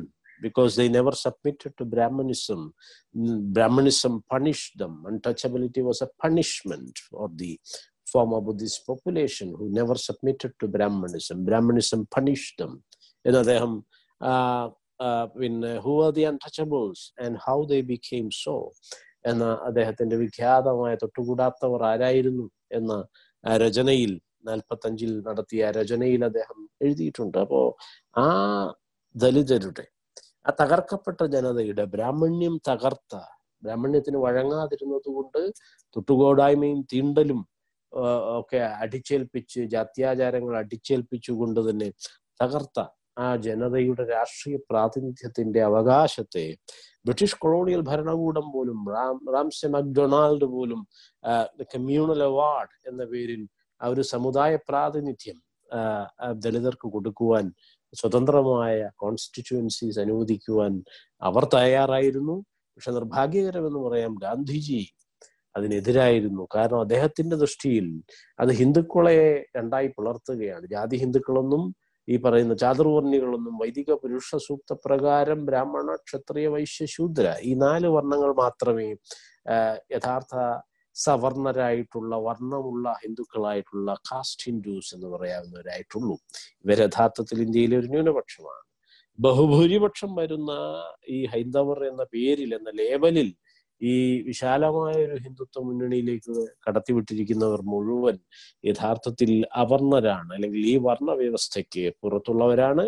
they 0.76 0.88
never 0.88 1.12
submitted 1.12 1.72
to 1.78 1.84
Brahmanism. 1.84 2.72
Mm, 3.14 3.52
Brahmanism 3.52 4.22
punished 4.30 4.76
them. 4.78 5.04
Untouchability 5.06 5.82
was 5.82 6.02
a 6.02 6.08
punishment 6.20 6.98
for 7.00 7.30
the 7.34 7.58
former 8.06 8.40
Buddhist 8.40 8.86
population 8.86 9.54
who 9.58 9.70
never 9.70 9.94
submitted 9.96 10.52
to 10.60 10.68
Brahmanism. 10.68 11.44
Brahmanism 11.44 12.06
punished 12.10 12.56
them. 12.58 12.74
എന്ന് 13.24 13.38
അദ്ദേഹം 13.38 13.72
uh, 14.20 14.28
uh, 14.28 14.64
പിന്നെ 15.36 15.72
who 15.84 15.92
are 16.04 16.12
the 16.12 16.24
untouchables 16.24 17.04
and 17.24 17.38
how 17.46 17.58
they 17.64 17.80
became 17.90 18.28
so 18.42 18.56
എന്ന 19.24 19.44
അദ്ദേഹത്തിന്റെ 19.66 20.16
വിഖ്യാതമായ 20.16 20.92
തൊട്ടുകൂടാത്തവർ 20.94 21.82
ആരായിരുന്നു 21.84 22.46
എന്ന 22.72 22.92
രചനയിൽ 23.44 24.12
നാൽപ്പത്തഞ്ചിൽ 24.46 25.12
നടത്തിയ 25.28 25.70
രചനയിൽ 25.70 26.22
അദ്ദേഹം 26.24 26.58
എഴുതിയിട്ടുണ്ട്. 26.82 27.38
അപ്പോ 27.38 27.60
ആ 28.16 28.26
ദലിതരുടെ 29.14 29.84
ആ 30.46 30.52
തകർക്കപ്പെട്ട 30.60 31.20
ജനതയുടെ 31.34 31.84
ബ്രാഹ്മണ്യം 31.94 32.54
തകർത്ത 32.68 33.14
ബ്രാഹ്മണ്യത്തിന് 33.62 34.18
വഴങ്ങാതിരുന്നത് 34.24 35.08
കൊണ്ട് 35.16 35.40
തൊട്ടുകോടായ്മയും 35.96 36.80
തീണ്ടലും 36.92 37.40
ഒക്കെ 38.38 38.60
അടിച്ചേൽപ്പിച്ച് 38.82 39.60
ജാത്യാചാരങ്ങൾ 39.74 40.54
അടിച്ചേൽപ്പിച്ചുകൊണ്ട് 40.62 41.60
തന്നെ 41.68 41.88
തകർത്ത 42.40 42.78
ആ 43.16 43.26
ജനതയുടെ 43.36 44.04
രാഷ്ട്രീയ 44.14 44.56
പ്രാതിനിധ്യത്തിന്റെ 44.70 45.60
അവകാശത്തെ 45.62 46.46
ബ്രിട്ടീഷ് 47.04 47.38
കൊളോണിയൽ 47.38 47.80
ഭരണകൂടം 47.80 48.46
പോലും 48.52 48.78
റാം 48.94 49.18
റാംസെ 49.34 49.68
മക്ഡൊണാൾഡ് 49.76 50.46
പോലും 50.54 50.80
കമ്മ്യൂണൽ 51.74 52.22
അവാർഡ് 52.30 52.74
എന്ന 52.90 53.02
പേരിൽ 53.04 53.42
ആ 53.80 53.88
ഒരു 53.88 54.02
സമുദായ 54.12 54.52
പ്രാതിനിധ്യം 54.68 55.38
ദളിതർക്ക് 56.44 56.88
കൊടുക്കുവാൻ 56.96 57.46
സ്വതന്ത്രമായ 57.92 58.76
കോൺസ്റ്റിറ്റ്യുവൻസീസ് 58.96 59.98
അനുവദിക്കുവാൻ 60.04 60.72
അവർ 61.22 61.44
തയ്യാറായിരുന്നു. 61.56 62.36
പക്ഷെ 62.78 62.90
നിർഭാഗ്യകരമെന്ന് 62.96 63.80
പറയാം 63.86 64.14
ഗാന്ധിജി 64.24 64.80
അതിനെതിരായിരുന്നു. 65.54 66.42
കാരണം 66.54 66.80
അദ്ദേഹത്തിന്റെ 66.80 67.36
ദൃഷ്ടിയിൽ 67.36 67.86
അത് 68.38 68.50
ഹിന്ദുക്കളെ 68.60 69.18
രണ്ടായി 69.56 69.88
പുലർത്തുകയാണ് 69.96 70.66
ജാതി 70.74 70.96
ഹിന്ദുക്കളൊന്നും 71.04 71.62
ഈ 72.08 72.16
പറയുന്ന 72.16 72.54
ചാതുർവർണികളൊന്നും 72.54 73.54
വൈദിക 73.58 73.92
പുരുഷ 74.02 74.30
സൂക്ത 74.46 74.72
പ്രകാരം 74.86 75.40
ബ്രാഹ്മണ 75.46 75.96
ക്ഷത്രിയ 76.06 76.48
വൈശ്യ 76.48 76.86
ശൂദ്ര 76.96 77.26
ഈ 77.42 77.52
നാല് 77.64 77.88
വർണങ്ങൾ 77.96 78.32
മാത്രമേ 78.44 78.88
യഥാർത്ഥ 79.96 80.34
സവർണരായിട്ടുള്ള 80.96 82.14
വർണമുള്ള 82.26 82.86
ഹിന്ദുക്കളായിട്ടുള്ള 83.02 83.90
കാസ്റ്റ് 84.10 84.44
ഹിന്ദുസ് 84.46 84.92
എന്ന് 84.96 85.08
പറയാവുന്നവരായിട്ടുള്ളൂ. 85.14 86.16
ഇവർ 86.64 86.78
യഥാർത്ഥത്തിൽ 86.86 87.38
ഇന്ത്യയിലെ 87.46 87.76
ഒരു 87.80 87.88
ന്യൂനപക്ഷമാണ്. 87.94 88.62
ബഹുഭൂരിപക്ഷം 89.18 90.10
വരുന്ന 90.14 90.52
ഈ 91.08 91.18
ഹൈന്ദവർ 91.32 91.78
എന്ന 91.90 92.02
പേരിൽ 92.14 92.50
എന്ന 92.58 92.70
ലേബലിൽ 92.80 93.28
ഈ 93.80 94.22
വിശാലമായ 94.22 94.94
ഒരു 95.06 95.16
ഹിന്ദുത്വ 95.24 95.62
മുന്നണിയിലേക്ക് 95.64 96.48
കടത്തിവിട്ടിരിക്കുന്നവർ 96.68 97.62
മുഴുവൻ 97.62 98.18
യഥാർത്ഥത്തിൽ 98.64 99.46
അവർണരാണ്. 99.54 100.34
അല്ലെങ്കിൽ 100.34 100.66
ഈ 100.66 100.76
വർണ 100.76 101.10
വ്യവസ്ഥയ്ക്ക് 101.12 101.92
പുറത്തുള്ളവരാണ്. 102.02 102.84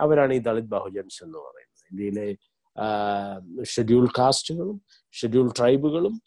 അവരാണ് 0.00 0.34
ഈ 0.34 0.38
ദളിത് 0.38 0.64
ബഹുജൻസ് 0.64 1.24
എന്ന് 1.24 1.38
പറയുന്നത്. 1.38 1.84
ഇന്ത്യയിലെ 1.90 2.28
ഷെഡ്യൂൾ 3.64 4.06
കാസ്റ്റുകളും 4.18 4.80
ഷെഡ്യൂൾ 5.12 5.52
ട്രൈബുകളും 5.58 6.22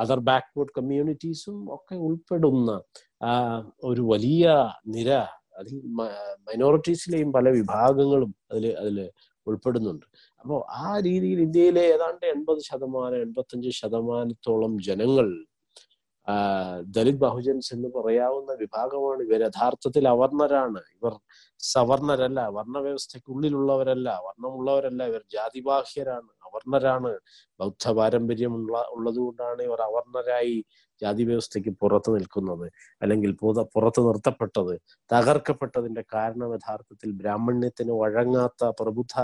അതർ 0.00 0.18
ബാക്ക്വേർഡ് 0.20 0.72
കമ്മ്യൂണിറ്റീസും 0.78 1.74
ഒക്കെ 1.74 1.94
ഉൾപ്പെടുന്ന 1.94 2.80
ഒരു 3.84 4.00
വലിയ 4.00 4.44
നിര 4.86 5.10
അതിൽ 5.58 5.76
മൈനോറിറ്റീസിലെയും 6.48 7.32
പല 7.32 7.48
വിഭാഗങ്ങളും 7.48 8.34
അതിൽ 8.50 8.66
അതിൽ 8.78 9.10
ഉൾപ്പെടുന്നുണ്ട്. 9.48 10.06
അപ്പോൾ 10.40 10.58
ആ 10.84 10.90
രീതിയിൽ 11.08 11.38
ഇന്ത്യയിലെ 11.46 11.84
ഏതാണ്ട് 11.94 12.24
എൺപത് 12.34 12.60
ശതമാനം 12.70 13.20
എൺപത്തഞ്ച് 13.26 13.72
ശതമാനത്തോളം 13.80 14.74
ജനങ്ങൾ 14.88 15.28
ദലിത് 16.96 17.20
ബഹുജൻസ് 17.24 17.70
എന്ന് 17.74 17.88
പറയാവുന്ന 17.96 18.52
വിഭാഗമാണ് 18.62 19.20
ഇവർ. 19.26 19.40
യഥാർത്ഥത്തിൽ 19.48 20.04
അവർണരാണ്. 20.14 20.80
ഇവർ 20.98 21.14
സവർണരല്ല 21.60 22.40
വർണവ്യവസ്ഥയ്ക്കുള്ളിലുള്ളവരല്ല 22.56 24.08
വർണമുള്ളവരല്ല 24.26 25.02
ഇവർ 25.10 25.22
ജാതിബാഹ്യരാണ് 25.34 26.30
അവർണരാണ്. 26.48 27.12
ബൗദ്ധ 27.60 27.84
പാരമ്പര്യം 27.98 28.52
പാരമ്പര്യമുള്ള 28.52 28.76
ഉള്ളതുകൊണ്ടാണ് 28.96 29.60
ഇവർ 29.68 29.80
അവർണരായി 29.88 30.56
ജാതി 31.02 31.24
വ്യവസ്ഥയ്ക്ക് 31.24 31.72
പുറത്തു 31.82 32.10
നിൽക്കുന്നത് 32.16 32.66
അല്ലെങ്കിൽ 33.02 33.30
പുറ 33.42 33.62
പുറത്തു 33.74 34.00
നിർത്തപ്പെട്ടത് 34.00 34.74
തകർക്കപ്പെട്ടതിന്റെ 35.10 36.04
കാരണം 36.14 36.50
യഥാർത്ഥത്തിൽ 36.54 37.12
ബ്രാഹ്മണ്യത്തിന് 37.22 37.94
വഴങ്ങാത്ത 38.02 38.70
പ്രബുദ്ധ 38.80 39.16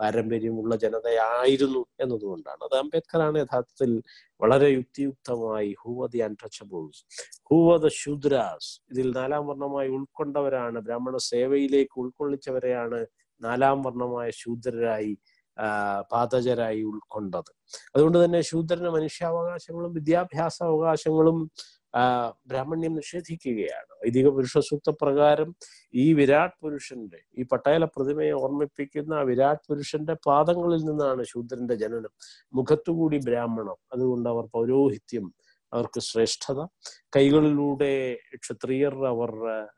പാരമ്പര്യമുള്ള 0.00 0.72
ജനതയായിരുന്നു 0.76 1.82
എന്നതുകൊണ്ടാണ്. 2.00 2.60
അത് 2.64 2.74
അംബേദ്കറാണ് 2.76 3.36
യഥാർത്ഥത്തിൽ 3.38 3.90
വളരെ 4.40 4.68
യുക്തിയുക്തമായി 4.68 5.70
who were 5.82 6.06
the 6.06 6.20
untouchables 6.20 7.02
who were 7.50 7.76
the 7.76 7.88
Shudras? 8.02 8.70
ഇതിൽ 8.92 9.08
നാലാം 9.10 9.46
വർണമായി 9.46 9.88
ഉൾക്കൊണ്ടവരാണ് 9.88 10.80
ബ്രാഹ്മണ 10.80 11.16
സേവയിലേക്ക് 11.30 11.96
ഉൾക്കൊള്ളിച്ചവരെയാണ് 12.04 13.00
നാലാം 13.42 13.78
വർണമായ 13.82 14.28
ശൂദ്രരായി 14.30 15.12
പാതജരായി 16.12 16.82
ഉൾക്കൊണ്ടത്. 16.92 17.50
അതുകൊണ്ട് 17.96 18.18
തന്നെ 18.24 18.40
ശൂദ്രന് 18.40 18.90
മനുഷ്യാവകാശങ്ങളും 18.98 19.92
വിദ്യാഭ്യാസ 19.94 20.58
അവകാശങ്ങളും 20.70 21.38
ബ്രാഹ്മണ്യം 22.50 22.94
നിഷേധിക്കുകയാണ്. 22.94 23.90
വൈദിക 24.02 24.28
പുരുഷ 24.28 24.58
സൂക്ത 24.68 24.90
പ്രകാരം 25.02 25.50
ഈ 25.94 26.06
വിരാട് 26.12 26.54
പുരുഷന്റെ 26.62 27.20
ഈ 27.38 27.44
പട്ടേല 27.52 27.84
പ്രതിമയെ 27.96 28.32
ഓർമ്മിപ്പിക്കുന്ന 28.42 29.14
ആ 29.14 29.22
വിരാട് 29.22 29.62
പുരുഷന്റെ 29.68 30.14
പാദങ്ങളിൽ 30.26 30.82
നിന്നാണ് 30.90 31.22
ശൂദ്രന്റെ 31.32 31.76
ജനനം. 31.84 32.12
മുഖത്തുകൂടി 32.54 33.18
ബ്രാഹ്മണം. 33.28 33.78
അതുകൊണ്ട് 33.94 34.28
അവർ 34.34 34.46
പൗരോഹിത്യം 34.56 35.26
അവർക്ക് 35.76 36.00
ശ്രേഷ്ഠത. 36.00 36.60
കൈകളിലൂടെ 37.16 37.92
ക്ഷത്രിയർ 38.34 38.94
അവർ 39.12 39.32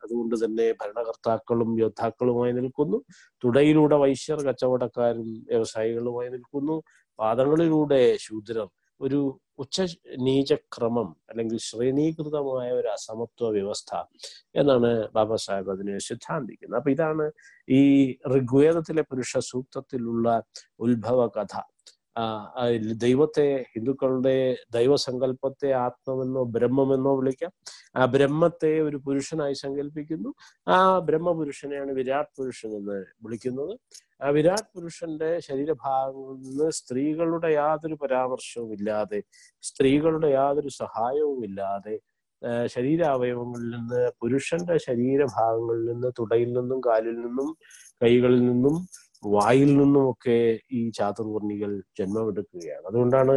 അതുകൊണ്ട് 0.05 0.35
തന്നെ 0.45 0.67
ഭരണകർത്താക്കളും 0.73 1.71
യോദ്ധാക്കളുമായി 1.81 2.53
നിൽക്കുന്നു. 2.53 2.99
തുടയിലൂടെ 3.43 3.97
വൈശ്യർ 3.97 4.41
കച്ചവടക്കാരും 4.43 5.29
വ്യവസായികളുമായി 5.51 6.31
നിൽക്കുന്നു. 6.37 6.77
പാദങ്ങളിലൂടെ 7.19 8.03
ശൂദ്രർ. 8.21 8.69
ഒരു 9.01 9.21
ഉച്ച 9.59 9.81
നീചക്രമം 10.19 11.09
അല്ലെങ്കിൽ 11.31 11.59
ശ്രേണീകൃതമായ 11.59 12.69
ഒരു 12.73 12.89
അസമത്വ 12.89 13.49
വ്യവസ്ഥ 13.51 13.91
എന്നാണ് 14.55 14.91
ബാബാ 15.09 15.37
സാഹേബ് 15.37 15.71
അതിനെ 15.71 15.99
സിദ്ധാന്തിക്കുന്നത്. 15.99 16.79
അപ്പൊ 16.79 16.91
ഇതാണ് 16.91 17.25
ഈ 17.69 17.81
ഋഗ്വേദത്തിലെ 18.35 19.03
പുരുഷ 19.03 19.33
സൂക്തത്തിലുള്ള 19.51 20.27
ഉത്ഭവ 20.81 21.21
കഥ 21.37 21.55
ദൈവത്തെ 22.97 23.67
ഹിന്ദുക്കളുടെ 23.75 24.57
ദൈവസങ്കല്പത്തെ 24.71 25.73
ആത്മമെന്നോ 25.73 26.45
ബ്രഹ്മമെന്നോ 26.45 27.17
വിളിക്കാം. 27.17 27.53
ആ 27.97 28.05
ബ്രഹ്മത്തെ 28.05 28.81
ഒരു 28.81 28.97
പുരുഷനായി 28.97 29.55
സങ്കല്പിക്കുന്നു. 29.55 30.31
ആ 30.69 30.99
ബ്രഹ്മപുരുഷനെയാണ് 30.99 31.93
വിരാട് 31.93 32.29
പുരുഷൻ 32.39 32.71
എന്ന് 32.77 32.99
വിളിക്കുന്നത്. 33.25 33.79
ആ 34.23 34.29
വിരാട് 34.29 34.67
പുരുഷന്റെ 34.75 35.41
ശരീരഭാഗങ്ങളിൽ 35.41 36.41
നിന്ന് 36.43 36.71
സ്ത്രീകളുടെ 36.71 37.53
യാതൊരു 37.53 37.95
പരാമർശവും 37.95 38.73
ഇല്ലാതെ 38.73 39.23
സ്ത്രീകളുടെ 39.63 40.31
യാതൊരു 40.31 40.69
സഹായവും 40.69 41.45
ഇല്ലാതെ 41.45 42.01
ശരീരാവയവങ്ങളിൽ 42.67 43.71
നിന്ന് 43.77 44.11
പുരുഷന്റെ 44.21 44.77
ശരീരഭാഗങ്ങളിൽ 44.77 45.85
നിന്ന് 45.93 46.09
തുടയിൽ 46.19 46.53
നിന്നും 46.53 46.81
കാലിൽ 46.81 47.17
നിന്നും 47.21 47.49
കൈകളിൽ 48.03 48.43
നിന്നും 48.47 48.77
വായിൽ 49.23 49.71
നിന്നുമൊക്കെ 49.79 50.39
ഈ 50.73 50.81
ചാതുർവർണികൾ 50.91 51.73
ജന്മമെടുക്കുകയാണ്. 51.99 52.85
അതുകൊണ്ടാണ് 52.87 53.37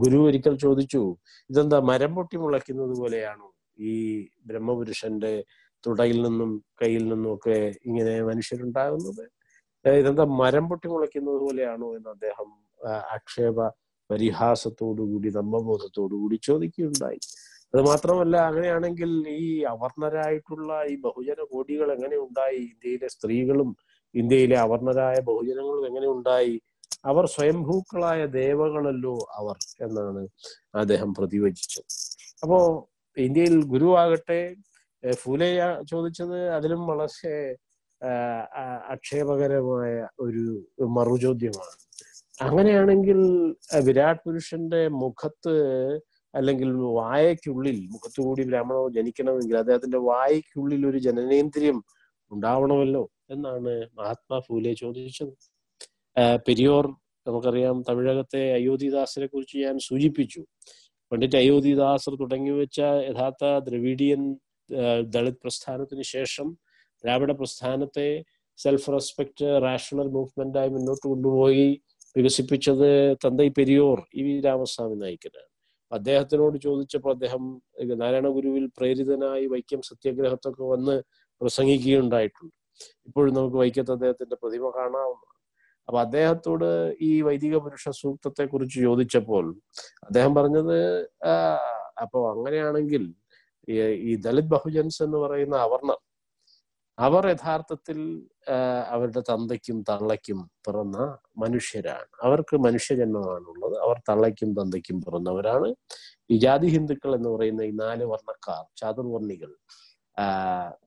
ഗുരു 0.00 0.18
ഒരിക്കൽ 0.28 0.54
ചോദിച്ചു 0.58 1.02
ഇതെന്താ 1.50 1.78
മരം 1.90 2.12
പൊട്ടി 2.14 2.36
മുളയ്ക്കുന്നത് 2.36 2.94
പോലെയാണോ? 3.00 3.48
ഈ 3.90 3.92
ബ്രഹ്മപുരുഷന്റെ 4.46 5.32
തുടയിൽ 5.84 6.18
നിന്നും 6.22 6.50
കയ്യിൽ 6.82 7.04
നിന്നും 7.08 7.30
ഒക്കെ 7.34 7.56
ഇങ്ങനെ 7.86 8.14
മനുഷ്യരുണ്ടാകുന്നത്? 8.22 9.24
ഇതെന്താ 9.84 10.24
മരം 10.42 10.64
പൊട്ടി 10.68 10.88
മുളയ്ക്കുന്നത് 10.88 11.38
പോലെയാണോ? 11.46 11.88
എന്ന് 11.96 12.10
അദ്ദേഹം 12.10 12.48
ആക്ഷേപ 13.14 13.58
പരിഹാസത്തോടുകൂടി 14.10 15.28
നമ്മബോധത്തോടുകൂടി 15.30 16.36
ചോദിക്കുകയുണ്ടായി. 16.48 17.20
അത് 17.74 17.80
മാത്രമല്ല 17.82 18.36
അങ്ങനെയാണെങ്കിൽ 18.50 19.10
ഈ 19.38 19.62
അവർണരായിട്ടുള്ള 19.72 20.70
ഈ 20.92 20.94
ബഹുജന 21.04 21.40
കോടികൾ 21.52 21.88
എങ്ങനെ 21.96 22.16
ഉണ്ടായി? 22.26 22.60
ഇന്ത്യയിലെ 22.72 23.08
സ്ത്രീകളും 23.16 23.70
ഇന്ത്യയിലെ 24.14 24.56
അവർണരായ 24.66 25.16
ബഹുജനങ്ങളും 25.28 25.84
എങ്ങനെ 25.88 26.08
ഉണ്ടായി? 26.16 26.54
അവർ 27.10 27.24
സ്വയംഭൂക്കളായ 27.34 28.20
ദേവകളല്ലോ 28.40 29.14
അവർ 29.40 29.56
എന്നാണ് 29.86 30.22
അദ്ദേഹം 30.74 31.10
പ്രതിവചിച്ചത്. 31.18 31.86
അപ്പോ 32.42 32.58
ഇന്ത്യയിൽ 33.16 33.56
ഗുരുവാകട്ടെ 33.72 34.40
ഫൂലെയ 35.22 35.60
ചോദിച്ചത് 35.90 36.38
അതിലും 36.56 36.82
വളരെ 36.90 37.34
ആക്ഷേപകരമായ 38.92 39.94
ഒരു 40.24 40.44
മറുചോദ്യമാണ്. 40.96 41.74
അങ്ങനെയാണെങ്കിൽ 42.46 43.18
വിരാട് 43.86 44.20
പുരുഷന്റെ 44.24 44.82
മുഖത്ത് 45.02 45.54
അല്ലെങ്കിൽ 46.34 46.70
വായയ്ക്കുള്ളിൽ 46.98 47.78
മുഖത്തുകൂടി 47.94 48.42
ബ്രാഹ്മണോ 48.50 48.82
ജനിക്കണമെങ്കിൽ 48.96 49.56
അദ്ദേഹത്തിന്റെ 49.62 50.00
വായയ്ക്കുള്ളിൽ 50.10 50.82
ഒരു 50.90 50.98
ജനനേന്ദ്രിയം 51.06 51.78
ഉണ്ടാവണമല്ലോ. 52.30 53.02
എന്നാണ് 53.30 53.72
മഹാത്മാ 53.98 54.38
ഫൂലെ 54.46 54.72
ചോദിച്ചത്. 54.82 55.32
പെരിയോർ 56.46 56.86
നമുക്കറിയാം 57.26 57.76
തമിഴകത്തെ 57.88 58.42
അയോധ്യദാസിനെ 58.58 59.26
കുറിച്ച് 59.26 59.56
ഞാൻ 59.64 59.76
സൂചിപ്പിച്ചു. 59.88 60.42
പണ്ഡിറ്റ് 61.12 61.38
അയോധ്യദാസർ 61.42 62.12
തുടങ്ങി 62.22 62.52
വെച്ച 62.60 62.80
യഥാർത്ഥ 63.08 63.44
ദ്രവിഡിയൻ 63.68 64.22
ദളിത് 65.14 65.40
പ്രസ്ഥാനത്തിന് 65.44 66.04
ശേഷം 66.14 66.48
ദ്രാവിഡ 67.04 67.30
പ്രസ്ഥാനത്തെ 67.40 68.08
സെൽഫ് 68.58 68.90
റെസ്പെക്ട് 68.94 69.48
റാഷണൽ 69.66 70.08
മൂവ്മെന്റായി 70.16 70.70
മുന്നോട്ട് 70.76 71.04
കൊണ്ടുപോയി 71.08 71.68
വികസിപ്പിച്ചത് 72.16 72.88
തന്തൈ 73.24 73.48
പെരിയോർ 73.58 73.98
ഇ 74.20 74.22
വി 74.26 74.34
രാമസ്വാമി 74.46 74.96
നായിക്കനാണ് 75.02 75.48
അദ്ദേഹത്തിനോട് 75.92 76.56
ചോദിച്ചപ്പോൾ 76.66 77.12
അദ്ദേഹം 77.16 77.44
നാരായണ 78.02 78.28
ഗുരുവിൽ 78.36 78.64
പ്രേരിതനായി 78.78 79.46
വൈക്കം 79.52 79.80
സത്യാഗ്രഹത്തൊക്കെ 79.88 80.64
വന്ന് 80.74 80.96
പ്രസംഗിക്കുകയുണ്ടായിട്ടുണ്ട്. 81.40 82.59
ഇപ്പോഴും 83.06 83.34
നമുക്ക് 83.34 83.56
വൈക്കത്ത് 83.56 83.92
അദ്ദേഹത്തിന്റെ 83.92 84.36
പ്രതിമ 84.36 84.70
കാണാവുന്നതാണ് 84.70 85.40
അപ്പൊ 85.88 86.00
അദ്ദേഹത്തോട് 86.00 86.96
ഈ 87.00 87.22
വൈദിക 87.22 87.56
പുരുഷ 87.56 87.88
സൂക്തത്തെ 87.88 88.44
കുറിച്ച് 88.44 88.80
ചോദിച്ചപ്പോൾ 88.80 89.56
അദ്ദേഹം 90.02 90.34
പറഞ്ഞത് 90.34 91.02
അപ്പൊ 92.02 92.30
അങ്ങനെയാണെങ്കിൽ 92.30 93.14
ഈ- 93.70 94.16
ദലിത് 94.16 94.44
ബഹുജൻസ് 94.44 95.02
എന്ന് 95.02 95.18
പറയുന്ന 95.18 95.56
അവർണർ 95.56 95.98
അവർ 96.98 97.26
യഥാർത്ഥത്തിൽ 97.26 97.98
അവരുടെ 98.88 99.20
തന്തയ്ക്കും 99.20 99.84
തള്ളയ്ക്കും 99.88 100.50
പിറന്ന 100.66 101.18
മനുഷ്യരാണ്. 101.36 102.06
അവർക്ക് 102.22 102.56
മനുഷ്യജന്മമാണുള്ളത്. 102.56 103.78
അവർ 103.78 103.98
തള്ളയ്ക്കും 104.08 104.54
തന്തയ്ക്കും 104.54 105.02
പിറന്നവരാണ്. 105.02 105.74
ഈ 106.30 106.38
ജാതി 106.38 106.66
ഹിന്ദുക്കൾ 106.66 107.14
എന്ന് 107.14 107.28
പറയുന്ന 107.28 107.62
ഈ 107.62 107.70
നാല് 107.70 108.04
വർണക്കാർ 108.04 108.64
ചാതുർവർണികൾ 108.76 109.54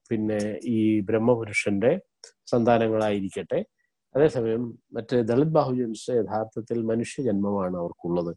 പിന്നെ 0.10 0.40
ഈ 0.76 1.00
ബ്രഹ്മപുരുഷന്റെ 1.10 1.92
സന്താനങ്ങളായിരിക്കട്ടെ. 2.52 3.60
അതേസമയം 4.16 4.64
മറ്റ് 4.96 5.16
ദളിത് 5.30 5.54
ബാഹുജൻസ് 5.58 6.12
യഥാർത്ഥത്തിൽ 6.20 6.80
മനുഷ്യജന്മമാണ് 6.92 7.76
അവർക്കുള്ളത്. 7.82 8.34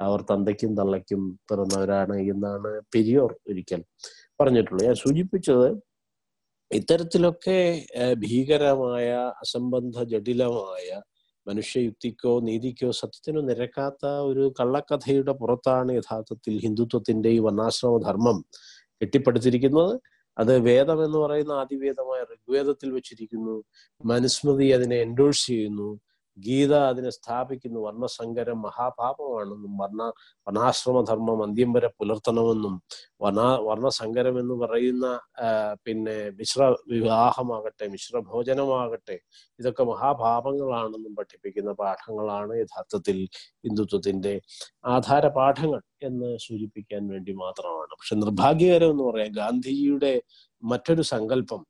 അവർ 0.00 0.20
തന്തയ്ക്കും 0.30 0.72
തള്ളയ്ക്കും 0.80 1.22
പിറന്നവരാണ് 1.50 2.16
എന്നാണ് 2.32 2.70
പെരിയോർ 2.94 3.30
ഒരിക്കൽ 3.50 3.80
പറഞ്ഞിട്ടുള്ളത്. 4.40 4.86
ഞാൻ 4.86 4.96
സൂചിപ്പിച്ചത് 5.04 5.68
ഇത്തരത്തിലൊക്കെ 6.70 7.58
ഭീകരമായ 8.24 9.08
അസംബന്ധ 9.44 9.96
ജടിലമായ 10.12 10.88
മനുഷ്യയുക്തിക്കോ 11.46 12.32
നീതിക്കോ 12.40 12.90
സത്യത്തിനോ 13.00 13.40
നിരക്കാത്ത 13.40 14.04
ഒരു 14.30 14.44
കള്ളക്കഥയുടെ 14.60 15.32
പുറത്താണ് 15.32 15.92
യഥാർത്ഥത്തിൽ 15.92 16.54
ഹിന്ദുത്വത്തിന്റെ 16.64 17.32
വർണാശ്രമ 17.46 17.96
ധർമ്മം 18.06 18.38
കെട്ടിപ്പടുത്തിരിക്കുന്നത്. 19.00 19.94
അത് 20.38 20.60
വേദം 20.60 21.04
എന്ന് 21.04 21.18
പറയുന്ന 21.18 21.52
ആദിവേദമായ 21.52 22.24
ഋഗ്വേദത്തിൽ 22.24 22.90
വെച്ചിരിക്കുന്നു. 22.90 23.64
മനുസ്മൃതി 24.04 24.68
അതിനെ 24.68 24.96
എൻഡോഴ്സ് 24.96 25.46
ചെയ്യുന്നു. 25.46 26.00
ഗീത 26.38 26.72
അതിനെ 26.90 27.10
സ്ഥാപിക്കുന്നു. 27.10 27.80
വർണസങ്കരം 27.80 28.58
മഹാപാപമാണെന്നും 28.62 29.72
വർണ 29.82 30.00
വർണാശ്രമധർമ്മം 30.46 31.40
അന്ത്യം 31.46 31.72
വരെ 31.72 31.90
പുലർത്തണമെന്നും 31.98 32.74
വർണ 33.24 33.40
വർണസങ്കരം 33.68 34.36
എന്ന് 34.42 34.54
പറയുന്ന 34.54 35.06
പിന്നെ 35.86 36.16
മിശ്ര 36.40 36.62
വിവാഹമാകട്ടെ 36.92 37.86
മിശ്ര 37.94 38.18
ഭോജനമാകട്ടെ 38.30 39.18
ഇതൊക്കെ 39.60 39.84
മഹാപാപങ്ങളാണെന്നും 39.92 41.14
പഠിപ്പിക്കുന്ന 41.20 41.72
പാഠങ്ങളാണ് 41.82 42.54
യഥാർത്ഥത്തിൽ 42.62 43.18
ഹിന്ദുത്വത്തിന്റെ 43.66 44.34
ആധാര 44.94 45.26
പാഠങ്ങൾ 45.38 45.80
എന്ന് 46.08 46.30
സൂചിപ്പിക്കാൻ 46.46 47.02
വേണ്ടി 47.12 47.32
മാത്രമാണ്. 47.44 47.92
പക്ഷെ 48.00 48.16
നിർഭാഗ്യകരം 48.22 48.90
എന്ന് 48.94 49.04
പറയാം 49.10 49.32
ഗാന്ധിജിയുടെ 49.42 50.12
മറ്റൊരു 50.62 51.04
സങ്കല്പം 51.14 51.62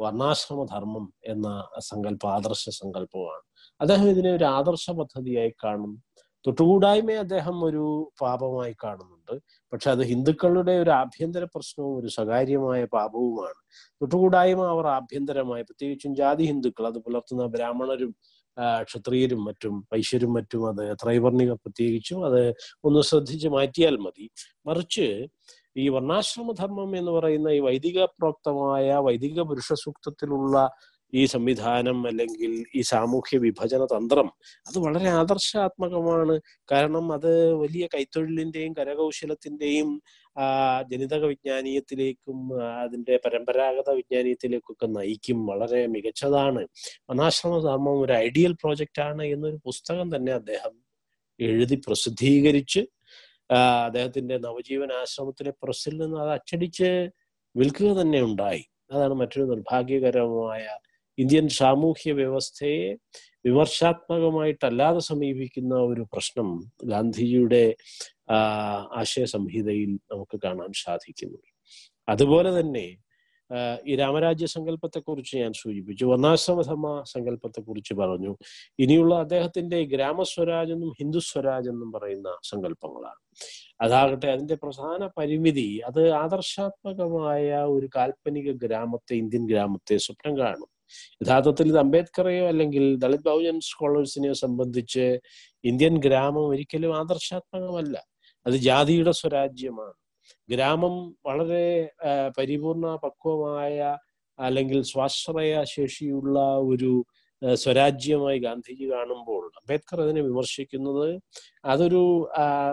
വർണാശ്രമധർമ്മം 0.00 1.04
എന്ന 1.32 1.48
സങ്കല്പ 1.90 2.24
ആദർശ 2.36 2.64
സങ്കല്പമാണ്. 2.80 3.44
അദ്ദേഹം 3.80 4.06
ഇതിനെ 4.10 4.30
ഒരു 4.32 4.44
ആദർശ 4.44 4.84
പദ്ധതിയായി 4.90 5.52
കാണും 5.64 5.92
തൊട്ടുകൂടായ്മയെ 6.46 7.18
അദ്ദേഹം 7.18 7.56
ഒരു 7.64 7.84
പാപമായി 8.22 8.74
കാണുന്നുണ്ട്. 8.84 9.34
പക്ഷെ 9.72 9.88
അത് 9.90 10.02
ഹിന്ദുക്കളുടെ 10.10 10.74
ഒരു 10.82 10.90
ആഭ്യന്തര 10.90 11.44
പ്രശ്നവും 11.54 11.98
ഒരു 11.98 12.06
സ്വകാര്യമായ 12.06 12.84
പാപവുമാണ്. 12.84 13.58
തൊട്ടുകൂടായ്മ 14.00 14.62
അവർ 14.74 14.86
ആഭ്യന്തരമായി 14.98 15.62
പ്രത്യേകിച്ചും 15.62 16.14
ജാതി 16.16 16.44
ഹിന്ദുക്കൾ 16.44 16.86
അത് 16.86 16.98
പുലർത്തുന്ന 17.06 17.46
ബ്രാഹ്മണരും 17.46 18.12
ക്ഷത്രിയരും 18.88 19.44
മറ്റും 19.44 19.74
വൈശ്യരും 19.92 20.32
മറ്റും 20.34 20.62
അത് 20.68 20.84
ത്രൈവർണിക 21.02 21.52
പ്രത്യേകിച്ചും 21.52 22.20
അത് 22.26 22.42
ഒന്ന് 22.84 23.00
ശ്രദ്ധിച്ച് 23.00 23.48
മാറ്റിയാൽ 23.48 23.96
മതി. 23.96 24.26
മറിച്ച് 24.66 25.06
ഈ 25.76 25.88
വർണാശ്രമധർമ്മം 25.88 26.90
എന്ന് 26.98 27.12
പറയുന്ന 27.12 27.48
ഈ 27.48 27.60
വൈദിക 27.60 28.04
പ്രോക്തമായ 28.18 28.94
വൈദിക 29.06 29.40
പുരുഷ 29.40 29.72
സൂക്തത്തിലുള്ള 29.84 30.56
ഈ 31.12 31.26
സംവിധാനം 31.26 32.06
അല്ലെങ്കിൽ 32.06 32.64
ഈ 32.74 32.80
സാമൂഹ്യ 32.80 33.38
വിഭജന 33.38 33.84
തന്ത്രം 33.84 34.28
അത് 34.66 34.78
വളരെ 34.78 35.08
ആദർശാത്മകമാണ്. 35.08 36.40
കാരണം 36.72 37.12
അത് 37.12 37.30
വലിയ 37.54 37.86
കൈത്തൊഴിലിന്റെയും 37.94 38.72
കരകൗശലത്തിന്റെയും 38.72 39.90
ജനിതക 40.92 41.22
വിജ്ഞാനീയത്തിലേക്കും 41.24 42.38
അതിന്റെ 42.82 43.20
പരമ്പരാഗത 43.24 43.90
വിജ്ഞാനീയത്തിലേക്കൊക്കെ 43.90 44.86
നയിക്കും 44.86 45.46
വളരെ 45.46 45.86
മികച്ചതാണ്. 45.86 46.62
അനാശ്രമ 47.10 47.58
ധർമ്മം 47.58 48.00
ഒരു 48.00 48.12
ഐഡിയൽ 48.12 48.52
പ്രോജക്റ്റ് 48.52 49.02
ആണ് 49.02 49.24
എന്നൊരു 49.24 49.58
പുസ്തകം 49.66 50.16
തന്നെ 50.16 50.32
അദ്ദേഹം 50.32 50.74
എഴുതി 51.40 51.76
പ്രസിദ്ധീകരിച്ച് 51.86 52.82
അദ്ദേഹത്തിന്റെ 53.86 54.36
നവജീവൻ 54.38 54.92
ആശ്രമത്തിലെ 54.92 55.52
പ്രസിൽ 55.62 55.94
നിന്ന് 56.02 56.18
അത് 56.22 56.30
അച്ചടിച്ച് 56.30 56.90
വിൽക്കുക 57.54 57.90
തന്നെ 58.00 58.20
ഉണ്ടായി. 58.22 58.62
അതാണ് 58.92 59.14
മറ്റൊരു 59.14 59.44
നിർഭാഗ്യകരമായ 59.44 60.64
ഇന്ത്യൻ 61.18 61.48
സാമൂഹ്യ 61.48 62.12
വ്യവസ്ഥയെ 62.12 62.96
വിമർശാത്മകമായിട്ടല്ലാതെ 63.46 64.98
സമീപിക്കുന്ന 64.98 65.74
ഒരു 65.74 66.06
പ്രശ്നം 66.12 66.48
ഗാന്ധിജിയുടെ 66.84 67.74
ആശയ 68.96 69.24
സംഹിതയിൽ 69.24 69.90
നമുക്ക് 70.12 70.40
കാണാൻ 70.44 70.70
സാധിക്കുന്നു. 70.84 71.38
അതുപോലെ 72.08 72.60
തന്നെ 72.60 72.86
ഈ 73.86 73.96
രാമരാജ്യ 73.96 74.46
സങ്കല്പത്തെക്കുറിച്ച് 74.46 75.36
ഞാൻ 75.36 75.52
സൂചിപ്പിച്ചു. 75.52 76.04
വർണാശ്രമധർമ്മ 76.04 77.02
സങ്കല്പത്തെക്കുറിച്ച് 77.06 77.94
പറഞ്ഞു. 77.94 78.36
ഇനിയുള്ള 78.78 79.14
അദ്ദേഹത്തിന്റെ 79.14 79.82
ഗ്രാമസ്വരാജ് 79.82 80.72
എന്നും 80.72 80.92
ഹിന്ദു 81.00 81.18
സ്വരാജ് 81.18 81.68
എന്നും 81.68 81.92
പറയുന്ന 81.92 82.28
സങ്കല്പങ്ങളാണ്. 82.44 83.20
അതാകട്ടെ 83.80 84.26
അതിന്റെ 84.26 84.54
പ്രധാന 84.54 85.10
പരിമിതി 85.18 85.80
അത് 85.86 86.10
ആദർശാത്മകമായ 86.12 87.54
ഒരു 87.76 87.88
കാൽപ്പനിക 87.96 88.52
ഗ്രാമത്തെ 88.52 89.14
ഇന്ത്യൻ 89.14 89.46
ഗ്രാമത്തെ 89.46 89.96
സ്വപ്നം 89.96 90.38
കാണും. 90.38 90.70
യഥാർത്ഥത്തിൽ 91.22 91.68
ഇത് 91.68 91.78
അംബേദ്കറെയോ 91.78 92.48
അല്ലെങ്കിൽ 92.48 92.96
ദളിത് 92.96 93.20
ബഹുജൻ 93.20 93.60
സ്കോളേഴ്സിനെയോ 93.60 94.32
സംബന്ധിച്ച് 94.32 95.06
ഇന്ത്യൻ 95.64 95.96
ഗ്രാമം 95.98 96.46
ഒരിക്കലും 96.48 96.96
ആദർശാത്മകമല്ല. 96.96 97.96
അത് 98.46 98.56
ജാതിയുടെ 98.68 99.12
സ്വരാജ്യമാണ്. 99.12 99.96
ഗ്രാമം 100.48 100.94
വളരെ 101.26 101.66
പരിപൂർണ 102.38 102.96
പക്വമായ 103.04 103.78
അല്ലെങ്കിൽ 104.38 104.82
സ്വാശ്രയ 104.82 105.64
ശേഷിയുള്ള 105.64 106.38
ഒരു 106.62 106.92
സ്വരാജ്യമായി 107.56 108.38
ഗാന്ധിജി 108.38 108.84
കാണുമ്പോൾ 108.90 109.42
അംബേദ്കർ 109.60 110.00
അതിനെ 110.00 110.22
വിമർശിക്കുന്നത് 110.22 111.08
അതൊരു 111.64 112.02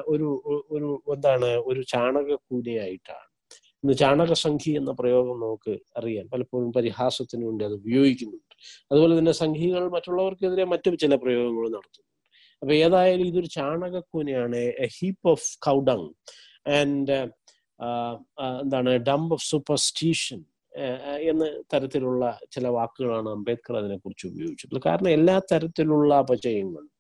ഒരു 0.08 0.30
ഒരു 0.72 0.90
എന്താണ് 1.16 1.50
ഒരു 1.70 1.82
ചാണകക്കൂനയായിട്ടാണ്. 1.84 3.28
ഇന്ന് 3.28 3.33
ചാണകസംഖി 3.92 4.72
എന്ന 4.72 4.92
പ്രയോഗം 4.92 5.40
നമുക്ക് 5.40 5.74
അറിയാം 5.98 6.28
പലപ്പോഴും 6.28 6.72
പരിഹാസത്തിന് 6.72 7.46
വേണ്ടി 7.46 7.66
അത് 7.66 7.74
ഉപയോഗിക്കുന്നുണ്ട്. 7.74 8.56
അതുപോലെ 8.92 9.18
തന്നെ 9.18 9.32
സംഘികൾ 9.32 9.90
മറ്റുള്ളവർക്കെതിരെ 9.90 10.66
മറ്റു 10.66 10.96
ചില 10.96 11.16
പ്രയോഗങ്ങൾ 11.16 11.66
നടത്തുന്നുണ്ട്. 11.70 12.12
അപ്പൊ 12.62 12.74
ഏതായാലും 12.74 13.26
ഇതൊരു 13.28 13.46
ചാണകക്കൂനയാണ് 13.46 14.56
a 14.56 14.88
heap 15.00 15.28
of 15.30 15.58
cow dung 15.60 16.10
and 16.72 17.18
എന്താണ് 18.60 18.92
ഡംപ് 18.98 19.34
ഓഫ് 19.34 19.46
സൂപ്പർസ്റ്റീഷൻ 19.46 20.40
എന്ന 21.22 21.44
തരത്തിലുള്ള 21.74 22.40
ചില 22.52 22.68
വാക്കുകളാണ് 22.68 23.30
അംബേദ്കർ 23.30 23.78
അതിനെക്കുറിച്ച് 23.78 24.28
ഉപയോഗിച്ചിട്ടുള്ളത് 24.28 24.84
കാരണം 24.86 25.10
എല്ലാ 25.10 25.40
തരത്തിലുള്ള 25.52 26.14
അപചയങ്ങളും 26.16 26.92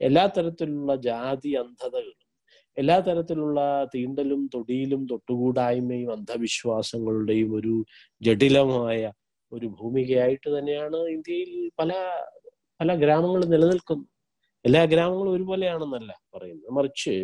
എല്ലാ 0.00 0.26
തരത്തിലുള്ള 0.26 0.94
ജാതി 0.96 1.50
അന്ധതകളും 1.54 2.27
എല്ലാ 2.78 2.96
തരത്തിലുള്ള 3.00 3.60
തീണ്ടലും 3.94 4.42
തൊടിയിലും 4.54 5.02
തൊട്ടുകൂടായ്മയും 5.10 6.10
അന്ധവിശ്വാസങ്ങളുടെയും 6.12 7.50
ഒരു 7.54 7.74
ജടിലമായ 8.20 9.00
ഒരു 9.52 9.66
ഭൂമികയായിട്ട് 9.78 10.48
തന്നെയാണ് 10.58 10.98
ഇന്ത്യയിൽ 11.08 11.52
പല 11.78 11.90
പല 12.80 12.94
ഗ്രാമങ്ങളും 12.94 13.50
നിലനിൽക്കുന്നത് 13.50 14.08
എല്ലാ 14.64 14.82
ഗ്രാമങ്ങളും 14.84 15.32
ഒരുപോലെയാണെന്നല്ല 15.32 16.10
പറയുന്നത്. 16.34 16.70
മറിച്ച് 16.70 17.14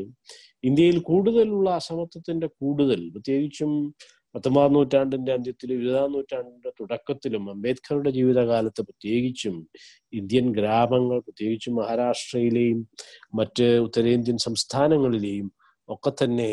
ഇന്ത്യയിൽ 0.65 0.99
കൂടുതലുള്ള 1.01 1.69
അസമത്വത്തിന്റെ 1.75 2.49
കൂടുതൽ 2.61 3.01
പ്രത്യേകിച്ചും 3.15 3.73
പത്തൊമ്പതാം 4.35 4.73
നൂറ്റാണ്ടിന്റെ 4.73 5.33
അന്ത്യത്തിലും 5.33 5.75
ഇരുപതാം 5.75 6.13
നൂറ്റാണ്ടിന്റെ 6.13 6.71
തുടക്കത്തിലും 6.81 7.51
അംബേദ്കറുടെ 7.51 8.11
ജീവിതകാലത്ത് 8.11 8.83
പ്രത്യേകിച്ചും 8.83 9.69
ഇന്ത്യൻ 10.13 10.53
ഗ്രാമങ്ങൾ 10.53 11.19
പ്രത്യേകിച്ചും 11.21 11.77
മഹാരാഷ്ട്രയിലെയും 11.77 12.89
മറ്റ് 13.35 13.63
ഉത്തരേന്ത്യൻ 13.63 14.37
സംസ്ഥാനങ്ങളിലെയും 14.37 15.53
ഒക്കെ 15.89 16.13
തന്നെ 16.25 16.51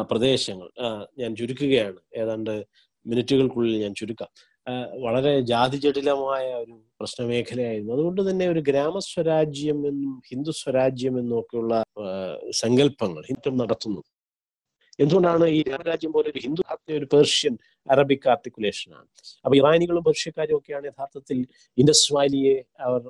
പ്രദേശങ്ങൾ 0.00 0.70
ഞാൻ 1.18 1.36
ചുരുക്കുകയാണ്. 1.36 2.00
ഏതാണ്ട് 2.16 2.66
മിനിറ്റുകൾക്കുള്ളിൽ 3.06 3.82
ഞാൻ 3.82 3.94
ചുരുക്കാം. 3.94 4.28
വളരെ 5.04 5.40
ജാതിജടിലമായ 5.40 6.54
ഒരു 6.54 6.80
പ്രശ്നമേഖലയായിരുന്നു. 7.00 7.92
അതുകൊണ്ട് 7.92 8.30
തന്നെ 8.30 8.48
ഒരു 8.48 8.60
ഗ്രാമസ്വരാജ്യം 8.60 9.88
എന്നും 9.88 10.22
ഹിന്ദു 10.30 10.50
സ്വരാജ്യം 10.50 11.18
എന്നും 11.18 11.40
ഒക്കെയുള്ള 11.40 11.84
സങ്കല്പങ്ങൾ 12.50 13.22
ഹിന്ദു 13.22 13.50
നടത്തുന്നത് 13.50 14.21
എന്തുകൊണ്ടാണ് 14.98 15.46
ഈ 15.46 15.62
രാമരാജ്യം 15.62 16.12
പോലെ 16.12 16.28
ഒരു 16.30 16.38
ഹിന്ദു 16.38 16.62
ഒരു 16.88 17.06
പേർഷ്യൻ 17.14 17.54
അറബിക് 17.90 18.28
ആർട്ടിക്കുലേഷൻ 18.28 18.94
ആണ് 18.94 19.08
അപ്പൊ 19.44 19.54
ഇറാനികളും 19.56 20.04
പേർഷ്യക്കാരും 20.04 20.56
ഒക്കെയാണ് 20.56 20.86
യഥാർത്ഥത്തിൽ 20.86 21.38
ഇൻഡസ് 21.78 22.14
വാലിയെ 22.14 22.56
അവർ 22.80 23.02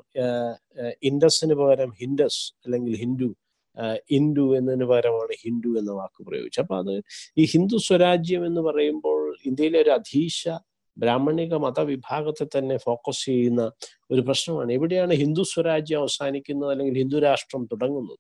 ഇൻഡസിന് 1.02 1.54
പകരം 1.54 1.92
ഹിൻഡസ് 1.92 2.42
അല്ലെങ്കിൽ 2.64 2.94
ഹിന്ദു 2.94 3.30
ഇന്ദു 4.10 4.56
എന്നതിന് 4.56 4.84
പകരമാണ് 4.84 5.34
ഹിന്ദു 5.44 5.70
എന്ന 5.80 5.90
വാക്ക് 5.92 6.22
പ്രയോഗിച്ചത്. 6.28 6.62
അപ്പൊ 6.64 6.76
അത് 6.78 6.94
ഈ 7.38 7.44
ഹിന്ദു 7.44 7.76
സ്വരാജ്യം 7.76 8.46
എന്ന് 8.46 8.60
പറയുമ്പോൾ 8.60 9.20
ഇന്ത്യയിലെ 9.46 9.78
ഒരു 9.82 9.90
അധീശ 9.90 10.48
ബ്രാഹ്മണിക 10.96 11.54
മതവിഭാഗത്തെ 11.54 12.46
തന്നെ 12.58 12.76
ഫോക്കസ് 12.76 13.24
ചെയ്യുന്ന 13.24 13.62
ഒരു 14.10 14.20
പ്രശ്നമാണ്. 14.20 14.72
എവിടെയാണ് 14.72 15.14
ഹിന്ദു 15.14 15.42
സ്വരാജ്യം 15.42 16.00
അവസാനിക്കുന്നത് 16.00 16.70
അല്ലെങ്കിൽ 16.70 16.98
ഹിന്ദു 17.02 17.18
രാഷ്ട്രം 17.18 17.64
തുടങ്ങുന്നത്? 17.72 18.18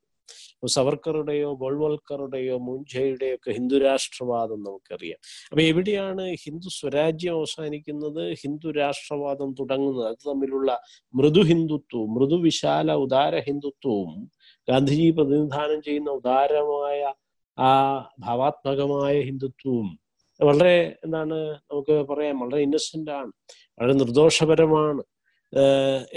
സവർക്കറുടെയോ 0.66 1.54
ഗോൾവൽക്കറുടെയോ 1.54 2.58
മുൻജയുടെയോ 2.58 3.34
ഒക്കെ 3.34 3.50
ഹിന്ദു 3.50 3.74
രാഷ്ട്രവാദം 3.74 4.62
നമുക്കറിയാം. 4.62 5.18
അപ്പൊ 5.50 5.62
എവിടെയാണ് 5.62 6.34
ഹിന്ദു 6.34 6.68
സ്വരാജ്യം 6.68 7.34
അവസാനിക്കുന്നത്? 7.34 8.32
ഹിന്ദു 8.32 8.70
രാഷ്ട്രവാദം 8.70 9.54
തുടങ്ങുന്നത്. 9.60 10.08
അത് 10.08 10.16
തമ്മിലുള്ള 10.26 10.80
മൃദു 11.14 11.40
ഹിന്ദുത്വവും 11.40 12.14
മൃദു 12.14 12.34
വിശാല 12.34 12.92
ഉദാര 12.92 13.38
ഹിന്ദുത്വവും 13.38 14.30
ഗാന്ധിജി 14.68 15.10
പ്രതിനിധാനം 15.10 15.82
ചെയ്യുന്ന 15.82 16.10
ഉദാരമായ 16.10 17.12
ആ 17.58 17.98
ഭാവാത്മകമായ 18.18 19.20
ഹിന്ദുത്വവും 19.20 20.00
വളരെ 20.42 20.96
എന്താണ് 21.04 21.34
നമുക്ക് 21.70 21.92
പറയാം 21.92 22.40
വളരെ 22.40 22.62
ഇന്നസെന്റ് 22.62 23.10
ആണ്. 23.10 23.32
വളരെ 23.78 23.92
നിർദോഷപരമാണ്. 23.92 25.02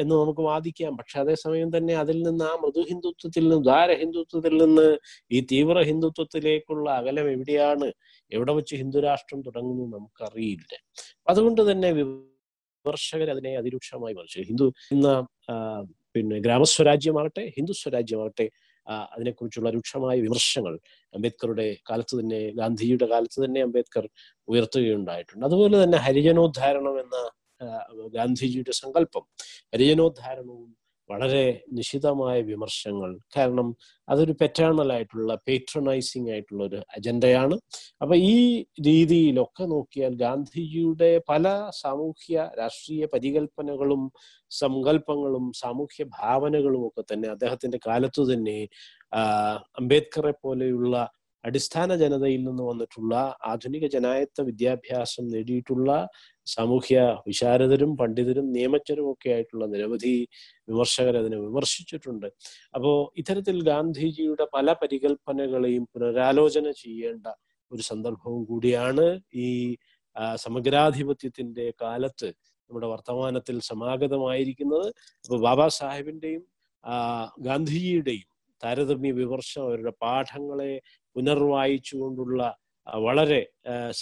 എന്ന് 0.01 0.15
നമുക്ക് 0.15 0.39
വാദിക്കാം. 0.39 0.97
പക്ഷെ 0.97 1.19
അതേസമയം 1.19 1.77
തന്നെ 1.77 1.93
അതിൽ 1.93 2.17
നിന്ന് 2.21 2.45
ആ 2.45 2.53
മൃദു 2.63 2.81
ഹിന്ദുത്വത്തിൽ 2.89 3.43
നിന്ന് 3.49 3.63
ദ്വാര 3.65 3.89
ഹിന്ദുത്വത്തിൽ 3.93 4.57
നിന്ന് 4.63 4.97
ഈ 5.31 5.39
തീവ്ര 5.51 5.81
ഹിന്ദുത്വത്തിലേക്കുള്ള 5.81 6.89
അകലം 6.89 7.31
എവിടെയാണ്? 7.31 7.93
എവിടെ 8.31 8.53
വെച്ച് 8.53 8.75
ഹിന്ദുരാഷ്ട്രം 8.75 9.41
തുടങ്ങുന്നു 9.41 9.97
നമുക്കറിയില്ല. 9.97 10.73
അതുകൊണ്ട് 11.29 11.71
തന്നെ 11.71 11.91
വിമർശകർ 11.91 13.29
അതിനെ 13.29 13.57
അതിരൂക്ഷമായി 13.57 14.13
മറിച്ചു. 14.13 14.39
ഹിന്ദു 14.41 14.73
ഇന്ന് 14.91 15.13
പിന്നെ 16.15 16.37
ഗ്രാമസ്വരാജ്യമാകട്ടെ 16.39 17.43
ഹിന്ദു 17.57 17.73
സ്വരാജ്യമാകട്ടെ 17.73 18.49
അതിനെക്കുറിച്ചുള്ള 18.87 19.69
രൂക്ഷമായ 19.69 20.19
വിമർശങ്ങൾ 20.21 20.73
അംബേദ്കറുടെ 21.13 21.77
കാലത്ത് 21.89 22.19
തന്നെ 22.19 22.39
ഗാന്ധിജിയുടെ 22.51 23.05
കാലത്ത് 23.05 23.45
തന്നെ 23.45 23.61
അംബേദ്കർ 23.61 24.05
ഉയർത്തുകയുണ്ടായിട്ടുണ്ട്. 24.47 25.45
അതുപോലെ 25.45 25.83
തന്നെ 25.83 25.97
ഹരിജനോദ്ധാരണം 25.97 26.99
എന്ന 27.03 27.15
ഗാന്ധിജിയുടെ 28.13 28.73
സങ്കല്പം. 28.73 29.23
ഹരിജനോദ്ധാരണവും 29.73 30.65
വളരെ 31.09 31.43
നിശിതമായ 31.71 32.41
വിമർശങ്ങൾ 32.41 33.17
കാരണം 33.37 33.67
അതൊരു 34.07 34.33
പെറ്റേണൽ 34.41 34.89
ആയിട്ടുള്ള 34.91 35.31
പേട്രണൈസിങ് 35.47 36.29
ആയിട്ടുള്ള 36.31 36.63
ഒരു 36.63 36.79
അജണ്ടയാണ് 36.95 37.55
അപ്പൊ 38.01 38.15
ഈ 38.15 38.37
രീതിയിലൊക്കെ 38.81 39.65
നോക്കിയാൽ 39.65 40.13
ഗാന്ധിജിയുടെ 40.15 41.11
പല 41.29 41.45
സാമൂഹ്യ 41.81 42.49
രാഷ്ട്രീയ 42.57 43.05
പരികൽപ്പനകളും 43.05 44.03
സങ്കല്പങ്ങളും 44.51 45.45
സാമൂഹ്യ 45.55 46.05
ഭാവനകളും 46.19 46.87
ഒക്കെ 46.87 47.03
തന്നെ 47.13 47.29
അദ്ദേഹത്തിന്റെ 47.29 47.79
കാലത്തു 47.87 48.23
തന്നെ 48.33 48.57
അംബേദ്കറെ 49.77 50.33
പോലെയുള്ള 50.41 50.95
അടിസ്ഥാന 51.45 51.95
ജനതയിൽ 51.95 52.41
നിന്ന് 52.47 52.63
വന്നിട്ടുള്ള 52.63 53.13
ആധുനിക 53.51 53.85
ജനായത്ത 53.95 54.41
വിദ്യാഭ്യാസം 54.41 55.25
നേടിയിട്ടുള്ള 55.33 55.89
സാമൂഹ്യ 56.47 56.97
വിശാരദരും 57.27 57.91
പണ്ഡിതരും 57.97 58.47
നിയമജ്ഞരും 58.55 59.07
ഒക്കെ 59.11 59.29
ആയിട്ടുള്ള 59.35 59.65
നിരവധി 59.65 60.13
വിമർശകർ 60.69 61.15
അതിനെ 61.21 61.37
വിമർശിച്ചിട്ടുണ്ട്. 61.37 62.27
അപ്പോ 62.75 62.91
ഇത്തരത്തിൽ 63.17 63.57
ഗാന്ധിജിയുടെ 63.63 64.47
പല 64.53 64.75
പരികൽപ്പനകളെയും 64.83 65.85
പുനരാലോചന 65.93 66.67
ചെയ്യേണ്ട 66.83 67.27
ഒരു 67.71 67.83
സന്ദർഭവും 67.91 68.41
കൂടിയാണ് 68.43 69.05
ഈ 69.45 69.49
സമഗ്രാധിപത്യത്തിന്റെ 70.37 71.65
കാലത്ത് 71.83 72.29
നമ്മുടെ 72.69 72.87
വർത്തമാനത്തിൽ 72.93 73.57
സമാഗതമായിരിക്കുന്നത്. 73.71 74.87
അപ്പൊ 75.25 75.37
ബാബാ 75.47 75.67
സാഹിബിന്റെയും 75.79 76.43
ഗാന്ധിജിയുടെയും 77.47 78.29
താരതമ്യ 78.63 79.11
വിമർശം 79.21 79.63
അവരുടെ 79.67 79.93
പാഠങ്ങളെ 80.03 80.73
പുനർവായിച്ചുകൊണ്ടുള്ള 81.15 82.41
വളരെ 83.05 83.39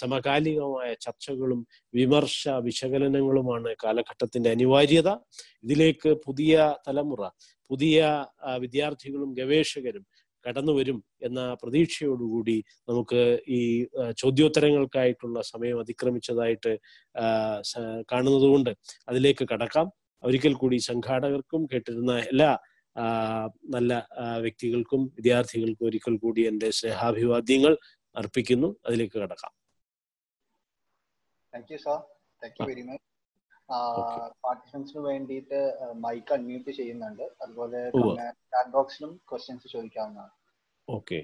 സമകാലികമായ 0.00 0.88
ചർച്ചകളും 1.04 1.60
വിമർശ 1.94 2.48
വിശകലനങ്ങളുമാണ് 2.66 3.70
കാലഘട്ടത്തിന്റെ 3.84 4.50
അനിവാര്യത. 4.56 5.08
ഇതിലേക്ക് 5.64 6.10
പുതിയ 6.26 6.74
തലമുറ 6.88 7.22
പുതിയ 7.70 7.98
വിദ്യാർത്ഥികളും 8.64 9.30
ഗവേഷകരും 9.38 10.04
കടന്നു 10.44 10.72
വരും 10.72 10.98
എന്ന 11.26 11.40
പ്രതീക്ഷയോടുകൂടി 11.62 12.56
നമുക്ക് 12.88 13.20
ഈ 13.58 13.60
ചോദ്യോത്തരങ്ങൾക്കായിട്ടുള്ള 14.22 15.38
സമയം 15.52 15.78
അതിക്രമിച്ചതായിട്ട് 15.80 16.72
കാണുന്നതുകൊണ്ട് 18.12 18.72
അതിലേക്ക് 19.08 19.44
കടക്കാം. 19.52 19.86
ഒരിക്കൽ 20.22 20.54
കൂടി 20.62 20.76
സംഘാടകർക്കും 20.90 21.62
കേട്ടിരുന്ന 21.72 22.12
എല്ലാ 22.32 22.50
നല്ല 23.74 23.92
വ്യക്തികൾക്കും 24.44 25.02
വിദ്യാർത്ഥികൾക്കും 25.16 25.86
ഒരിക്കൽ 25.90 26.16
കൂടി 26.24 26.42
എന്റെ 26.50 26.68
സ്നേഹാഭിവാദ്യങ്ങൾ 26.78 27.74
അർപ്പിക്കുന്നു. 28.20 28.68
അതിലേക്ക് 28.86 29.16
കടക്കാം. 29.22 29.52
Thank 31.54 31.72
you 31.72 31.78
sir 31.86 31.98
thank 32.42 32.58
you 32.60 32.66
very 32.70 32.84
much. 32.88 33.02
പാർട്ടിസിപ്പൻസിന് 34.44 35.02
വേണ്ടിയിട്ട് 35.10 35.58
മൈക്ക് 36.04 36.32
അൺമ്യൂട്ട് 36.36 36.70
ചെയ്യുന്നുണ്ട്. 36.78 37.24
അതുപോലെ 37.44 37.80
ചാറ്റ് 38.54 38.72
ബോക്സിലും 38.76 39.12
ക്വസ്റ്റ്യൻസ് 39.30 39.72
ചോദിക്കാവുന്നതാണ്. 39.74 40.34
ഓക്കെ 40.88 41.20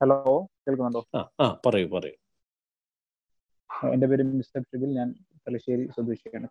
ഹലോ 0.00 0.16
കേൾക്കുന്നുണ്ടോ? 0.64 1.02
ആ 1.18 1.20
ആ 1.42 1.44
പറയൂ 1.66 1.86
പറയൂ. 1.96 2.16
എന്റെ 3.94 4.06
പേര് 4.10 4.24
മിസ്റ്റർ 4.40 4.62
ഷിബിൽ 4.70 4.90
ഞാൻ 4.98 5.08
തലശ്ശേരി 5.46 5.84
സ്വദേശിയാണ്. 5.94 6.48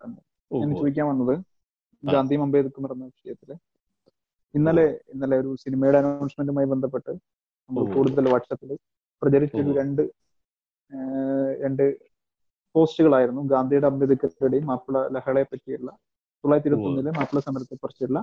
ഞാൻ 0.61 0.71
ചോദിക്കാൻ 0.79 1.05
വന്നത് 1.11 1.35
ആ. 2.05 2.11
അംബേദ്കറും 2.43 2.83
നടന്ന 2.83 3.03
എന്ന 3.03 3.13
വിഷയത്തിൽ 3.13 3.51
ഇന്നലെ 4.53 4.85
ഇന്നലെ 5.13 5.37
ഒരു 5.37 5.55
സിനിമയുടെ 5.55 5.97
അനൗൺസ്മെന്റുമായി 5.97 6.67
ബന്ധപ്പെട്ട് 6.67 7.11
നമ്മൾ. 7.11 7.83
കൂടുതൽ 7.95 8.27
വാട്സപ്പിൽ 8.27 8.71
പ്രചരിച്ചൊരു. 9.21 9.71
രണ്ട് 9.79 10.03
രണ്ട് 11.61 11.85
പോസ്റ്റുകളായിരുന്നു 12.75 13.41
ഗാന്ധിയുടെ 13.45 13.87
അംബേദ്കറുടെയും 13.87 14.65
മാപ്പിള 14.65 14.97
ലഹളയെ 15.07 15.43
പറ്റിയുള്ള 15.43 15.89
തൊള്ളായിരത്തി 16.43 16.69
ഇരുപത്തി 16.69 16.89
ഒന്നിലെ 16.89 17.11
മാപ്പിള 17.11 17.39
സമരത്തെ 17.39 17.75
കുറിച്ചുള്ള 17.75 18.19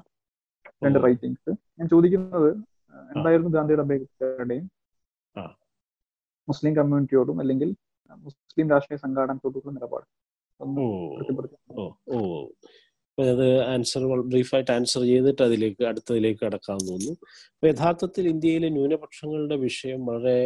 രണ്ട്. 0.84 0.98
റൈറ്റിംഗ്സ് 1.04 1.50
ഞാൻ 1.78 1.88
ചോദിക്കുന്നത് 1.88 2.50
എന്തായിരുന്നു 3.10 3.50
ഗാന്ധിയുടെ 3.50 3.82
അംബേദ്കറുടെയും. 3.82 4.66
മുസ്ലിം 6.48 6.76
കമ്മ്യൂണിറ്റിയോടും 6.76 7.40
അല്ലെങ്കിൽ 7.40 7.68
മുസ്ലിം 8.18 8.70
രാഷ്ട്രീയ 8.70 8.98
സംഘാടനത്തോടുള്ള 8.98 9.70
നിലപാട് 9.70 10.06
അത് 13.18 13.46
ആൻസർ 13.72 14.02
ബ്രീഫായിട്ട് 14.32 14.70
ആൻസർ 14.76 15.02
ചെയ്തിട്ട് 15.10 15.42
അതിലേക്ക് 15.46 15.82
അടുത്തതിലേക്ക് 15.90 16.40
കടക്കാമെന്ന് 16.44 16.88
തോന്നുന്നു. 16.92 17.14
അപ്പൊ 17.54 17.66
യഥാർത്ഥത്തിൽ 17.72 18.24
ഇന്ത്യയിലെ 18.34 18.68
ന്യൂനപക്ഷങ്ങളുടെ 18.76 19.56
വിഷയം 19.66 20.00
വളരെ 20.10 20.38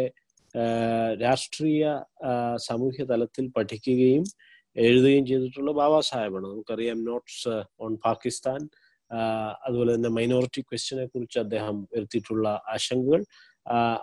രാഷ്ട്രീയ 1.25 1.85
സാമൂഹ്യ 2.67 3.05
തലത്തിൽ 3.12 3.47
പഠിക്കുകയും 3.57 4.25
എഴുതുകയും 4.77 5.25
ചെയ്തിട്ടുള്ള 5.31 5.73
ബാബാ 5.81 6.01
സാഹേബാണ്. 6.11 6.47
നമുക്കറിയാം 6.53 6.99
നോട്ട്സ് 7.09 7.55
ഓൺ 7.85 7.93
പാകിസ്ഥാൻ 8.07 8.61
അതുപോലെ 9.67 9.91
തന്നെ 9.95 10.11
മൈനോറിറ്റി 10.19 10.61
ക്വസ്റ്റിനെ 10.69 11.05
കുറിച്ച് 11.12 11.39
അദ്ദേഹം 11.45 11.77
വരുത്തിയിട്ടുള്ള 11.93 12.49
ആശങ്കകൾ. 12.75 13.21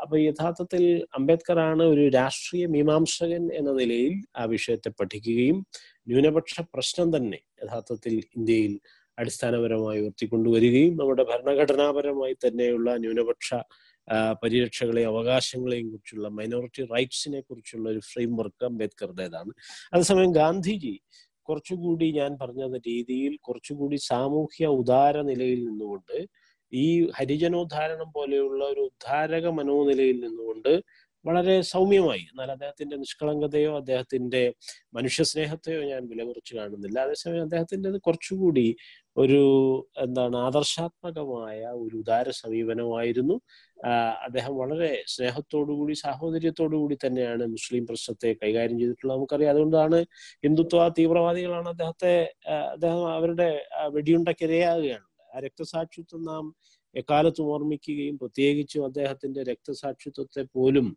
അപ്പൊ 0.02 0.18
യഥാർത്ഥത്തിൽ 0.18 0.84
അംബേദ്കർ 1.14 1.60
ആണ് 1.60 1.84
ഒരു 1.84 2.10
രാഷ്ട്രീയ 2.10 2.66
മീമാംസകൻ 2.66 3.54
എന്ന 3.54 3.72
നിലയിൽ 3.72 4.24
ആ 4.38 4.46
വിഷയത്തെ 4.46 4.90
പഠിക്കുകയും 4.90 5.66
ന്യൂനപക്ഷ 6.08 6.62
പ്രശ്നം 6.74 7.18
തന്നെ 7.18 7.40
യഥാർത്ഥത്തിൽ 7.64 8.16
ഇന്ത്യയിൽ 8.38 8.80
അടിസ്ഥാനപരമായി 9.18 10.00
ഉയർത്തിക്കൊണ്ടുവരികയും 10.00 10.98
നമ്മുടെ 10.98 11.24
ഭരണഘടനാപരമായി 11.24 12.34
തന്നെയുള്ള 12.34 12.98
ന്യൂനപക്ഷ 12.98 13.50
പരിരക്ഷകളെയും 14.44 15.10
അവകാശങ്ങളെയും 15.10 15.92
കുറിച്ചുള്ള 15.92 16.28
മൈനോറിറ്റി 16.30 16.84
റൈറ്റ്സിനെ 16.84 17.42
കുറിച്ചുള്ള 17.42 17.90
ഒരു 17.90 18.00
ഫ്രെയിം 18.00 18.38
വർക്ക് 18.38 18.66
അംബേദ്കറുടേതാണ്. 18.66 19.52
അതേസമയം 19.94 20.32
ഗാന്ധിജി 20.32 20.96
കുറച്ചുകൂടി 21.50 22.12
ഞാൻ 22.12 22.38
പറഞ്ഞ 22.42 22.64
രീതിയിൽ 22.88 23.38
കുറച്ചുകൂടി 23.38 23.96
സാമൂഹ്യ 23.96 24.66
ഉദാര 24.66 25.22
നിലയിൽ 25.22 25.60
നിന്നുകൊണ്ട് 25.66 26.18
ഈ 26.74 27.10
ഹരിജനോദ്ധാരണം 27.18 28.12
പോലെയുള്ള 28.16 28.66
ഒരു 28.66 28.80
ഉദ്ധാരക 28.80 29.48
മനോനിലയിൽ 29.48 30.20
നിന്നുകൊണ്ട് 30.20 30.74
വളരെ 31.26 31.62
സൗമ്യമായി 31.62 32.20
എന്നാൽ 32.20 32.52
അദ്ദേഹത്തിന്റെ 32.52 32.96
നിഷ്കളങ്കതയോ 32.98 33.78
അദ്ദേഹത്തിന്റെ 33.78 34.54
മനുഷ്യ 34.94 35.24
സ്നേഹത്തെയോ 35.24 35.82
ഞാൻ 35.84 36.08
വില 36.08 36.24
കുറച്ച് 36.24 36.56
കാണുന്നില്ല. 36.56 37.00
അതേസമയം 37.00 37.42
അദ്ദേഹത്തിന്റെത് 37.42 37.98
കുറച്ചുകൂടി 38.02 38.76
ഒരു 39.18 39.42
എന്താണ് 39.98 40.38
ആദർശാത്മകമായ 40.38 41.66
ഒരു 41.76 41.96
ഉദാര 41.96 42.30
സമീപനമായിരുന്നു. 42.32 43.36
അദ്ദേഹം 44.24 44.58
വളരെ 44.58 45.04
സ്നേഹത്തോടുകൂടി 45.08 45.94
സാഹോദര്യത്തോടുകൂടി 45.94 46.98
തന്നെയാണ് 47.06 47.44
മുസ്ലിം 47.46 47.88
പ്രശ്നത്തെ 47.88 48.34
കൈകാര്യം 48.44 48.80
ചെയ്തിട്ടുള്ളത് 48.80 49.18
നമുക്കറിയാം. 49.18 49.52
അതുകൊണ്ടാണ് 49.52 50.00
ഹിന്ദുത്വ 50.44 50.88
തീവ്രവാദികളാണ് 51.00 51.70
അദ്ദേഹത്തെ 51.70 52.14
അദ്ദേഹം 52.76 53.14
അവരുടെ 53.14 53.50
വെടിയുണ്ടക്കിരയാകുകയാണ്. 53.90 55.08
ആ 55.34 55.40
രക്തസാക്ഷിത്വം 55.40 56.24
നാം 56.24 56.46
എക്കാലത്തും 56.96 57.46
ഓർമ്മിക്കുകയും 57.46 58.18
പ്രത്യേകിച്ചും 58.18 58.86
അദ്ദേഹത്തിന്റെ 58.86 59.44
രക്തസാക്ഷിത്വത്തെ 59.44 60.44
പോലും 60.54 60.88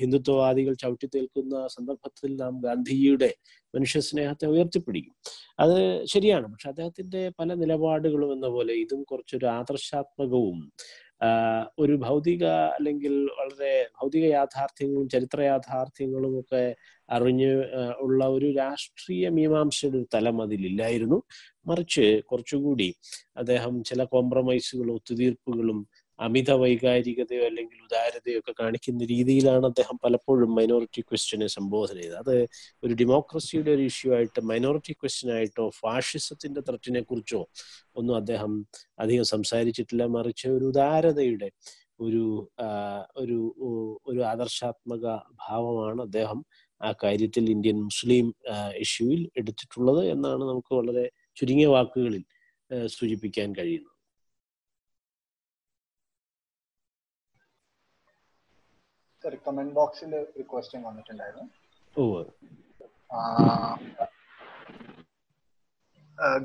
ഹിന്ദുത്വവാദികൾ 0.00 0.74
ചവിട്ടിത്തേൽക്കുന്ന 0.74 1.66
സന്ദർഭത്തിൽ 1.66 2.36
നാം 2.36 2.60
ഗാന്ധിജിയുടെ 2.60 3.30
മനുഷ്യസ്നേഹത്തെ 3.74 4.46
ഉയർത്തിപ്പിടിക്കും. 4.46 5.14
അത് 5.60 5.76
ശരിയാണ്. 6.06 6.46
പക്ഷെ 6.52 6.68
അദ്ദേഹത്തിന്റെ 6.68 7.32
പല 7.38 7.54
നിലപാടുകളും 7.54 8.32
എന്ന 8.32 8.46
പോലെ 8.48 8.74
ഇതും 8.74 9.02
കുറച്ചൊരു 9.02 9.46
ആദർശാത്മകവും 9.46 10.58
ഒരു 11.78 11.94
ഭൗതിക 11.96 12.44
അല്ലെങ്കിൽ 12.76 13.14
വളരെ 13.38 13.72
ഭൗതിക 14.00 14.24
യാഥാർത്ഥ്യങ്ങളും 14.24 15.08
ചരിത്ര 15.08 15.40
യാഥാർത്ഥ്യങ്ങളും 15.42 16.40
ഒക്കെ 16.40 16.62
അറിഞ്ഞ് 17.08 17.50
ഉള്ള 18.00 18.24
ഒരു 18.28 18.48
രാഷ്ട്രീയ 18.56 19.28
മീമാംസയുടെ 19.28 19.96
ഒരു 19.98 20.06
തലം 20.14 20.42
അതിലില്ലായിരുന്നു. 20.42 21.18
മറിച്ച് 21.66 22.22
കുറച്ചുകൂടി 22.26 22.88
അദ്ദേഹം 23.36 23.84
ചില 23.84 24.04
കോംപ്രമൈസുകളും 24.04 24.94
ഒത്തുതീർപ്പുകളും 24.94 25.78
അമിത 26.26 26.50
വൈകാരികതയോ 26.62 27.42
അല്ലെങ്കിൽ 27.50 27.78
ഉദാരതയോ 27.86 28.38
ഒക്കെ 28.40 28.52
കാണിക്കുന്ന 28.60 29.06
രീതിയിലാണ് 29.12 29.64
അദ്ദേഹം 29.66 29.96
പലപ്പോഴും 30.04 30.50
മൈനോറിറ്റി 30.54 31.02
ക്വസ്റ്റ്യനെ 31.08 31.48
സംബോധന 31.56 31.96
ചെയ്തത്. 32.02 32.18
അത് 32.24 32.34
ഒരു 32.84 32.94
ഡെമോക്രസിയുടെ 33.02 33.70
ഒരു 33.70 33.84
ഇഷ്യൂ 33.90 34.10
ആയിട്ട് 34.16 34.40
മൈനോറിറ്റി 34.50 34.92
ക്വസ്റ്റ്യൻ 34.92 35.30
ആയിട്ടോ 35.36 35.66
ഫാഷിസത്തിന്റെ 35.80 36.62
ത്രട്ടിനെ 36.68 37.02
കുറിച്ചോ 37.02 37.40
ഒന്നും 37.96 38.16
അദ്ദേഹം 38.16 38.52
അധികം 38.98 39.26
സംസാരിച്ചിട്ടില്ല. 39.34 40.04
മറിച്ച് 40.16 40.48
ഒരു 40.48 40.64
ഉദാരതയുടെ 40.64 41.50
ഒരു 42.00 42.24
ഒരു 43.22 43.38
ഒരു 44.06 44.20
ആദർശാത്മക 44.32 45.04
ഭാവമാണ് 45.42 46.00
അദ്ദേഹം 46.02 46.38
ആ 46.80 46.90
കാര്യത്തിൽ 47.04 47.44
ഇന്ത്യൻ 47.50 47.78
മുസ്ലിം 47.82 48.26
ഇഷ്യൂവിൽ 48.84 49.20
എടുത്തിട്ടുള്ളത് 49.36 50.02
എന്നാണ് 50.10 50.42
നമുക്ക് 50.42 50.72
വളരെ 50.74 51.04
ചുരുങ്ങിയ 51.36 51.66
വാക്കുകളിൽ 51.66 52.24
സൂചിപ്പിക്കാൻ 52.88 53.48
കഴിയുന്നത്. 53.58 53.91
കമന്റ് 59.46 59.74
ബോക്സിൽ 59.74 60.12
ഒരു 60.14 60.44
ക്വസ്റ്റ്യൻ 60.52 60.82
വന്നിട്ടുണ്ടായിരുന്നു. 60.82 61.48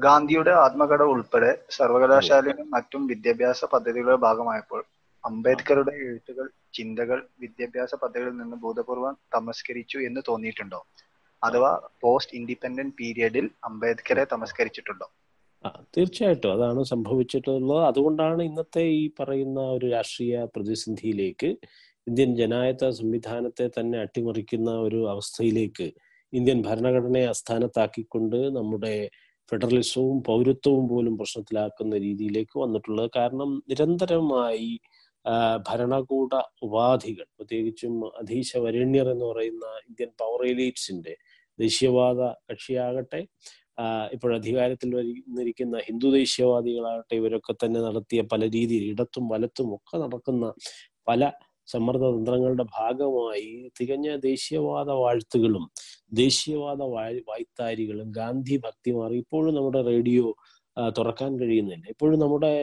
ഗാന്ധിയുടെ 0.05 0.51
ആത്മകഥ 0.51 1.03
ഉൾപ്പെടെ 1.13 1.51
സർവകലാശാലയിലും 1.69 2.71
മറ്റും 2.71 3.07
വിദ്യാഭ്യാസ 3.07 3.65
പദ്ധതികളുടെ 3.65 4.15
ഭാഗമായപ്പോൾ 4.15 4.81
അംബേദ്കറുടെ 5.25 5.93
എഴുത്തുകൾ 6.05 6.49
ചിന്തകൾ 6.73 7.27
വിദ്യാഭ്യാസ 7.39 7.95
പദ്ധതികളിൽ 7.95 8.35
നിന്ന് 8.37 8.57
ബോധപൂർവം 8.57 9.17
തമസ്കരിച്ചു 9.35 9.97
എന്ന് 9.97 10.21
തോന്നിയിട്ടുണ്ടോ? 10.27 10.79
അഥവാ 11.43 11.71
പോസ്റ്റ് 12.01 12.35
ഇൻഡിപെൻഡന്റ് 12.35 12.95
പീരിയഡിൽ 12.99 13.49
അംബേദ്കറെ 13.63 14.25
തമസ്കരിച്ചിട്ടുണ്ടോ? 14.33 15.07
തീർച്ചയായിട്ടും 15.97 16.53
അതാണ് 16.53 16.83
സംഭവിച്ചിട്ടുള്ളത്. 16.83 17.83
അതുകൊണ്ടാണ് 17.85 18.43
ഇന്നത്തെ 18.43 18.83
ഈ 19.01 19.09
പറയുന്ന 19.19 19.59
ഒരു 19.59 19.85
രാഷ്ട്രീയ 19.91 20.43
പ്രതിസന്ധിയിലേക്ക് 20.55 21.49
ഇന്ത്യൻ 22.07 22.31
ജനായത്ത 22.35 22.89
സംവിധാനത്തെ 22.97 23.65
തന്നെ 23.69 23.97
അട്ടിമറിക്കുന്ന 23.99 24.71
ഒരു 24.79 24.99
അവസ്ഥയിലേക്ക് 25.09 25.87
ഇന്ത്യൻ 26.33 26.59
ഭരണഘടനയെ 26.61 27.25
അസ്ഥാനത്താക്കിക്കൊണ്ട് 27.25 28.37
നമ്മുടെ 28.55 28.93
ഫെഡറലിസവും 29.51 30.17
പൗരത്വവും 30.21 30.85
പോലും 30.87 31.13
പ്രശ്നത്തിലാക്കുന്ന 31.17 31.95
രീതിയിലേക്ക് 31.97 32.55
വന്നിട്ടുള്ളത് 32.59 33.09
കാരണം 33.15 33.51
നിരന്തരമായി 33.69 34.71
ഭരണകൂട 35.67 36.33
ഉപാധികൾ 36.63 37.25
പ്രത്യേകിച്ചും 37.37 37.93
അധീശ 38.19 38.51
വരേണ്യർ 38.57 39.07
എന്ന് 39.11 39.25
പറയുന്ന 39.25 39.65
ഇന്ത്യൻ 39.87 40.11
പവർ 40.19 40.41
എലീറ്റ്സിന്റെ 40.45 41.13
ദേശീയവാദ 41.59 42.21
കക്ഷിയാകട്ടെ 42.47 43.21
ഇപ്പോഴധികാരത്തിൽ 44.11 44.89
വന്നിരിക്കുന്ന 44.95 45.81
ഹിന്ദു 45.87 46.07
ദേശീയവാദികളാകട്ടെ 46.13 47.15
ഇവരൊക്കെ 47.15 47.53
തന്നെ 47.55 47.79
നടത്തിയ 47.79 48.21
പല 48.31 48.43
രീതിയിൽ 48.49 48.85
ഇടത്തും 48.85 49.25
വലത്തും 49.29 49.67
ഒക്കെ 49.75 49.97
നടക്കുന്ന 49.97 50.45
പല 51.07 51.31
സമ്മർദ്ദതന്ത്രങ്ങളുടെ 51.67 52.65
ഭാഗമായി 52.77 53.49
തികഞ്ഞ 53.79 54.07
ദേശീയവാദ 54.29 54.89
വാഴ്ത്തുകളും 55.03 55.65
ദേശീയവാദ 56.13 56.81
വായ് 56.95 57.21
വായ്ത്താരികളും 57.29 58.09
ഗാന്ധി 58.11 58.57
ഭക്തിമാർ 58.67 59.11
ഇപ്പോഴും 59.23 59.53
നമ്മുടെ 59.55 59.81
റേഡിയോ 59.91 60.25
തുറക്കാൻ 60.97 61.31
കഴിയുന്നില്ല. 61.41 61.85
ഇപ്പോഴും 61.93 62.17
നമ്മുടെ 62.19 62.53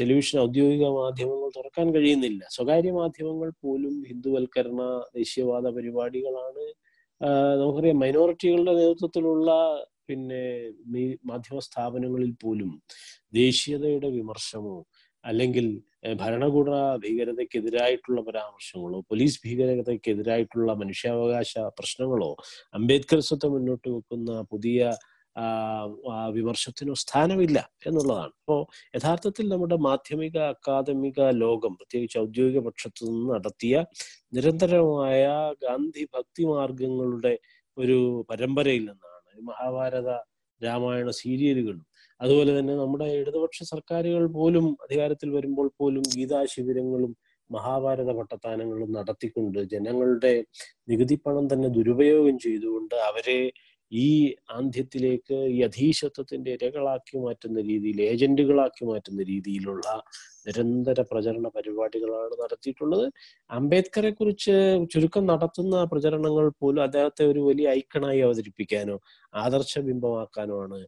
ടെലിവിഷൻ 0.00 0.36
ഔദ്യോഗിക 0.40 0.86
മാധ്യമങ്ങൾ 0.98 1.48
തുറക്കാൻ 1.56 1.86
കഴിയുന്നില്ല. 1.94 2.42
സ്വകാര്യ 2.56 2.90
മാധ്യമങ്ങൾ 2.92 3.50
പോലും 3.64 3.94
ഹിന്ദുവൽക്കരണ 4.10 4.80
ദേശീയവാദ 5.14 5.66
പരിപാടികളാണ് 5.76 6.64
നമുക്കറിയാം 7.60 7.98
മൈനോറിറ്റികളുടെ 8.02 8.72
നേതൃത്വത്തിലുള്ള 8.80 9.50
പിന്നെ 10.08 10.42
മാധ്യമ 11.30 11.58
സ്ഥാപനങ്ങളിൽ 11.68 12.32
പോലും 12.42 12.70
ദേശീയതയുടെ 13.32 14.08
വിമർശമോ 14.18 14.76
അല്ലെങ്കിൽ 15.24 15.66
ഭരണകൂട 16.04 16.70
ഭീകരതയ്ക്കെതിരായിട്ടുള്ള 16.96 18.20
പരാമർശങ്ങളോ 18.20 18.98
പോലീസ് 19.10 19.40
ഭീകരതയ്ക്കെതിരായിട്ടുള്ള 19.44 20.72
മനുഷ്യാവകാശ 20.74 21.52
പ്രശ്നങ്ങളോ 21.78 22.30
അംബേദ്കർ 22.74 23.20
സ്വത്ത് 23.20 23.48
മുന്നോട്ട് 23.48 23.88
വെക്കുന്ന 23.88 24.40
പുതിയ 24.50 24.80
വിമർശത്തിനോ 26.34 26.92
സ്ഥാനമില്ല 26.94 27.58
എന്നുള്ളതാണ്. 27.86 28.32
അപ്പോൾ 28.40 28.60
യഥാർത്ഥത്തിൽ 28.96 29.46
നമ്മുടെ 29.48 29.76
മാധ്യമിക 29.86 30.36
അക്കാദമിക 30.52 31.20
ലോകം 31.40 31.72
പ്രത്യേകിച്ച് 31.74 32.18
ഔദ്യോഗിക 32.18 32.60
പക്ഷത്തു 32.60 33.04
നിന്ന് 33.08 33.26
നടത്തിയ 33.34 33.84
നിരന്തരമായ 34.32 35.24
ഗാന്ധി 35.64 36.04
ഭക്തി 36.14 36.44
മാർഗങ്ങളുടെ 36.44 37.34
ഒരു 37.76 37.98
പരമ്പരയിൽ 38.30 38.84
നിന്നാണ് 38.90 39.42
മഹാഭാരത 39.42 40.10
രാമായണ 40.60 41.10
സീരിയലുകളും 41.22 41.84
അതുപോലെ 42.24 42.52
തന്നെ 42.58 42.74
നമ്മുടെ 42.74 43.06
ഇടതുപക്ഷ 43.20 43.62
സർക്കാരുകൾ 43.64 44.24
പോലും 44.36 44.66
അധികാരത്തിൽ 44.82 45.28
വരുമ്പോൾ 45.30 45.68
പോലും 45.80 46.04
ഗീതാ 46.14 46.40
ശിബിരങ്ങളും 46.44 47.12
മഹാഭാരത 47.50 48.10
പട്ടത്താനങ്ങളും 48.10 48.90
നടത്തിക്കൊണ്ട് 48.92 49.58
ജനങ്ങളുടെ 49.72 50.34
നികുതി 50.88 51.16
പണം 51.26 51.46
തന്നെ 51.52 51.68
ദുരുപയോഗം 51.68 52.36
ചെയ്തുകൊണ്ട് 52.38 52.96
അവരെ 53.08 53.40
ഈ 53.92 54.06
ആന്ധ്യത്തിലേക്ക് 54.50 55.36
ഈ 55.46 55.58
അധീശത്വത്തിന്റെ 55.62 56.50
ഇരകളാക്കി 56.52 57.16
മാറ്റുന്ന 57.18 57.58
രീതിയിൽ 57.60 57.98
ഏജന്റുകളാക്കി 58.02 58.84
മാറ്റുന്ന 58.84 59.22
രീതിയിലുള്ള 59.22 59.86
നിരന്തര 60.46 61.00
പ്രചരണ 61.10 61.46
പരിപാടികളാണ് 61.48 62.34
നടത്തിയിട്ടുള്ളത്. 62.42 63.04
അംബേദ്കറെ 63.50 64.10
കുറിച്ച് 64.10 64.54
ചുരുക്കം 64.92 65.24
നടത്തുന്ന 65.26 65.84
പ്രചരണങ്ങൾ 65.84 66.46
പോലും 66.62 66.82
അദ്ദേഹത്തെ 66.82 67.24
ഒരു 67.24 67.40
വലിയ 67.40 67.68
ഐക്കണായി 67.70 68.20
അവതരിപ്പിക്കാനോ 68.20 68.96
ആദർശ 69.34 69.78
ബിംബമാക്കാനോ 69.80 70.56
ആണ് 70.64 70.80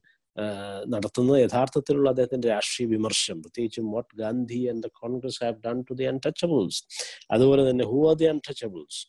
നടത്തുന്നത് 0.88 1.38
യഥാർത്ഥത്തിലുള്ള 1.44 2.08
അദ്ദേഹത്തിന്റെ 2.08 2.48
രാഷ്ട്രീയ 2.48 2.86
വിമർശനം. 2.88 3.38
പ്രത്യേകിച്ചും 3.44 3.86
what 3.94 4.12
Gandhi 4.22 4.60
and 4.70 4.82
the 4.86 4.90
Congress 5.02 5.40
have 5.44 5.58
done 5.66 5.78
to 5.90 5.94
the 5.94 6.06
untouchables 6.12 6.80
അതുപോലെ 7.30 7.62
തന്നെ 7.70 7.86
who 7.92 8.00
are 8.10 8.16
the 8.22 8.28
untouchables 8.34 9.00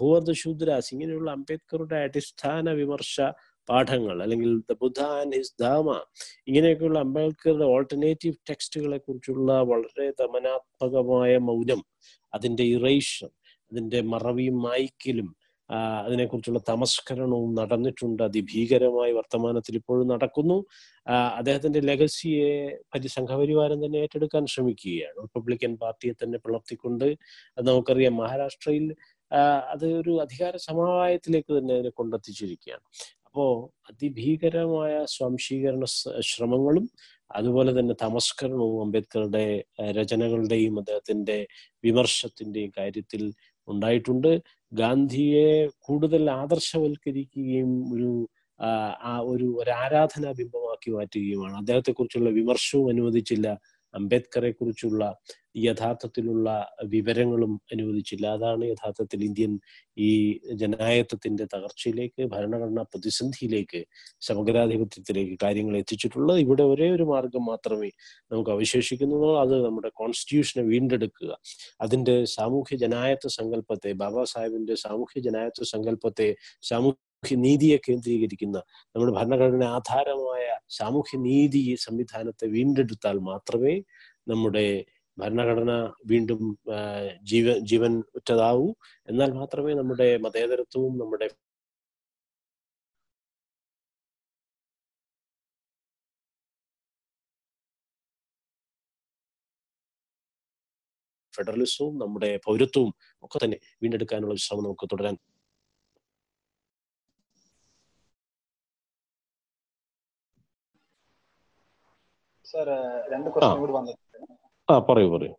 who 0.00 0.08
are 0.16 0.22
the 0.22 0.34
Shudras? 0.42 0.90
ഇങ്ങനെയുള്ള 0.94 1.30
അംബേദ്കറുടെ 1.38 2.00
അടിസ്ഥാന 2.08 2.68
വിമർശ 2.72 3.14
പാഠങ്ങൾ 3.68 4.16
അല്ലെങ്കിൽ 4.24 4.50
the 4.70 4.74
Buddha 4.82 5.00
and 5.20 5.36
his 5.36 5.54
Dhamma 5.60 5.88
ഇങ്ങനെയൊക്കെയുള്ള 6.48 6.98
അംബേദ്കറുടെ 6.98 7.66
ഓൾട്ടർനേറ്റീവ് 7.74 8.36
ടെക്സ്റ്റുകളെ 8.50 8.98
കുറിച്ചുള്ള 8.98 9.50
വളരെ 9.72 10.06
ദമനാത്മകമായ 10.20 11.32
മൗനം 11.48 11.82
അതിന്റെ 12.32 12.64
ഇറേഷൻ 12.76 13.30
അതിന്റെ 13.72 14.00
മറവിയും 14.12 14.56
മായ്ക്കലും 14.62 15.28
അതിനെക്കുറിച്ചുള്ള 16.04 16.60
തമസ്കരണവും 16.68 17.50
നടന്നിട്ടുണ്ട്. 17.60 18.22
അതിഭീകരമായി 18.28 19.12
വർത്തമാനത്തിൽ 19.18 19.74
ഇപ്പോഴും 19.80 20.06
നടക്കുന്നു. 20.14 20.58
അദ്ദേഹത്തിന്റെ 21.38 21.80
ലെഗസിയെ 21.90 22.50
പരി 22.94 23.08
സംഘപരിവാരം 23.08 23.78
തന്നെ 23.84 23.98
ഏറ്റെടുക്കാൻ 24.04 24.44
ശ്രമിക്കുകയാണ്. 24.54 25.18
റിപ്പബ്ലിക്കൻ 25.24 25.74
പാർട്ടിയെ 25.82 26.14
തന്നെ 26.22 26.38
പിളർത്തിക്കൊണ്ട് 26.46 27.06
അത് 27.58 27.66
നമുക്കറിയാം 27.70 28.16
മഹാരാഷ്ട്രയിൽ 28.22 28.86
അത് 29.72 29.86
ഒരു 30.00 30.12
അധികാര 30.24 30.54
സമവായത്തിലേക്ക് 30.68 31.52
തന്നെ 31.58 31.74
അതിനെ 31.74 31.92
കൊണ്ടെത്തിച്ചിരിക്കുകയാണ്. 31.98 32.84
അപ്പോ 33.26 33.44
അതിഭീകരമായ 33.90 34.92
സ്വാംശീകരണ 35.14 35.84
ശ്രമങ്ങളും 36.30 36.84
അതുപോലെ 37.30 37.70
തന്നെ 37.78 37.94
തമസ്കരണവും 38.02 38.78
അംബേദ്കറുടെ 38.84 39.44
രചനകളുടെയും 39.98 40.74
അദ്ദേഹത്തിന്റെ 40.78 41.36
വിമർശത്തിന്റെയും 41.84 42.72
കാര്യത്തിൽ 42.78 43.22
ഉണ്ടായിട്ടുണ്ട്. 43.68 44.30
ഗാന്ധിയെ 44.72 45.46
കൂടുതൽ 45.80 46.30
ആദർശവൽക്കരിക്കുകയും 46.30 47.94
ഒരു 47.94 48.10
ആ, 48.60 48.70
ഒരു 49.24 49.44
ഒരു 49.58 49.70
ആരാധനാ 49.70 50.32
ബിംബമാക്കി 50.32 50.90
മാറ്റുകയുമാണ്. 50.90 51.56
അദ്ദേഹത്തെ 51.56 51.92
കുറിച്ചുള്ള 51.92 52.30
വിമർശവും 52.30 52.88
അനുവദിച്ചില്ല. 52.88 53.46
അംബേദ്കറെ 53.94 54.50
കുറിച്ചുള്ള 54.50 55.16
യഥാർത്ഥത്തിലുള്ള 55.56 56.70
വിവരങ്ങളും 56.84 57.60
അനുവദിച്ചില്ല. 57.72 58.26
അതാണ് 58.26 58.64
യഥാർത്ഥത്തിൽ 58.64 59.24
ഇന്ത്യൻ 59.24 59.60
ഈ 59.98 60.40
ജനായത്വത്തിന്റെ 60.52 61.44
തകർച്ചയിലേക്ക് 61.44 62.22
ഭരണഘടനാ 62.26 62.82
പ്രതിസന്ധിയിലേക്ക് 62.82 63.84
സമഗ്രാധിപത്യത്തിലേക്ക് 64.20 65.38
കാര്യങ്ങൾ 65.42 65.76
എത്തിച്ചിട്ടുള്ളത്. 65.76 66.38
ഇവിടെ 66.38 66.62
ഒരേ 66.62 66.90
ഒരു 66.90 67.02
മാർഗം 67.02 67.44
മാത്രമേ 67.46 67.90
നമുക്ക് 68.32 68.50
അവശേഷിക്കുന്നുള്ളൂ. 68.50 69.40
അത് 69.40 69.64
നമ്മുടെ 69.66 69.90
കോൺസ്റ്റിറ്റ്യൂഷനെ 69.94 70.64
വീണ്ടെടുക്കുക. 70.64 71.38
അതിന്റെ 71.80 72.24
സാമൂഹ്യ 72.24 72.76
ജനായത്വ 72.76 73.28
സങ്കല്പത്തെ 73.28 73.92
ബാബാ 73.92 74.24
സാഹിബിന്റെ 74.24 74.74
സാമൂഹ്യ 74.74 75.20
ജനായത്വ 75.20 75.64
സങ്കല്പത്തെ 75.64 76.36
സാമൂഹ്യ 76.62 77.07
നീതിയെ 77.44 77.78
കേന്ദ്രീകരിക്കുന്ന 77.86 78.58
നമ്മുടെ 78.94 79.12
ഭരണഘടന 79.18 79.64
ആധാരമായ 79.76 80.44
സാമൂഹ്യ 80.78 81.18
നീതി 81.26 81.62
സംവിധാനത്തെ 81.86 82.46
വീണ്ടെടുത്താൽ 82.56 83.16
മാത്രമേ 83.30 83.74
നമ്മുടെ 84.26 84.66
ഭരണഘടന 85.18 85.72
വീണ്ടും 86.12 86.42
ജീവ 87.30 87.46
ജീവൻ 87.70 87.92
ഉറ്റതാവൂ. 88.18 88.66
എന്നാൽ 89.08 89.30
മാത്രമേ 89.40 89.72
നമ്മുടെ 89.74 90.08
മതേതരത്വവും 90.26 90.94
നമ്മുടെ 91.02 91.28
ഫെഡറലിസവും 101.34 101.94
നമ്മുടെ 102.02 102.30
പൗരത്വവും 102.46 102.90
ഒക്കെ 103.24 103.38
തന്നെ 103.44 103.58
വീണ്ടെടുക്കാനുള്ള 103.82 104.36
ശ്രമം 104.46 104.64
നമുക്ക് 104.64 104.86
തുടരാൻ 104.92 105.16
രണ്ട് 113.12 113.28
ക്വസ്റ്റ്യൻ 113.32 113.58
കൂടി 113.62 113.72
വന്നിട്ടുണ്ട്. 113.78 114.32
ആ 114.68 114.74
പറയൂ 114.88 115.08
പറയൂ. 115.14 115.34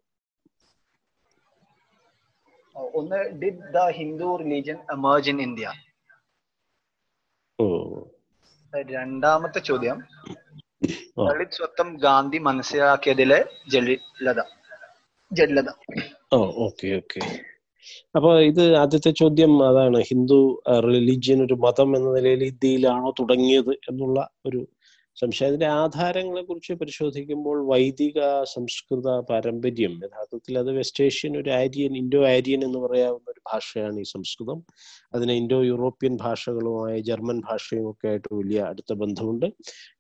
ഒന്ന് 3.00 3.20
did 3.42 3.64
the 3.76 3.84
Hindu 4.00 4.30
religion 4.42 4.80
emerge 4.96 5.30
in 5.34 5.40
India 5.48 5.68
രണ്ടാമത്തെ 8.92 9.60
ചോദ്യം. 9.60 9.98
ദളിത് 11.28 11.56
സ്വത്വം 11.58 11.90
ഗാന്ധി 12.04 12.40
മനസ്സിലാക്കിയതിലെ 12.48 13.40
ജലിലത 13.74 14.42
ജലിലത. 15.32 15.70
Oh 16.36 16.38
okay 16.66 16.88
okay. 17.00 17.22
അപ്പൊ 18.16 18.30
ഇത് 18.50 18.64
ആദ്യത്തെ 18.82 19.12
ചോദ്യം 19.22 19.52
അതാണ്. 19.70 20.00
ഹിന്ദു 20.10 20.40
റിലീജിയൻ 20.88 21.40
ഒരു 21.46 21.56
മതം 21.66 21.90
എന്ന 21.98 22.10
നിലയിൽ 22.16 22.44
ഇന്ത്യയിലാണോ 22.52 23.10
തുടങ്ങിയത് 23.20 23.74
എന്നുള്ള 23.90 24.20
ഒരു 24.46 24.62
സംശയം 25.22 25.48
അതിന്റെ 25.48 25.66
ആധാരങ്ങളെ 25.66 26.42
കുറിച്ച് 26.42 26.74
പരിശോധിക്കുമ്പോൾ 26.74 27.58
വൈദിക 27.68 28.20
സംസ്കൃത 28.44 29.20
പാരമ്പര്യം 29.20 29.94
യഥാർത്ഥത്തിൽ 30.04 30.60
അത് 30.60 30.72
വെസ്റ്റ് 30.78 31.04
ഏഷ്യൻ 31.04 31.34
ഒരു 31.38 31.50
ആര്യൻ 31.50 31.98
ഇൻഡോ 31.98 32.22
ആര്യൻ 32.28 32.64
എന്ന് 32.64 32.80
പറയാവുന്ന 32.80 33.28
ഒരു 33.32 33.42
ഭാഷയാണ് 33.54 34.00
ഈ 34.00 34.04
സംസ്കൃതം. 34.04 34.60
അതിന് 35.14 35.32
ഇൻഡോ 35.32 35.60
യൂറോപ്യൻ 35.64 36.18
ഭാഷകളുമായി 36.22 37.02
ജർമ്മൻ 37.02 37.40
ഭാഷയും 37.50 37.90
ഒക്കെ 37.90 38.08
ആയിട്ട് 38.08 38.36
വലിയ 38.36 38.62
അടുത്ത 38.62 38.94
ബന്ധമുണ്ട്. 38.94 39.46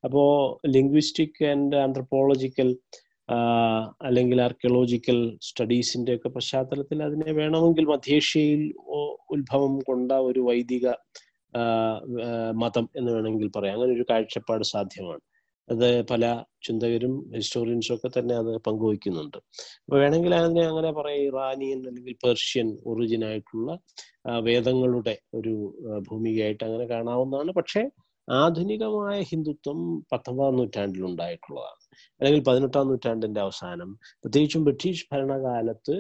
അപ്പോ 0.04 0.24
ലിംഗ്വിസ്റ്റിക് 0.68 1.46
ആൻഡ് 1.46 1.76
ആന്ത്രപ്പോളജിക്കൽ 1.76 2.72
അല്ലെങ്കിൽ 4.02 4.42
ആർക്കിയോളജിക്കൽ 4.42 5.38
സ്റ്റഡീസിന്റെ 5.42 6.16
ഒക്കെ 6.16 6.30
പശ്ചാത്തലത്തിൽ 6.30 7.04
അതിനെ 7.04 7.32
വേണമെങ്കിൽ 7.32 7.86
മധ്യേഷ്യയിൽ 7.86 8.62
ഉത്ഭവം 9.30 9.80
കൊണ്ട 9.80 10.12
ഒരു 10.12 10.40
വൈദിക 10.40 10.86
മതം 12.54 12.90
എന്ന് 12.96 13.12
വേണമെങ്കിൽ 13.12 13.52
പറയാം. 13.56 13.74
അങ്ങനെ 13.74 13.94
ഒരു 13.94 14.06
കാഴ്ചപ്പാട് 14.10 14.64
സാധ്യമാണ്. 14.64 15.22
അത് 15.70 16.08
പല 16.08 16.44
ചിന്തകരും 16.64 17.32
ഹിസ്റ്റോറിയൻസും 17.36 17.96
ഒക്കെ 17.96 18.10
തന്നെ 18.20 18.36
അത് 18.36 18.58
പങ്കുവയ്ക്കുന്നുണ്ട്. 18.58 19.38
അപ്പൊ 19.86 19.98
വേണമെങ്കിൽ 20.00 20.36
അതിനെ 20.36 20.62
അങ്ങനെ 20.62 20.92
പറയാം 20.92 21.24
ഇറാനിയൻ 21.24 21.80
അല്ലെങ്കിൽ 21.88 22.16
പേർഷ്യൻ 22.26 22.78
ഒറിജിൻ 22.86 23.26
ആയിട്ടുള്ള 23.26 23.72
വേദങ്ങളുടെ 24.40 25.18
ഒരു 25.34 25.54
ഭൂമികയായിട്ട് 26.10 26.64
അങ്ങനെ 26.64 26.86
കാണാവുന്നതാണ്. 26.86 27.52
പക്ഷേ 27.52 27.84
ആധുനികമായ 28.28 29.22
ഹിന്ദുത്വം 29.22 29.80
പത്തൊമ്പതാം 30.12 30.56
നൂറ്റാണ്ടിൽ 30.56 31.04
ഉണ്ടായിട്ടുള്ളതാണ്. 31.06 31.80
അല്ലെങ്കിൽ 32.20 32.44
പതിനെട്ടാം 32.44 32.88
നൂറ്റാണ്ടിന്റെ 32.88 33.42
അവസാനം. 33.42 33.92
പ്രത്യേകിച്ചും 34.24 34.64
ബ്രിട്ടീഷ് 34.64 35.08
ഭരണകാലത്ത് 35.14 35.96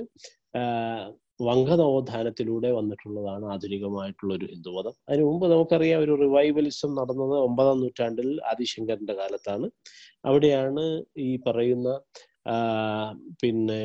ആ, 1.39 1.45
വംഗനവോത്ഥാനത്തിലൂടെ 1.47 2.69
വന്നിട്ടുള്ളതാണ് 2.71 3.45
ആധുനികമായിട്ടുള്ള 3.53 4.31
ഒരു 4.33 4.45
ഹിന്ദുമതം. 4.45 4.93
അതിനു 5.09 5.25
മുമ്പ് 5.27 5.45
നമുക്കറിയാം 5.51 6.01
ഒരു 6.01 6.13
റിവൈവലിസം 6.23 6.91
നടന്നത് 6.99 7.35
ഒമ്പതാം 7.39 7.79
നൂറ്റാണ്ടിൽ 7.83 8.29
ആദിശങ്കരന്റെ 8.51 9.15
കാലത്താണ്. 9.19 9.67
അവിടെയാണ് 10.25 10.83
ഈ 11.19 11.29
പറയുന്ന 11.47 11.89
പിന്നെ 13.41 13.81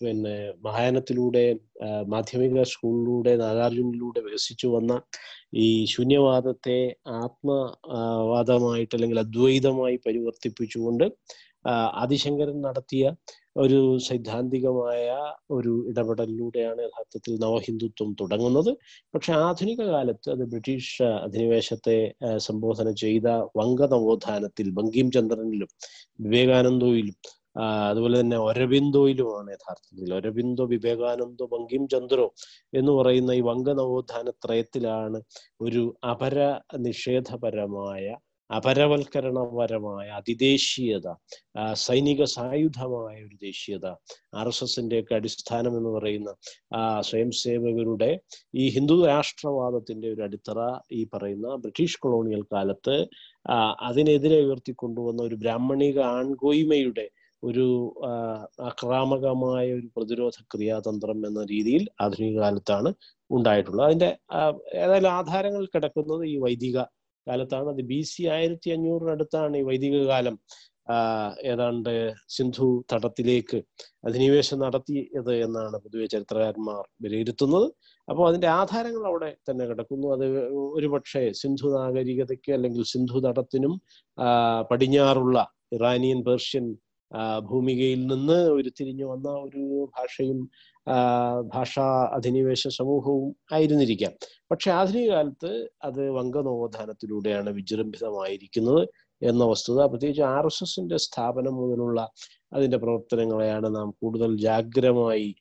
പിന്നെ 0.00 0.34
മഹായാനത്തിലൂടെ 0.64 1.42
മാധ്യമിക 2.06 2.62
സ്കൂളിലൂടെ 2.72 3.32
നാഗാർജുനിലൂടെ 3.36 4.20
വികസിച്ചു 4.26 4.68
വന്ന 4.68 4.92
ഈ 5.56 5.66
ശൂന്യവാദത്തെ 5.86 6.78
ആത്മവാദമായിട്ട് 7.18 8.94
അല്ലെങ്കിൽ 8.96 9.20
അദ്വൈതമായി 9.24 9.98
പരിവർത്തിപ്പിച്ചുകൊണ്ട് 10.06 11.06
ആദിശങ്കരൻ 12.00 12.58
നടത്തിയ 12.60 13.04
ഒരു 13.62 13.78
സൈദ്ധാന്തികമായ 14.06 15.06
ഒരു 15.50 15.72
ഇടപെടലിലൂടെയാണ് 15.90 16.80
യഥാർത്ഥത്തിൽ 16.86 17.32
നവഹിന്ദുത്വം 17.44 18.10
തുടങ്ങുന്നത്. 18.20 18.70
പക്ഷെ 19.14 19.32
ആധുനിക 19.46 19.80
കാലത്ത് 19.92 20.28
അത് 20.34 20.44
ബ്രിട്ടീഷ് 20.52 21.02
അധിനിവേശത്തെ 21.26 21.98
സംബോധന 22.48 22.90
ചെയ്ത 23.04 23.28
വംഗ 23.60 23.80
നവോത്ഥാനത്തിൽ 23.94 24.68
ബങ്കിം 24.78 25.10
ചന്ദ്രനിലും 25.16 25.70
വിവേകാനന്ദോയിലും 26.20 27.16
അതുപോലെ 27.90 28.16
തന്നെ 28.20 28.38
ഒരബിന്ദോയിലുമാണ് 28.38 29.48
യഥാർത്ഥത്തിൽ. 29.56 30.10
ഒരബിന്ദോ 30.18 30.64
വിവേകാനന്ദോ 30.74 31.46
ബങ്കിം 31.54 31.84
ചന്ദ്രോ 31.88 32.26
എന്ന് 32.74 32.92
പറയുന്ന 32.92 33.30
ഈ 33.32 33.42
വംഗ 33.50 33.68
നവോത്ഥാന 33.80 34.30
ത്രയത്തിലാണ് 34.44 35.20
ഒരു 35.60 35.82
അപര 36.12 36.36
നിഷേധപരമായ 36.88 38.06
അപരവൽക്കരണപരമായ 38.50 40.06
അതിദേശീയത 40.10 41.08
സൈനിക 41.76 42.22
സായുധമായ 42.34 43.16
ഒരു 43.24 43.36
ദേശീയത 43.42 43.86
ആർ 44.34 44.48
എസ് 44.48 44.64
എസിന്റെ 44.64 44.96
ഒക്കെ 45.00 45.14
അടിസ്ഥാനം 45.14 45.74
എന്ന് 45.76 45.90
പറയുന്ന 45.90 46.30
ആ 46.74 46.82
സ്വയം 47.00 47.30
സേവകരുടെ 47.40 48.10
ഈ 48.54 48.66
ഹിന്ദു 48.68 48.96
രാഷ്ട്രവാദത്തിന്റെ 49.06 50.08
ഒരു 50.08 50.22
അടിത്തറ 50.22 50.60
ഈ 50.92 51.02
പറയുന്ന 51.14 51.56
ബ്രിട്ടീഷ് 51.56 52.00
കൊളോണിയൽ 52.00 52.44
കാലത്ത് 52.52 52.96
അതിനെതിരെ 53.88 54.40
ഉയർത്തിക്കൊണ്ടുവന്ന 54.46 55.22
ഒരു 55.22 55.36
ബ്രാഹ്മണിക 55.36 55.98
ആൺകോയ്മയുടെ 56.16 57.06
ഒരു 57.42 57.66
ആക്രാമകമായ 58.60 59.66
ഒരു 59.72 59.88
പ്രതിരോധ 59.96 60.36
ക്രിയാതന്ത്രം 60.50 61.18
എന്ന 61.26 61.40
രീതിയിൽ 61.44 61.84
ആധുനിക 62.00 62.36
കാലത്താണ് 62.40 62.90
ഉണ്ടായിട്ടുള്ളത്. 63.30 63.86
അതിന്റെ 63.86 64.10
ഏതായാലും 64.76 65.10
ആധാരങ്ങൾ 65.10 65.64
കിടക്കുന്നത് 65.66 66.24
ഈ 66.26 66.36
വൈദിക 66.36 66.78
കാലത്താണ്. 67.28 67.68
അത് 67.74 67.82
ബി 67.92 68.00
സി 68.12 68.24
ആയിരത്തി 68.36 68.70
അഞ്ഞൂറിനടുത്താണ് 68.76 69.56
ഈ 69.60 69.64
വൈദിക 69.70 69.98
കാലം 70.12 70.36
ഏതാണ്ട് 71.52 71.90
സിന്ധു 72.34 72.66
തടത്തിലേക്ക് 72.92 73.58
അധിനിവേശം 74.08 74.58
നടത്തിയത് 74.64 75.32
എന്നാണ് 75.46 75.76
പൊതുവെ 75.84 76.06
ചരിത്രകാരന്മാർ 76.14 76.82
വിലയിരുത്തുന്നത്. 77.04 77.66
അപ്പോൾ 78.08 78.24
അതിന്റെ 78.28 78.48
ആധാരങ്ങൾ 78.60 79.04
അവിടെ 79.10 79.30
തന്നെ 79.48 79.64
കിടക്കുന്നു. 79.70 80.06
അത് 80.16 80.26
ഒരുപക്ഷെ 80.76 81.24
സിന്ധു 81.40 81.68
നാഗരികതയ്ക്ക് 81.76 82.52
അല്ലെങ്കിൽ 82.56 82.84
സിന്ധു 82.92 83.20
തടത്തിനും 83.26 83.74
പടിഞ്ഞാറുള്ള 84.70 85.38
ഇറാനിയൻ 85.76 86.20
പേർഷ്യൻ 86.28 86.66
ഭൂമികയിൽ 87.50 88.06
നിന്ന് 88.06 88.50
ഉരുത്തിരിഞ്ഞു 88.50 89.04
വന്ന 89.04 89.28
ഒരു 89.28 89.90
ഭാഷയും 89.98 90.50
ഭാഷാ 91.54 91.86
അധിനിവേശ 92.12 92.68
സമൂഹവും 92.68 93.36
ആയിരുന്നിരിക്കാം. 93.52 94.12
പക്ഷെ 94.50 94.70
ആധുനിക 94.70 95.10
കാലത്ത് 95.10 95.68
അത് 95.84 96.10
വംഗനവോത്ഥാനത്തിലൂടെയാണ് 96.10 97.50
വിജൃംഭിതമായിരിക്കുന്നത് 97.50 98.88
എന്ന 99.22 99.44
വസ്തുത. 99.44 99.86
പ്രത്യേകിച്ച് 99.86 100.22
ആർ 100.22 100.46
എസ് 100.46 100.62
എസിന്റെ 100.62 100.96
സ്ഥാപനം 100.96 101.54
മുതലുള്ള 101.54 102.00
അതിന്റെ 102.52 102.76
പ്രവർത്തനങ്ങളെയാണ് 102.76 103.76
നാം 103.76 103.94
കൂടുതൽ 104.02 104.36
ജാഗ്രമായി 104.36 105.34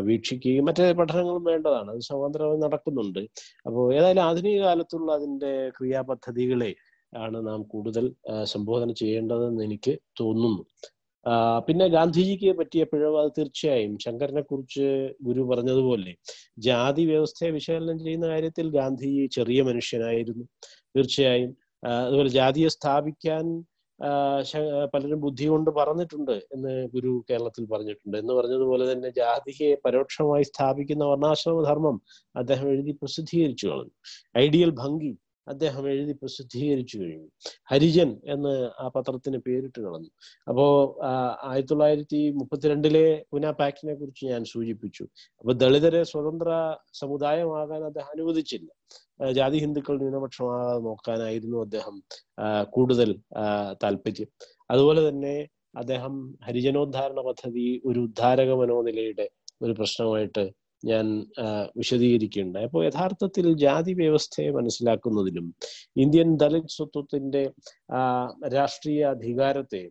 വീക്ഷിക്കുകയും 0.00 0.64
മറ്റേ 0.64 0.92
പഠനങ്ങളും 0.92 1.44
വേണ്ടതാണ്. 1.44 1.90
അത് 1.90 2.00
സമാന്തരമായി 2.00 2.58
നടക്കുന്നുണ്ട്. 2.58 3.18
അപ്പോൾ 3.66 3.94
ഏതായാലും 3.94 4.22
ആധുനിക 4.22 4.60
കാലത്തുള്ള 4.62 5.12
അതിന്റെ 5.12 5.70
ക്രിയാപദ്ധതികളെ 5.78 6.74
ആണ് 7.12 7.38
നാം 7.46 7.60
കൂടുതൽ 7.72 8.04
സംബോധന 8.44 8.90
ചെയ്യേണ്ടതെന്ന് 8.92 9.62
എനിക്ക് 9.64 9.94
തോന്നുന്നു. 10.20 10.62
പിന്നെ 11.66 11.86
ഗാന്ധിജിക്ക് 11.94 12.50
പറ്റിയ 12.58 12.82
പിഴവ് 12.90 13.16
അത് 13.22 13.30
തീർച്ചയായും. 13.38 13.94
ശങ്കരനെ 14.04 14.42
കുറിച്ച് 14.42 14.86
ഗുരു 15.26 15.42
പറഞ്ഞതുപോലെ 15.50 16.12
ജാതി 16.66 17.04
വ്യവസ്ഥയെ 17.10 17.50
വിശകലനം 17.56 17.98
ചെയ്യുന്ന 18.04 18.26
കാര്യത്തിൽ 18.26 18.66
ഗാന്ധിജി 18.78 19.24
ചെറിയ 19.36 19.62
മനുഷ്യനായിരുന്നു. 19.62 20.44
തീർച്ചയായും 20.96 21.50
അതുപോലെ 22.06 22.30
ജാതിയെ 22.38 22.70
സ്ഥാപിക്കാൻ 22.76 23.44
പലരും 24.94 25.20
ബുദ്ധി 25.20 25.46
കൊണ്ട് 25.48 25.70
പറഞ്ഞിട്ടുണ്ട് 25.78 26.34
എന്ന് 26.54 26.72
ഗുരു 26.94 27.12
കേരളത്തിൽ 27.30 27.64
പറഞ്ഞിട്ടുണ്ട്. 27.72 28.16
എന്ന് 28.22 28.34
പറഞ്ഞതുപോലെ 28.38 28.84
തന്നെ 28.92 29.10
ജാതിയെ 29.20 29.70
പരോക്ഷമായി 29.84 30.42
സ്ഥാപിക്കുന്ന 30.42 31.04
വർണാശ്രമ 31.04 31.62
ധർമ്മം 31.68 31.96
അദ്ദേഹം 32.34 32.66
എഴുതി 32.74 32.92
പ്രസിദ്ധീകരിച്ചു 33.00 33.66
കളഞ്ഞു. 33.66 33.94
ഐഡിയൽ 34.44 34.70
ഭംഗി 34.82 35.12
അദ്ദേഹം 35.48 35.90
എഴുതി 35.90 36.12
പ്രസിദ്ധീകരിച്ചു 36.12 36.98
കഴിഞ്ഞു. 36.98 37.28
ഹരിജൻ 37.70 38.10
എന്ന് 38.24 38.52
ആ 38.80 38.88
പത്രത്തിന് 38.96 39.38
പേരിട്ട് 39.46 39.80
കളഞ്ഞു. 39.80 40.10
അപ്പോ 40.48 40.66
ആയിരത്തി 41.50 41.72
തൊള്ളായിരത്തി 41.72 42.20
മുപ്പത്തിരണ്ടിലെ 42.40 43.04
പുന 43.32 43.50
പാക്ടിനെ 43.50 43.94
കുറിച്ച് 43.94 44.24
ഞാൻ 44.26 44.44
സൂചിപ്പിച്ചു. 44.44 45.04
അപ്പൊ 45.40 45.52
ദളിതരെ 45.52 46.02
സ്വതന്ത്ര 46.04 46.50
സമുദായമാകാൻ 46.94 47.84
അദ്ദേഹം 47.84 48.10
അനുവദിച്ചില്ല. 48.16 48.68
ജാതി 49.38 49.58
ഹിന്ദുക്കൾ 49.58 49.94
ന്യൂനപക്ഷമാകാതെ 49.98 50.80
നോക്കാനായിരുന്നു 50.80 51.58
അദ്ദേഹം 51.66 51.96
കൂടുതൽ 52.70 53.10
താല്പര്യം. 53.84 54.30
അതുപോലെ 54.70 55.08
തന്നെ 55.08 55.36
അദ്ദേഹം 55.78 56.14
ഹരിജനോദ്ധാരണ 56.46 57.20
പദ്ധതി 57.28 57.66
ഒരു 57.84 57.98
ഉദ്ധാരക 57.98 58.50
മനോനിലയുടെ 58.60 59.26
ഒരു 59.62 59.72
പ്രശ്നമായിട്ട് 59.72 60.44
ഞാൻ 60.82 61.06
വിശദീകരിക്കേണ്ട 61.76 62.56
അപ്പോൾ 62.56 62.84
യഥാർത്ഥത്തിൽ 62.84 63.56
ജാതി 63.56 63.92
വ്യവസ്ഥയെ 63.92 64.50
മനസ്സിലാക്കുന്നതിലും 64.50 65.54
ഇന്ത്യൻ 65.96 66.36
ദലിത് 66.36 66.68
സ്വത്വത്തിന്റെ 66.68 67.42
രാഷ്ട്രീയ 68.48 69.04
അധികാരത്തെ 69.06 69.82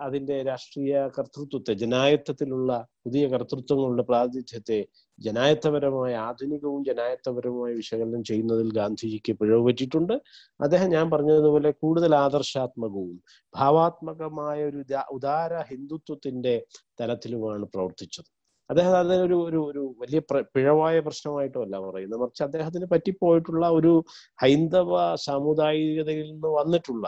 അതിന്റെ 0.00 0.42
രാഷ്ട്രീയ 0.42 1.08
കർത്തൃത്വത്തെ 1.16 1.72
ജനായത്വത്തിലുള്ള 1.74 2.70
പുതിയ 3.04 3.26
കർത്തൃത്വങ്ങളുടെ 3.28 4.02
പ്രാതിനിധ്യത്തെ 4.02 4.78
ജനായത്വപരമായ 5.18 6.14
ആധുനികവും 6.16 6.84
ജനായത്തപരവുമായ 6.84 7.72
വിശകലനം 7.72 8.24
ചെയ്യുന്നതിൽ 8.24 8.70
ഗാന്ധിജിക്ക് 8.72 9.32
പിഴവ് 9.32 9.66
പറ്റിയിട്ടുണ്ട് 9.66 10.14
അദ്ദേഹം 10.60 10.90
ഞാൻ 10.90 11.10
പറഞ്ഞതുപോലെ 11.10 11.70
കൂടുതൽ 11.70 12.14
ആദർശാത്മകവും 12.16 13.16
ഭാവാത്മകമായ 13.54 14.64
ഒരു 14.64 14.82
ഉദാര 15.10 15.62
ഹിന്ദുത്വത്തിന്റെ 15.70 16.54
തലത്തിലുമാണ് 17.00 17.66
പ്രവർത്തിച്ചത്. 17.74 18.30
അദ്ദേഹം 18.70 18.94
അതിനൊരു 18.98 19.36
ഒരു 19.46 19.58
ഒരു 19.70 19.82
വലിയ 19.98 20.20
പിഴവായ 20.54 20.96
പ്രശ്നമായിട്ടല്ല 21.00 21.76
പറയുന്നത്. 21.86 22.20
മറിച്ച് 22.20 22.42
അദ്ദേഹത്തിന് 22.42 22.86
പറ്റിപ്പോയിട്ടുള്ള 22.86 23.64
ഒരു 23.70 23.92
ഹൈന്ദവ 24.38 24.92
സാമുദായികതയിൽ 25.26 26.26
നിന്ന് 26.30 26.50
വന്നിട്ടുള്ള 26.50 27.06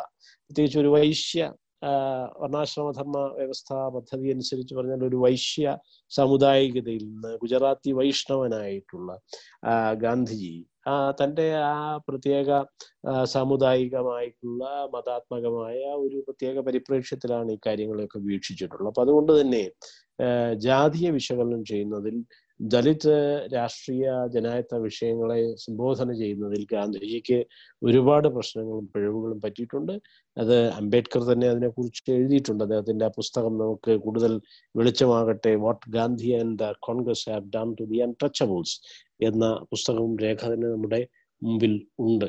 പ്രത്യേകിച്ച് 0.50 0.78
ഒരു 0.78 0.88
വൈശ്യ 0.88 1.44
വർണാശ്രമധർമ്മ 2.42 3.18
വ്യവസ്ഥ 3.34 3.72
പദ്ധതി 3.94 4.28
അനുസരിച്ച് 4.30 4.74
പറഞ്ഞാൽ 4.74 5.02
ഒരു 5.04 5.16
വൈശ്യ 5.16 5.76
സാമുദായികതയിൽ 6.12 7.04
നിന്ന് 7.04 7.32
ഗുജറാത്തി 7.36 7.90
വൈഷ്ണവനായിട്ടുള്ള 7.92 9.11
ഗാന്ധിജി 9.96 10.54
ആ 10.87 10.95
തന്റെ 11.20 11.47
ആ 11.68 11.76
പ്രത്യേക 12.09 12.49
സാമുദായികമായിട്ടുള്ള 13.26 14.62
മതാത്മകമായ 14.95 15.78
ഒരു 15.97 16.18
പ്രത്യേക 16.26 16.61
പരിപ്രേക്ഷ്യത്തിലാണ് 16.61 17.51
ഈ 17.53 17.59
കാര്യങ്ങളെയൊക്കെ 17.66 18.20
വീക്ഷിച്ചിട്ടുള്ളത്. 18.28 18.89
അപ്പൊ 18.89 19.03
അതുകൊണ്ട് 19.03 19.32
തന്നെ 19.41 19.62
ജാതീയ 20.61 21.09
വിശകലനം 21.11 21.62
ചെയ്യുന്നതിൽ 21.64 22.16
ദലിത് 22.61 23.14
രാഷ്ട്രീയ 23.54 24.26
ജനായത്ത 24.34 24.74
വിഷയങ്ങളെ 24.74 25.57
സംബോധന 25.57 26.12
ചെയ്യുന്നതിൽ 26.12 26.66
ഗാന്ധിജിക്ക് 26.72 27.46
ഒരുപാട് 27.82 28.28
പ്രശ്നങ്ങളും 28.28 28.86
പിഴവുകളും 28.94 29.40
പറ്റിയിട്ടുണ്ട്. 29.40 29.92
അത് 30.38 30.68
അംബേദ്കർ 30.70 31.22
തന്നെ 31.32 31.48
അതിനെക്കുറിച്ച് 31.48 32.11
എഴുതിയിട്ടുണ്ട്. 32.11 32.64
അദ്ദേഹത്തിന്റെ 32.64 33.04
ആ 33.04 33.09
പുസ്തകം 33.09 33.59
നമുക്ക് 33.59 33.96
കൂടുതൽ 33.96 34.40
വെളിച്ചമാകട്ടെ. 34.76 35.54
What 35.54 35.90
Gandhi 35.90 36.32
and 36.40 36.59
the 36.59 36.72
Congress 36.80 37.30
have 37.30 37.50
done 37.57 37.74
to 37.80 37.84
the 37.84 37.98
untouchables 37.98 38.76
എന്ന 39.22 39.44
പുസ്തകവും 39.70 40.18
രേഖ 40.18 40.40
തന്നെ 40.54 40.68
നമ്മുടെ 40.68 41.09
മുമ്പിൽ 41.42 41.86
ഉണ്ട്. 41.98 42.28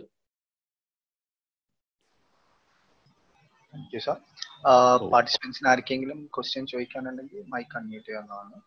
പാർട്ടിസിപ്പൻസിന് 5.13 5.69
ആർക്കെങ്കിലും 5.69 6.29
ക്വസ്റ്റ്യൻ 6.35 6.65
ചോദിക്കാനുണ്ടെങ്കിൽ 6.65 7.43
മൈക്ക് 7.47 7.77
അൺമ്യൂട്ട് 7.77 8.07
ചെയ്യാവുന്നതാണ്. 8.07 8.57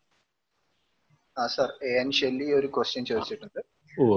സർ 1.55 1.71
എ 1.91 1.93
എൻ 2.01 2.09
ഷെല്ലി 2.19 2.47
ഒരു 2.59 2.69
ക്വസ്റ്റ്യൻ 2.77 3.05
ചോദിച്ചിട്ടുണ്ട്. 3.11 3.61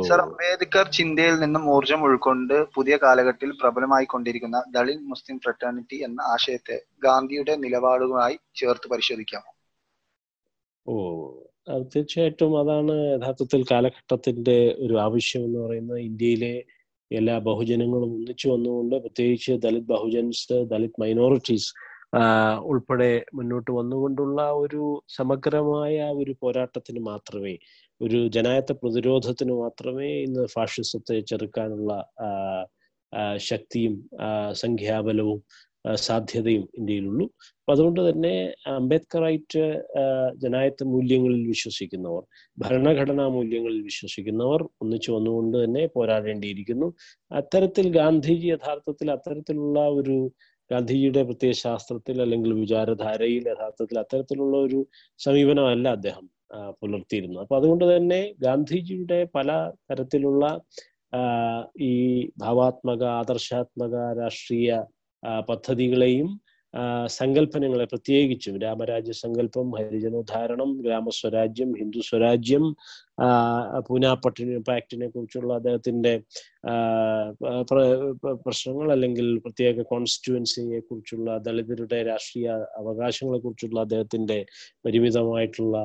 സർ 0.08 0.20
അംബേദ്കർ 0.26 0.86
ചിന്തയിൽ 0.98 1.36
നിന്നും 1.44 1.64
ഊർജം 1.76 2.02
ഉൾക്കൊണ്ട് 2.08 2.56
പുതിയ 2.76 2.96
കാലഘട്ടത്തിൽ 3.04 3.50
പ്രബലമായി 3.62 4.06
കൊണ്ടിരിക്കുന്ന 4.14 4.58
ദളിത് 4.76 5.06
മുസ്ലിം 5.14 5.38
ഫ്രട്ടേണിറ്റി 5.46 5.98
എന്ന 6.08 6.20
ആശയത്തെ 6.34 6.78
ഗാന്ധിയുടെ 7.06 7.56
നിലപാടുമായി 7.64 8.36
ചേർത്ത് 8.56 8.88
പരിശോധിക്കാമോ? 8.94 9.52
ഓ 10.86 10.96
തീർച്ചയായിട്ടും 11.94 12.54
അതാണ് 12.62 12.94
യഥാർത്ഥത്തിൽ 13.14 13.62
കാലഘട്ടത്തിന്റെ 13.72 14.58
ഒരു 14.86 14.96
ആവശ്യം 15.08 15.44
എന്ന് 15.48 15.60
പറയുന്നത്. 15.66 16.00
ഇന്ത്യയിലെ 16.10 16.54
എല്ലാ 17.12 17.36
ബഹുജനങ്ങളും 17.48 18.12
ഒന്നിച്ചു 18.18 18.48
വന്നുകൊണ്ട് 18.54 18.96
പ്രത്യേകിച്ച് 18.96 19.54
ദളിത് 19.66 19.90
ബഹുജൻസ് 19.92 20.56
ദളിത് 20.72 21.00
മൈനോറിറ്റീസ് 21.04 21.70
ഉൾപ്പെടെ 22.64 23.11
മുന്നോട്ട് 23.36 23.72
വന്നുകൊണ്ടുള്ള 23.72 24.39
ഒരു 24.53 24.84
സമഗ്രമായ 25.09 25.97
ഒരു 26.14 26.34
പോരാട്ടത്തിന് 26.41 26.99
മാത്രമേ 26.99 27.55
ഒരു 28.01 28.20
ജനായത്ത 28.28 28.72
പ്രതിരോധത്തിന് 28.72 29.53
മാത്രമേ 29.53 30.09
ഇന്ന് 30.26 30.45
ഫാഷിസത്തെ 30.47 31.18
ചെറുക്കാനുള്ള 31.32 31.91
ശക്തിയും 33.51 33.95
സംഖ്യാബലവും 34.53 35.39
സാധ്യതയും 36.07 36.64
ഇന്ത്യയിലുള്ളൂ. 36.80 37.26
അപ്പൊ 37.59 37.72
അതുകൊണ്ട് 37.74 37.99
തന്നെ 38.09 38.32
അംബേദ്കറായിട്ട് 38.66 39.64
ജനായത്ത 40.36 40.84
മൂല്യങ്ങളിൽ 40.84 41.41
വിശ്വസിക്കുന്നവർ 41.47 42.24
ഭരണഘടനാ 42.57 43.26
മൂല്യങ്ങളിൽ 43.28 43.82
വിശ്വസിക്കുന്നവർ 43.82 44.61
ഒന്നിച്ചു 44.82 45.09
വന്നുകൊണ്ട് 45.11 45.57
തന്നെ 45.64 45.84
പോരാടേണ്ടിയിരിക്കുന്നു. 45.95 46.88
അത്തരത്തിൽ 47.32 47.88
ഗാന്ധിജി 47.99 48.47
യഥാർത്ഥത്തിൽ 48.47 49.09
അത്തരത്തിലുള്ള 49.11 49.80
ഒരു 49.99 50.18
ഗാന്ധിജിയുടെ 50.74 51.22
പ്രത്യേക 51.30 51.56
ശാസ്ത്രത്തിൽ 51.66 52.18
അല്ലെങ്കിൽ 52.26 52.52
വിചാരധാരയിൽ 52.64 53.44
യഥാർത്ഥത്തിൽ 53.54 53.98
അത്തരത്തിലുള്ള 54.04 54.56
ഒരു 54.68 54.80
സമീപനമല്ല 55.20 55.88
അദ്ദേഹം 55.98 56.26
പുലർത്തിയിരുന്നത്. 56.82 57.42
അപ്പൊ 57.44 57.56
അതുകൊണ്ട് 57.60 57.86
തന്നെ 57.92 58.22
ഗാന്ധിജിയുടെ 58.46 59.20
പല 59.38 59.50
തരത്തിലുള്ള 59.90 60.46
ഈ 61.82 61.94
ഭാവാത്മക 62.38 63.04
ആദർശാത്മക 63.22 63.96
രാഷ്ട്രീയ 64.22 64.70
പദ്ധതികളെയും 65.50 66.30
സങ്കല്പനങ്ങളെ 67.08 67.86
പ്രത്യേകിച്ചും 67.86 68.56
രാമരാജ്യ 68.60 69.12
സങ്കല്പം 69.14 69.68
ഹരിജനോദ്ധാരണം 69.78 70.70
ഗ്രാമസ്വരാജ്യം 70.82 71.72
ഹിന്ദു 71.76 72.02
സ്വരാജ്യം 72.02 72.66
പൂനാ 73.88 74.14
പട്ടിണി 74.24 74.58
പാക്ടിനെ 74.68 75.08
കുറിച്ചുള്ള 75.08 75.52
അദ്ദേഹത്തിന്റെ 75.54 76.14
പ്രശ്നങ്ങൾ 78.44 78.92
അല്ലെങ്കിൽ 78.92 79.28
പ്രത്യേക 79.46 79.84
കോൺസ്റ്റിറ്റുവൻസിയെ 79.84 80.80
കുറിച്ചുള്ള 80.80 81.38
ദളിതരുടെ 81.40 82.00
രാഷ്ട്രീയ 82.04 82.48
അവകാശങ്ങളെ 82.82 83.40
കുറിച്ചുള്ള 83.40 83.80
അദ്ദേഹത്തിന്റെ 83.80 84.40
പരിമിതമായിട്ടുള്ള 84.86 85.76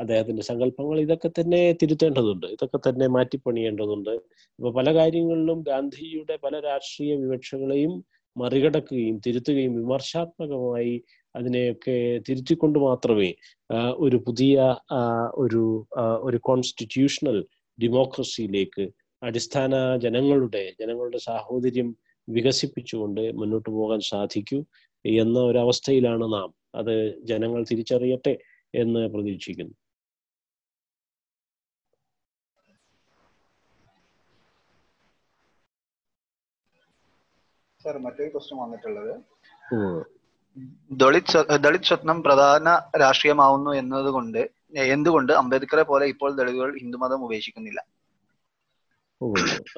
അദ്ദേഹത്തിന്റെ 0.00 0.42
സങ്കല്പങ്ങൾ 0.42 0.96
ഇതൊക്കെ 1.00 1.30
തന്നെ 1.30 1.60
തിരുത്തേണ്ടതുണ്ട്. 1.72 2.46
ഇതൊക്കെ 2.46 2.78
തന്നെ 2.78 3.06
മാറ്റിപ്പണിയേണ്ടതുണ്ട്. 3.08 4.12
ഇപ്പൊ 4.58 4.70
പല 4.72 4.88
കാര്യങ്ങളിലും 4.94 5.58
ഗാന്ധിജിയുടെ 5.62 6.36
പല 6.44 6.54
രാഷ്ട്രീയ 6.60 7.14
വിവക്ഷകളെയും 7.16 7.94
മറികടക്കുകയും 8.36 9.20
തിരുത്തുകയും 9.26 9.74
വിമർശാത്മകമായി 9.74 10.94
അതിനെയൊക്കെ 11.34 12.20
തിരുത്തിക്കൊണ്ട് 12.28 12.78
മാത്രമേ 12.78 13.30
ഒരു 13.96 14.16
പുതിയ 14.26 14.56
ഒരു 15.34 15.62
ഒരു 16.22 16.36
കോൺസ്റ്റിറ്റ്യൂഷണൽ 16.36 17.38
ഡെമോക്രസിയിലേക്ക് 17.78 18.84
അടിസ്ഥാന 19.22 19.96
ജനങ്ങളുടെ 19.96 20.72
ജനങ്ങളുടെ 20.80 21.18
സാഹോദര്യം 21.18 21.88
വികസിപ്പിച്ചുകൊണ്ട് 22.28 23.32
മുന്നോട്ട് 23.34 23.70
പോകാൻ 23.70 24.00
സാധിക്കൂ 24.00 24.58
എന്ന 25.04 25.38
ഒരവസ്ഥയിലാണ് 25.40 26.32
നാം. 26.32 26.48
അത് 26.74 26.94
ജനങ്ങൾ 27.24 27.64
തിരിച്ചറിയട്ടെ 27.70 28.34
എന്ന് 28.74 29.08
പ്രതീക്ഷിക്കുന്നു. 29.08 29.74
സർ 37.88 37.98
മറ്റൊരു 37.98 38.28
ക്വസ്റ്റ്യൻ 38.28 38.60
വന്നിട്ടുള്ളത്. 38.60 39.16
ദളിത് 40.92 41.30
സ്വ- 41.30 41.56
ദളിത് 41.56 41.80
സ്വപ്നം 41.80 42.22
പ്രധാന 42.22 42.98
രാഷ്ട്രീയമാവുന്നു 43.00 43.70
എന്നതുകൊണ്ട് 43.70 44.50
എന്തുകൊണ്ട് 44.78 45.32
അംബേദ്കറെ 45.32 45.82
പോലെ 45.82 46.06
ഇപ്പോൾ 46.06 46.36
ദളിതുകൾ 46.36 46.78
ഹിന്ദുമതം 46.78 47.24
ഉപേക്ഷിക്കുന്നില്ല? 47.24 47.84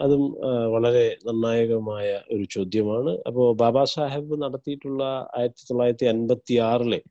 അതും 0.02 0.36
വളരെ 0.72 1.16
നിർണായകമായ 1.26 2.20
ഒരു 2.32 2.44
ചോദ്യമാണ്. 2.50 3.18
അപ്പോ 3.26 3.52
ബാബാ 3.54 3.84
സാഹേബ് 3.84 4.42
നടത്തിയിട്ടുള്ള 4.42 5.04
ആയിരത്തി 5.38 5.64
തൊള്ളായിരത്തി 5.70 6.06
അൻപത്തി 6.06 6.55
ആറിലെ 6.55 7.02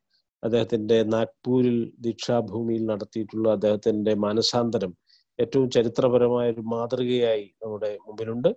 അദ്ദേഹത്തിന്റെ 0.44 1.04
നാഗ്പൂരിൽ 1.04 1.92
ദീക്ഷാഭൂമിയിൽ 2.00 2.86
നടത്തിയിട്ടുള്ള 2.86 3.52
അദ്ദേഹത്തിന്റെ 3.52 4.14
മാനസാന്തരം 4.14 4.94
ഏറ്റവും 5.40 5.70
ചരിത്രപരമായ 5.70 6.52
ഒരു 6.52 6.62
മാതൃകയായി 6.62 7.56
നമ്മുടെ 7.64 7.98
മുമ്പിലുണ്ട്. 8.08 8.50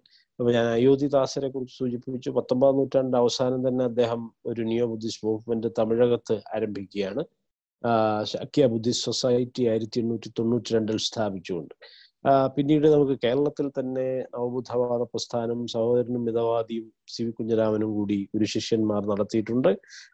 അപ്പൊ 0.43 0.53
ഞാൻ 0.57 0.67
അയോധ്യ 0.77 1.09
ദാസരെ 1.15 1.49
കുറിച്ച് 1.55 1.75
സൂചിപ്പിച്ചു. 1.81 2.31
പത്തൊമ്പതാം 2.37 2.77
നൂറ്റാണ്ട് 2.79 3.17
അവസാനം 3.21 3.61
തന്നെ 3.67 3.83
അദ്ദേഹം 3.91 4.23
ഒരു 4.51 4.63
നിയോ 4.71 4.87
ബുദ്ധിസ്റ്റ് 4.93 5.27
മൂവ്മെന്റ് 5.27 5.69
തമിഴകത്ത് 5.79 6.37
ആരംഭിക്കുകയാണ്. 6.57 7.23
ശക്യ 8.33 8.67
ബുദ്ധിസ്റ്റ് 8.73 9.05
സൊസൈറ്റി 9.09 9.63
ആയിരത്തി 9.73 9.99
എണ്ണൂറ്റി 10.03 10.29
തൊണ്ണൂറ്റി 10.39 10.71
രണ്ടിൽ 10.77 10.99
സ്ഥാപിച്ചുകൊണ്ട് 11.09 11.75
പിന്നീട് 12.57 12.87
നമുക്ക് 12.95 13.15
കേരളത്തിൽ 13.25 13.67
തന്നെ 13.79 14.07
നവബുദ്ധവാദ 14.35 15.03
പ്രസ്ഥാനം 15.13 15.61
സഹോദരനും 15.75 16.25
മിതവാദിയും 16.29 16.87
സി 17.15 17.23
വി 17.27 17.31
കുഞ്ഞരാമനും 17.31 17.91
കൂടി 17.99 18.19
ഒരു 18.37 18.47
ശിഷ്യന്മാർ 18.55 19.03
നടത്തിയിട്ടുണ്ട്. 19.13 19.71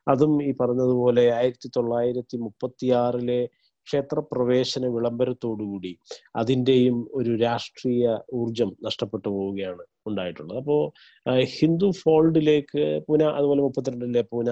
അതും 0.09 0.33
ഈ 0.49 0.51
പറഞ്ഞതുപോലെ 0.61 1.25
ആയിരത്തി 1.39 1.71
തൊള്ളായിരത്തി 1.77 2.39
മുപ്പത്തി 2.47 2.89
ആറിലെ 3.03 3.41
ക്ഷേത്രപ്രവേശന 3.89 4.86
വിളംബരത്തോടുകൂടി 4.97 5.93
അതിന്റെയും 6.40 6.97
ഒരു 7.19 7.32
രാഷ്ട്രീയ 7.47 8.05
ഊർജം 8.40 8.70
നഷ്ടപ്പെട്ടു 8.86 9.28
പോവുകയാണ് 9.36 9.85
ഉണ്ടായിട്ടുള്ളത്. 10.09 10.59
അപ്പോൾ 10.62 10.82
ഹിന്ദു 11.56 11.89
ഫോൾഡിലേക്ക് 12.02 12.85
പൂന 13.09 13.23
അതുപോലെ 13.39 13.62
മുപ്പത്തിരണ്ടിലെ 13.69 14.24
പൂന 14.32 14.51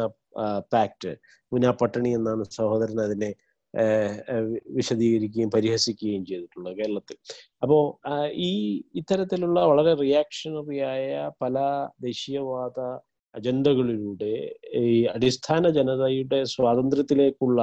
പാക്ട് 0.75 1.13
പൂന 1.53 1.71
പട്ടണി 1.83 2.11
എന്നാണ് 2.19 2.45
സഹോദരൻ 2.59 3.01
അതിനെ 3.07 3.31
വിശദീകരിക്കുകയും 4.79 5.51
പരിഹസിക്കുകയും 5.55 6.23
ചെയ്തിട്ടുള്ളത് 6.31 6.77
കേരളത്തിൽ. 6.81 7.17
അപ്പോൾ 7.65 7.83
ഈ 8.49 8.53
ഇത്തരത്തിലുള്ള 9.01 9.59
വളരെ 9.71 9.93
റിയാക്ഷണറിയായ 10.05 11.09
പല 11.43 11.57
ദേശീയവാദ 12.09 12.79
അജണ്ടകളിലൂടെ 13.37 14.33
ഈ 14.83 14.97
അടിസ്ഥാന 15.15 15.69
ജനതയുടെ 15.79 16.41
സ്വാതന്ത്ര്യത്തിലേക്കുള്ള 16.55 17.61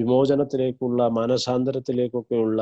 വിമോചനത്തിലേക്കുള്ള 0.00 1.02
മാനസാന്തരത്തിലേക്കൊക്കെയുള്ള 1.18 2.60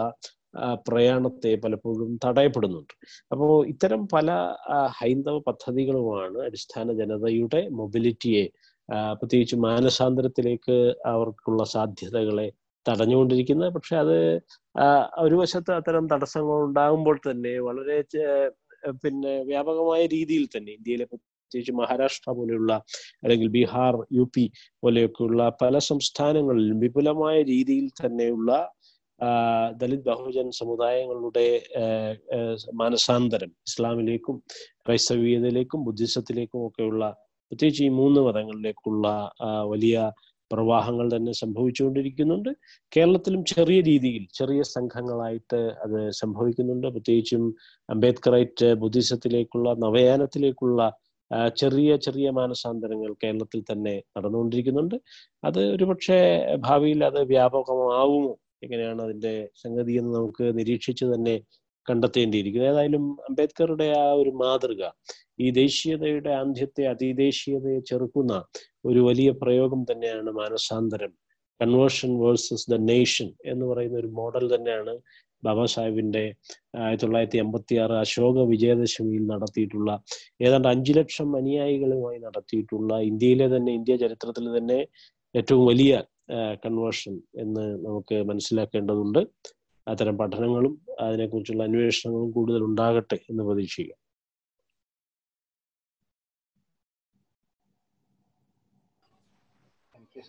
പ്രയാണത്തെ 0.89 1.51
പലപ്പോഴും 1.65 2.11
തടയപ്പെടുന്നുണ്ട്. 2.25 2.95
അപ്പോൾ 3.33 3.51
ഇത്തരം 3.73 4.03
പല 4.15 4.29
ഹൈന്ദവ 5.01 5.37
പദ്ധതികളുമാണ് 5.49 6.39
അടിസ്ഥാന 6.49 6.87
ജനതയുടെ 7.01 7.61
മൊബിലിറ്റിയെ 7.81 8.45
പ്രത്യേകിച്ച് 9.21 9.57
മാനസാന്തരത്തിലേക്ക് 9.69 10.77
അവർക്കുള്ള 11.13 11.63
സാധ്യതകളെ 11.75 12.49
തടഞ്ഞുകൊണ്ടിരിക്കുന്നത്. 12.87 13.71
പക്ഷെ 13.77 13.95
അത് 14.05 14.17
ഒരു 15.25 15.37
വശത്ത് 15.43 15.73
അത്തരം 15.79 16.05
തടസ്സങ്ങൾ 16.13 16.59
ഉണ്ടാകുമ്പോൾ 16.69 17.17
തന്നെ 17.29 17.55
വളരെ 17.69 17.97
പിന്നെ 19.03 19.33
വ്യാപകമായ 19.51 20.03
രീതിയിൽ 20.15 20.45
തന്നെ 20.57 20.71
ഇന്ത്യയിലെ 20.79 21.07
പ്രത്യേകിച്ച് 21.47 21.73
മഹാരാഷ്ട്ര 21.73 22.31
പോലെയുള്ള 22.31 22.73
അല്ലെങ്കിൽ 23.23 23.49
ബീഹാർ 23.49 23.97
യു 24.13 24.31
പി 24.37 24.45
പോലെയൊക്കെയുള്ള 24.83 25.43
പല 25.63 25.79
സംസ്ഥാനങ്ങളിലും 25.79 26.81
വിപുലമായ 26.81 27.37
രീതിയിൽ 27.43 27.87
തന്നെയുള്ള 28.01 28.51
ദലിത് 29.73 30.05
ബഹുജൻ 30.05 30.51
സമുദായങ്ങളുടെ 30.51 31.47
മാനസാന്തരം 32.75 33.51
ഇസ്ലാമിലേക്കും 33.69 34.43
ക്രൈസ്തവീയതയിലേക്കും 34.87 35.85
ബുദ്ധിസത്തിലേക്കും 35.85 36.67
ഒക്കെയുള്ള 36.67 37.05
പ്രത്യേകിച്ച് 37.53 37.83
ഈ 37.85 37.89
മൂന്ന് 37.89 38.21
മതങ്ങളിലേക്കുള്ള 38.21 39.07
വലിയ 39.65 40.13
പ്രവാഹങ്ങൾ 40.51 41.17
തന്നെ 41.17 41.33
സംഭവിച്ചുകൊണ്ടിരിക്കുന്നുണ്ട്. 41.33 42.51
കേരളത്തിലും 42.93 43.45
ചെറിയ 43.45 43.81
രീതിയിൽ 43.81 44.27
ചെറിയ 44.35 44.63
സംഘങ്ങളായിട്ട് 44.63 45.61
അത് 45.85 46.11
സംഭവിക്കുന്നുണ്ട്. 46.11 46.87
പ്രത്യേകിച്ചും 46.87 47.45
അംബേദ്കറൈറ്റ് 47.89 48.75
ബുദ്ധിസത്തിലേക്കുള്ള 48.75 49.71
നവയാനത്തിലേക്കുള്ള 49.85 50.81
ചെറിയ 51.57 51.97
ചെറിയ 51.97 52.31
മാനസാന്തരങ്ങൾ 52.31 53.15
കേരളത്തിൽ 53.25 53.65
തന്നെ 53.73 54.03
നടന്നുകൊണ്ടിരിക്കുന്നുണ്ട്. 54.19 54.95
അത് 55.45 55.61
ഒരുപക്ഷെ 55.75 56.19
ഭാവിയിൽ 56.57 57.05
അത് 57.05 57.21
വ്യാപകമാവുമോ? 57.25 58.39
എങ്ങനെയാണ് 58.63 59.03
അതിന്റെ 59.03 59.49
സംഗതി 59.65 59.93
എന്ന് 59.93 60.15
നമുക്ക് 60.15 60.59
നിരീക്ഷിച്ച് 60.59 61.05
തന്നെ 61.05 61.41
കണ്ടെത്തേണ്ടിയിരിക്കുന്നു. 61.87 62.69
ഏതായാലും 62.69 63.05
അംബേദ്കറുടെ 63.29 63.89
ആ 63.99 64.13
ഒരു 64.13 64.31
മാതൃക 64.31 64.83
ഈ 65.41 65.51
ദേശീയതയുടെ 65.51 66.31
ആന്ധ്യത്തെ 66.31 66.87
അതിദേശീയതയെ 66.87 67.81
ചെറുക്കുന്ന 67.81 68.45
ഒരു 68.85 68.99
വലിയ 68.99 69.31
പ്രയോഗം 69.31 69.83
തന്നെയാണ് 69.83 70.31
മാനസാന്തരം. 70.31 71.13
കൺവേർഷൻ 71.61 72.19
വേഴ്സസ് 72.19 72.71
ദ 72.71 72.75
നേഷൻ 72.75 73.33
എന്ന് 73.45 73.67
പറയുന്ന 73.67 73.99
ഒരു 73.99 74.07
മോഡൽ 74.07 74.55
തന്നെയാണ് 74.55 74.95
ബാബാ 75.45 75.65
സാഹിബിന്റെ 75.67 76.23
ആയിരത്തി 76.77 77.05
തൊള്ളായിരത്തി 77.05 77.39
എൺപത്തി 77.39 77.75
ആറ് 77.77 77.93
അശോക 77.93 78.45
വിജയദശമിയിൽ 78.49 79.25
നടത്തിയിട്ടുള്ള 79.27 79.91
ഏതാണ്ട് 80.41 80.69
അഞ്ചു 80.69 80.93
ലക്ഷം 80.93 81.37
അനുയായികളുമായി 81.37 82.19
നടത്തിയിട്ടുള്ള 82.19 82.99
ഇന്ത്യയിലെ 83.01 83.57
തന്നെ 83.57 83.73
ഇന്ത്യ 83.73 83.97
ചരിത്രത്തിൽ 83.97 84.59
തന്നെ 84.59 84.79
ഏറ്റവും 85.35 85.67
വലിയ 85.67 85.93
കൺവേർഷൻ 86.65 87.15
എന്ന് 87.39 87.65
നമുക്ക് 87.87 88.17
മനസ്സിലാക്കേണ്ടതുണ്ട്. 88.23 89.21
അത്തരം 89.87 90.19
പഠനങ്ങളും 90.19 90.75
അതിനെക്കുറിച്ചുള്ള 91.01 91.63
അന്വേഷണങ്ങളും 91.65 92.31
കൂടുതൽ 92.31 92.63
ഉണ്ടാകട്ടെ 92.65 93.19
എന്ന് 93.31 93.45
പ്രതീക്ഷിക്കാം. 93.45 93.99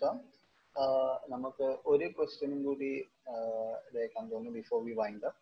സാർ 0.00 0.14
നമുക്ക് 1.34 1.66
ഒരു 1.92 2.06
ക്വസ്റ്റ്യനും 2.16 2.58
കൂടി 2.66 2.90
ഇതേക്കാൻ 3.88 4.24
തോന്നുന്നു 4.32 4.58
ബിഫോർ 4.58 4.78
വി 4.88 4.94
വൈൻഡ് 5.00 5.26
അപ്പ് 5.30 5.40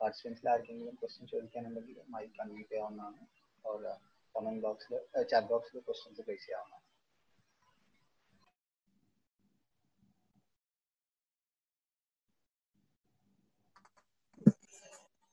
പാർട്ടിസിപ്പൻസിൽ 0.00 0.46
ആർക്കെങ്കിലും 0.52 0.94
ക്വസ്റ്റ്യൻ 1.00 1.26
ചോദിക്കാനുണ്ടെങ്കിൽ 1.32 1.96
മൈക്ക് 2.14 2.40
അൺമ്യൂട്ട് 2.44 2.70
ചെയ്യാവുന്നതാണ്. 2.72 3.20
ഓർ 3.70 3.80
കമന്റ് 4.34 4.62
ബോക്സിൽ 4.66 4.94
ചാറ്റ് 5.30 5.48
ബോക്സിൽ 5.52 5.78
ക്വസ്റ്റ്യൻസ് 5.88 6.22
പ്ലേസ് 6.26 6.44
ചെയ്യാവുന്നതാണ്. 6.46 6.82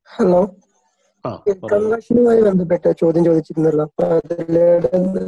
ഹലോ 0.09 0.41
കൺവേർഷനുമായി 1.71 2.41
ബന്ധപ്പെട്ട 2.47 2.85
ചോദ്യം 3.01 3.23
ചോദിച്ചിരുന്നല്ലോ. 3.27 3.83
അപ്പൊ 3.89 4.05
അതിലൂടെ 4.15 5.23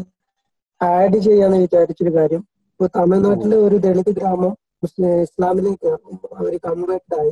ആഡ് 0.81 1.17
ചെയ്യാന്ന് 1.27 1.59
വിചാരിച്ചൊരു 1.65 2.13
കാര്യം. 2.17 2.41
ഇപ്പൊ 2.83 2.99
തമിഴ്നാട്ടിലെ 2.99 3.57
ഒരു 3.65 3.77
ദളിത് 3.83 4.09
ഗ്രാമം 4.15 4.53
ഇസ്ലാമിലേക്ക് 4.85 5.91
അവർ 6.37 6.53
കൺവേർട്ട് 6.65 7.13
ആയി. 7.19 7.31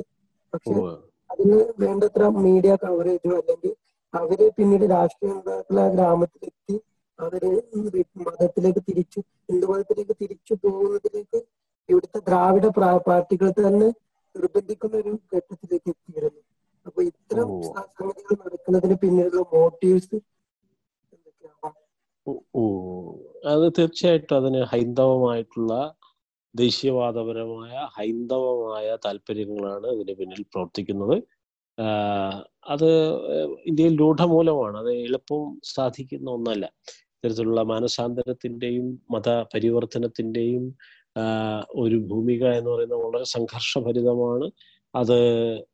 പക്ഷെ 0.54 0.76
അതിന് 1.30 1.58
വേണ്ടത്ര 1.82 2.28
മീഡിയ 2.38 2.74
കവറേജോ 2.84 3.32
അല്ലെങ്കിൽ 3.40 3.74
അവർ 4.14 4.40
പിന്നീട് 4.58 4.86
രാഷ്ട്രീയ 4.94 5.32
നേതാക്കളെ 5.38 5.84
ഗ്രാമത്തിലെത്തി 5.96 6.76
അവർ 7.20 7.44
മതത്തിലേക്ക് 8.28 8.84
തിരിച്ചു 8.88 9.20
ഹിന്ദു 9.50 9.68
മതത്തിലേക്ക് 9.72 10.16
തിരിച്ചു 10.22 10.56
പോകുന്നതിലേക്ക് 10.64 11.42
ഇവിടുത്തെ 11.90 12.22
ദ്രാവിഡ 12.30 12.66
പാർട്ടികൾ 13.10 13.52
തന്നെ 13.60 13.90
നിർബന്ധിക്കുന്ന 14.36 14.96
ഒരു 15.04 15.14
ഘട്ടത്തിലേക്ക് 15.34 15.90
എത്തിയിരുന്നു. 15.96 16.42
അപ്പൊ 16.86 17.00
ഇത്തരം 17.12 17.50
സംഗതികൾ 17.92 18.36
നടക്കുന്നതിന് 18.44 18.98
പിന്നിലുള്ള 19.04 19.44
മോട്ടീവ്സ് 19.54 20.18
അത് 23.52 23.66
തീർച്ചയായിട്ടും 23.78 24.36
അതിന് 24.40 24.62
ഹൈന്ദവമായിട്ടുള്ള 24.72 25.74
ദേശീയവാദപരമായ 26.56 27.74
ഹൈന്ദവമായ 27.98 28.88
താല്പര്യങ്ങളാണ് 29.06 29.88
ഇതിന് 29.96 30.14
പിന്നിൽ 30.20 30.42
പ്രവർത്തിക്കുന്നത്. 30.54 31.16
അത് 32.74 32.90
ഇന്ത്യയിൽ 33.70 33.96
രൂഢമൂലമാണ്. 34.02 34.78
അത് 34.84 34.92
എളുപ്പം 35.08 35.44
സാധിക്കുന്ന 35.76 36.30
ഒന്നല്ല. 36.38 36.66
ഇത്തരത്തിലുള്ള 37.16 37.62
മാനസാന്തരത്തിന്റെയും 37.72 38.86
മത 39.16 39.30
പരിവർത്തനത്തിന്റെയും 39.54 40.66
ഒരു 41.84 41.98
ഭൂമിക 42.12 42.44
എന്ന് 42.60 42.70
പറയുന്നത് 42.74 43.02
വളരെ 43.06 43.28
സംഘർഷഭരിതമാണ്. 43.36 44.48
അത് 44.94 45.16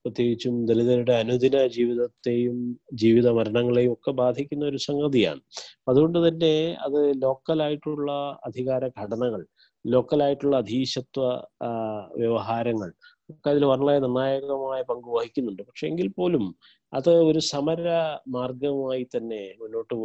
പ്രത്യേകിച്ചും 0.02 0.56
ദലിതരുടെ 0.66 1.14
അനുദിന 1.16 1.58
ജീവിതത്തെയും 1.68 2.58
ജീവിത 2.94 3.28
മരണങ്ങളെയും 3.30 3.94
ഒക്കെ 3.94 4.12
ബാധിക്കുന്ന 4.20 4.66
ഒരു 4.66 4.80
സംഗതിയാണ്. 4.88 5.42
അതുകൊണ്ട് 5.88 6.20
തന്നെ 6.28 6.54
അത് 6.86 7.00
ലോക്കലായിട്ടുള്ള 7.24 8.10
അധികാര 8.44 8.84
ഘടനകൾ 9.00 9.42
ലോക്കലായിട്ടുള്ള 9.86 10.56
അധീശത്വ 10.58 11.24
വ്യവഹാരങ്ങൾ 12.18 12.90
അതിൽ 13.46 13.64
വളരെ 13.66 14.00
നിർണായകമായ 14.00 14.82
പങ്ക് 14.82 15.08
വഹിക്കുന്നുണ്ട്. 15.18 15.64
പക്ഷെ 15.64 15.86
എങ്കിൽ 15.88 16.08
പോലും 16.10 16.44
അത് 16.94 17.10
ഒരു 17.30 17.40
സമര 17.52 17.86
മാർഗമായി 18.28 19.04
തന്നെ 19.16 19.42
മുന്നോട്ട് 19.62 19.96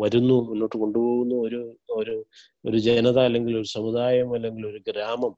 വരുന്നു 0.00 0.36
മുന്നോട്ട് 0.50 0.76
കൊണ്ടുപോകുന്നു. 0.76 1.36
ഒരു 1.46 1.60
ഒരു 1.96 2.16
ഒരു 2.64 2.78
ജനത 2.78 3.18
അല്ലെങ്കിൽ 3.18 3.54
ഒരു 3.58 3.68
സമുദായം 3.68 4.34
അല്ലെങ്കിൽ 4.34 4.66
ഒരു 4.66 4.80
ഗ്രാമം 4.88 5.32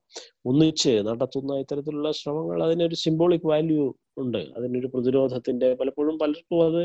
ഒന്നിച്ച് 0.47 0.95
നടത്തുന്ന 1.09 1.59
ഇത്തരത്തിലുള്ള 1.59 2.11
ശ്രമങ്ങൾ 2.13 2.63
അതിനൊരു 2.63 2.95
സിംബോളിക് 2.95 3.47
വാല്യൂ 3.47 3.85
ഉണ്ട്. 4.17 4.43
അതിനൊരു 4.57 4.91
പ്രതിരോധത്തിന്റെ 4.95 5.71
പലപ്പോഴും 5.81 6.19
പലർക്കും 6.19 6.63
അത് 6.67 6.83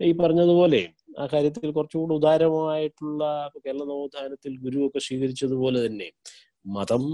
ഈ 0.00 0.12
പറഞ്ഞതുപോലെ 0.12 0.80
ആ 1.18 1.24
കാര്യത്തിൽ 1.32 1.70
കുറച്ചുകൂടി 1.72 2.14
ഉദാരമായിട്ടുള്ള 2.14 3.24
കേരള 3.56 3.82
നവോത്ഥാനത്തിൽ 3.84 4.52
ഗുരുവൊക്കെ 4.58 4.98
സ്വീകരിച്ചതുപോലെ 4.98 5.86
തന്നെ 5.86 6.08
മതം 6.66 7.04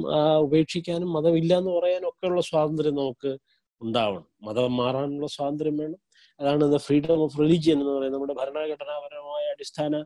ഉപേക്ഷിക്കാനും 0.47 1.13
മതമില്ല 1.13 1.53
എന്ന് 1.59 1.73
പറയാനും 1.79 2.09
ഒക്കെയുള്ള 2.09 2.41
സ്വാതന്ത്ര്യം 2.51 2.95
നമുക്ക് 2.95 3.33
ഉണ്ടാവണം. 3.81 4.27
മതം 4.49 4.77
മാറാനുള്ള 4.77 5.27
സ്വാതന്ത്ര്യം 5.37 5.77
വേണം. 5.83 6.01
അതാണ് 6.41 6.65
ദ 6.75 6.79
ഫ്രീഡം 6.87 7.21
ഓഫ് 7.27 7.39
റിലീജിയൻ 7.41 7.77
എന്ന് 7.81 7.93
പറയുന്നത്. 7.93 8.17
നമ്മുടെ 8.17 8.37
ഭരണഘടനാപരമായ 8.41 9.45
അടിസ്ഥാന 9.55 10.05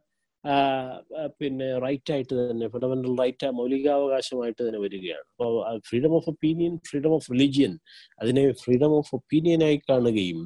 പിന്നെ 1.41 1.67
റൈറ്റ് 1.79 2.13
ആയിട്ട് 2.13 2.35
തന്നെ 2.39 2.69
ഫണ്ടമെന്റൽ 2.69 3.13
റൈറ്റ് 3.21 3.49
മൗലികാവകാശമായിട്ട് 3.59 4.63
തന്നെ 4.69 4.81
വരികയാണ്. 4.81 5.27
അപ്പോൾ 5.33 5.81
freedom 5.89 6.15
of 6.17 6.29
opinion 6.31 6.73
freedom 6.89 7.13
of 7.15 7.29
religion 7.33 7.79
അതിനെ 8.23 8.53
ഫ്രീഡം 8.63 8.93
ഓഫ് 8.99 9.15
ഒപ്പീനിയനായി 9.15 9.79
കാണുകയും 9.91 10.41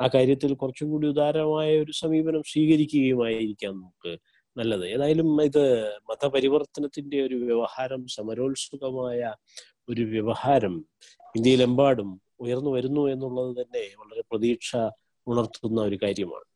ആ 0.00 0.06
കാര്യത്തിൽ 0.14 0.54
കുറച്ചും 0.54 0.90
കൂടി 0.90 1.06
ഉദാരമായ 1.08 1.80
ഒരു 1.82 1.92
സമീപനം 1.92 2.42
സ്വീകരിക്കുകയുമായിരിക്കാം 2.52 3.74
നമുക്ക് 3.82 4.12
നല്ലത്. 4.58 4.84
ഏതായാലും 4.94 5.28
ഇത് 5.42 5.64
മതപരിവർത്തനത്തിന്റെ 6.10 7.18
ഒരു 7.26 7.36
വ്യവഹാരം 7.44 8.02
സമരോത്സുകമായ 8.16 9.20
ഒരു 9.88 10.02
വ്യവഹാരം 10.14 10.74
ഇന്ത്യയിലെമ്പാടും 11.36 12.10
ഉയർന്നു 12.40 12.70
വരുന്നു 12.70 13.02
എന്നുള്ളത് 13.12 13.52
തന്നെ 13.60 13.84
വളരെ 14.00 14.22
പ്രതീക്ഷ 14.30 14.76
ഉണർത്തുന്ന 15.26 15.80
ഒരു 15.80 15.98
കാര്യമാണ്. 16.02 16.46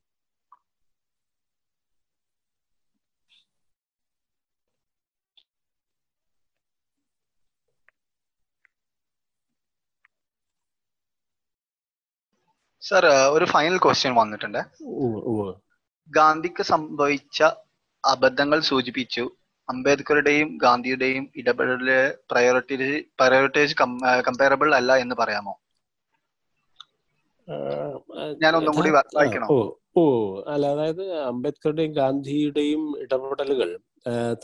സർ 12.83 13.05
ഒരു 13.37 13.45
ഫൈനൽ 13.45 13.77
ക്വസ്റ്റ്യൻ 13.85 14.15
വന്നിട്ടുണ്ട്. 14.15 14.61
ഗാന്ധിക്ക് 16.09 16.63
സംഭവിച്ച 16.63 17.43
അബദ്ധങ്ങൾ 18.05 18.59
സൂചിപ്പിച്ചു. 18.71 19.25
അംബേദ്കറുടെയും 19.69 20.49
ഗാന്ധിയുടെയും 20.63 21.25
ഇടപെടൽ 21.41 21.89
പ്രയോറിറ്റി 22.31 22.77
പ്രയോറിറ്റൈസ് 23.21 23.77
കമ്പയറബിൾ 24.29 24.71
അല്ല 24.79 24.93
എന്ന് 25.05 25.17
പറയാമോ? 25.21 25.55
ഞാൻ 28.43 28.53
ഒന്നും 28.59 28.75
കൂടി 28.79 28.91
വായിക്കണോ? 28.97 29.47
ഓ 30.01 30.03
അല്ല 30.53 30.65
അതായത് 30.75 31.05
അംബേദ്കറുടെയും 31.31 31.93
ഗാന്ധിയുടെയും 32.01 32.83
ഇടപെടലുകൾ 33.05 33.71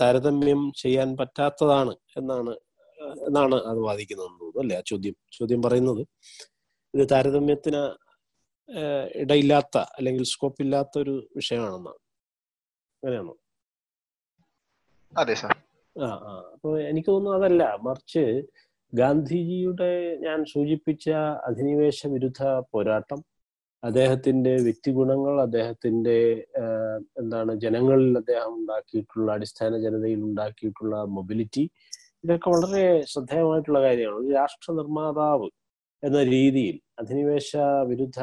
താരതമ്യം 0.00 0.62
ചെയ്യാൻ 0.82 1.08
പറ്റാത്തതാണ് 1.20 1.94
എന്നാണ് 2.20 2.52
എന്നാണ് 3.26 3.56
അത് 3.70 3.80
വാദിക്കുന്നത് 3.88 4.58
അല്ലേ? 4.62 4.76
ആ 4.80 4.82
ചോദ്യം 4.90 5.16
ചോദ്യം 5.38 5.60
പറയുന്നത്. 5.66 6.02
ഇത് 6.94 7.04
താരതമ്യത്തിന് 7.12 7.82
ഇടയില്ലാത്ത 9.22 9.76
അല്ലെങ്കിൽ 9.98 10.24
സ്കോപ്പ് 10.32 10.62
ഇല്ലാത്ത 10.64 10.94
ഒരു 11.04 11.14
വിഷയമാണെന്നാണ്. 11.36 12.00
അങ്ങനെയാണോ? 13.02 13.34
അപ്പൊ 16.54 16.68
എനിക്ക് 16.90 17.08
തോന്നുന്നു 17.08 17.38
അതല്ല. 17.38 17.62
മറിച്ച് 17.86 18.24
ഗാന്ധിജിയുടെ 18.92 19.90
ഞാൻ 20.20 20.38
സൂചിപ്പിച്ച 20.52 21.06
അധിനിവേശ 21.48 22.06
വിരുദ്ധ 22.06 22.42
പോരാട്ടം 22.72 23.20
അദ്ദേഹത്തിന്റെ 23.82 24.52
വ്യക്തിഗുണങ്ങൾ 24.66 25.34
അദ്ദേഹത്തിന്റെ 25.42 26.16
എന്താണ് 27.20 27.52
ജനങ്ങളിൽ 27.64 28.10
അദ്ദേഹം 28.20 28.52
ഉണ്ടാക്കിയിട്ടുള്ള 28.60 29.28
അടിസ്ഥാന 29.36 29.72
ജനതയിൽ 29.84 30.20
ഉണ്ടാക്കിയിട്ടുള്ള 30.28 30.96
മൊബിലിറ്റി 31.16 31.64
ഇതൊക്കെ 32.24 32.48
വളരെ 32.50 32.82
ശ്രദ്ധേയമായിട്ടുള്ള 33.12 33.80
കാര്യമാണ്. 33.80 34.18
ഒരു 34.22 34.30
രാഷ്ട്ര 34.38 34.68
നിർമ്മാതാവ് 34.72 35.48
എന്ന 36.02 36.18
രീതിയിൽ 36.32 36.76
അധിനിവേശ 37.00 37.50
വിരുദ്ധ 37.90 38.18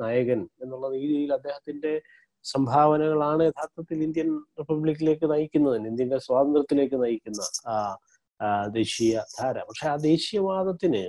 നായകൻ 0.00 0.40
എന്നുള്ള 0.62 0.86
രീതിയിൽ 0.96 1.30
അദ്ദേഹത്തിന്റെ 1.38 1.92
സംഭാവനകളാണ് 2.44 3.42
യഥാർത്ഥത്തിൽ 3.42 3.98
ഇന്ത്യൻ 4.02 4.28
റിപ്പബ്ലിക്കിലേക്ക് 4.58 5.26
നയിക്കുന്നതിന് 5.32 5.88
ഇന്ത്യന്റെ 5.88 6.18
സ്വാതന്ത്ര്യത്തിലേക്ക് 6.18 7.02
നയിക്കുന്ന 7.02 7.42
ആ 7.68 7.74
ദേശീയ 8.78 9.14
ധാര. 9.38 9.56
പക്ഷെ 9.68 9.86
ആ 9.88 9.96
ദേശീയവാദത്തിന് 10.10 11.02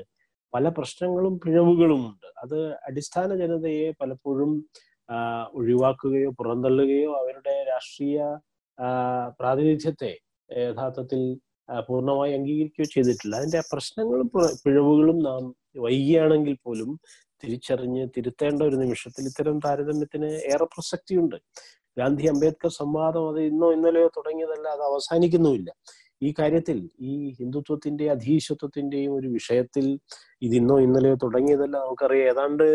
പല 0.54 0.68
പ്രശ്നങ്ങളും 0.78 1.34
പിഴവുകളും 1.44 2.02
ഉണ്ട് 2.10 2.28
അത് 2.44 2.58
അടിസ്ഥാന 2.88 3.30
ജനതയെ 3.36 3.92
പലപ്പോഴും 4.02 4.52
ഒഴിവാക്കുകയോ 5.54 6.30
പുറന്തള്ളുകയോ 6.40 7.12
അവരുടെ 7.22 7.56
രാഷ്ട്രീയ 7.70 8.18
പ്രാതിനിധ്യത്തെ 9.40 10.12
യഥാർത്ഥത്തിൽ 10.50 11.22
പൂർണമായി 11.88 12.32
അംഗീകരിക്കുകയോ 12.38 12.88
ചെയ്തിട്ടില്ല. 12.96 13.36
അതിന്റെ 13.36 13.62
പ്രശ്നങ്ങളും 13.72 14.28
പിഴവുകളും 14.64 15.18
നാം 15.28 15.44
വൈകിയാണെങ്കിൽ 15.86 16.58
പോലും 16.66 16.90
തിരിച്ചറിഞ്ഞ് 17.44 18.04
തിരുത്തേണ്ട 18.18 18.62
ഒരു 18.64 18.76
നിമിഷത്തിൽ 18.76 19.24
ഇത്തരം 19.32 19.58
താരതമ്യത്തിന് 19.60 20.30
ഏറെ 20.54 20.68
പ്രസക്തിയുണ്ട്. 20.76 21.38
ഗാന്ധി 21.98 22.26
അംബേദ്കർ 22.28 22.72
സംവാദം 22.82 23.30
അത് 23.30 23.40
ഇന്നോ 23.42 23.68
ഇന്നലെയോ 23.74 24.10
തുടങ്ങിയതല്ല 24.18 24.68
അത് 24.68 24.84
അവസാനിക്കുന്നുമില്ല. 24.92 25.70
ഈ 26.22 26.30
കാര്യത്തിൽ 26.40 26.78
ഈ 27.02 27.14
ഹിന്ദുത്വത്തിന്റെ 27.40 28.06
അധീശത്വത്തിന്റെയും 28.12 29.14
ഒരു 29.16 29.28
വിഷയത്തിൽ 29.28 29.86
ഇത് 30.42 30.56
ഇന്നോ 30.62 30.78
ഇന്നലെയോ 30.80 31.16
തുടങ്ങിയതല്ല 31.24 31.76
നമുക്കറിയാം. 31.86 32.28
ഏതാണ്ട് 32.32 32.66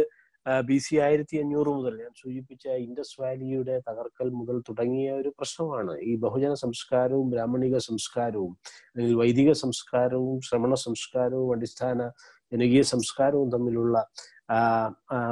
ബി 0.68 0.76
സി 0.78 0.94
ആയിരത്തി 0.97 1.36
അഞ്ഞൂറ് 1.36 1.70
മുതൽ 1.76 1.94
ഞാൻ 2.02 2.10
സൂചിപ്പിച്ച 2.22 2.66
ഇൻഡസ് 2.84 3.16
വാലിയുടെ 3.20 3.76
തകർക്കൽ 3.88 4.28
മുതൽ 4.30 4.56
തുടങ്ങിയ 4.68 5.09
ഒരു 5.12 5.30
പ്രശ്നമാണ്. 5.38 5.94
ഈ 6.10 6.12
ബഹുജന 6.24 6.52
സംസ്കാരവും 6.64 7.26
ബ്രാഹ്മണിക 7.30 7.78
സംസ്കാരവും 7.88 8.52
അല്ലെങ്കിൽ 8.90 9.16
വൈദിക 9.22 9.52
സംസ്കാരവും 9.64 10.36
ശ്രമണ 10.40 10.74
സംസ്കാരവും 10.86 11.51
അടിസ്ഥാന 11.56 11.98
ജനകീയ 12.52 12.82
സംസ്കാരവും 12.94 13.48
തമ്മിലുള്ള 13.51 13.97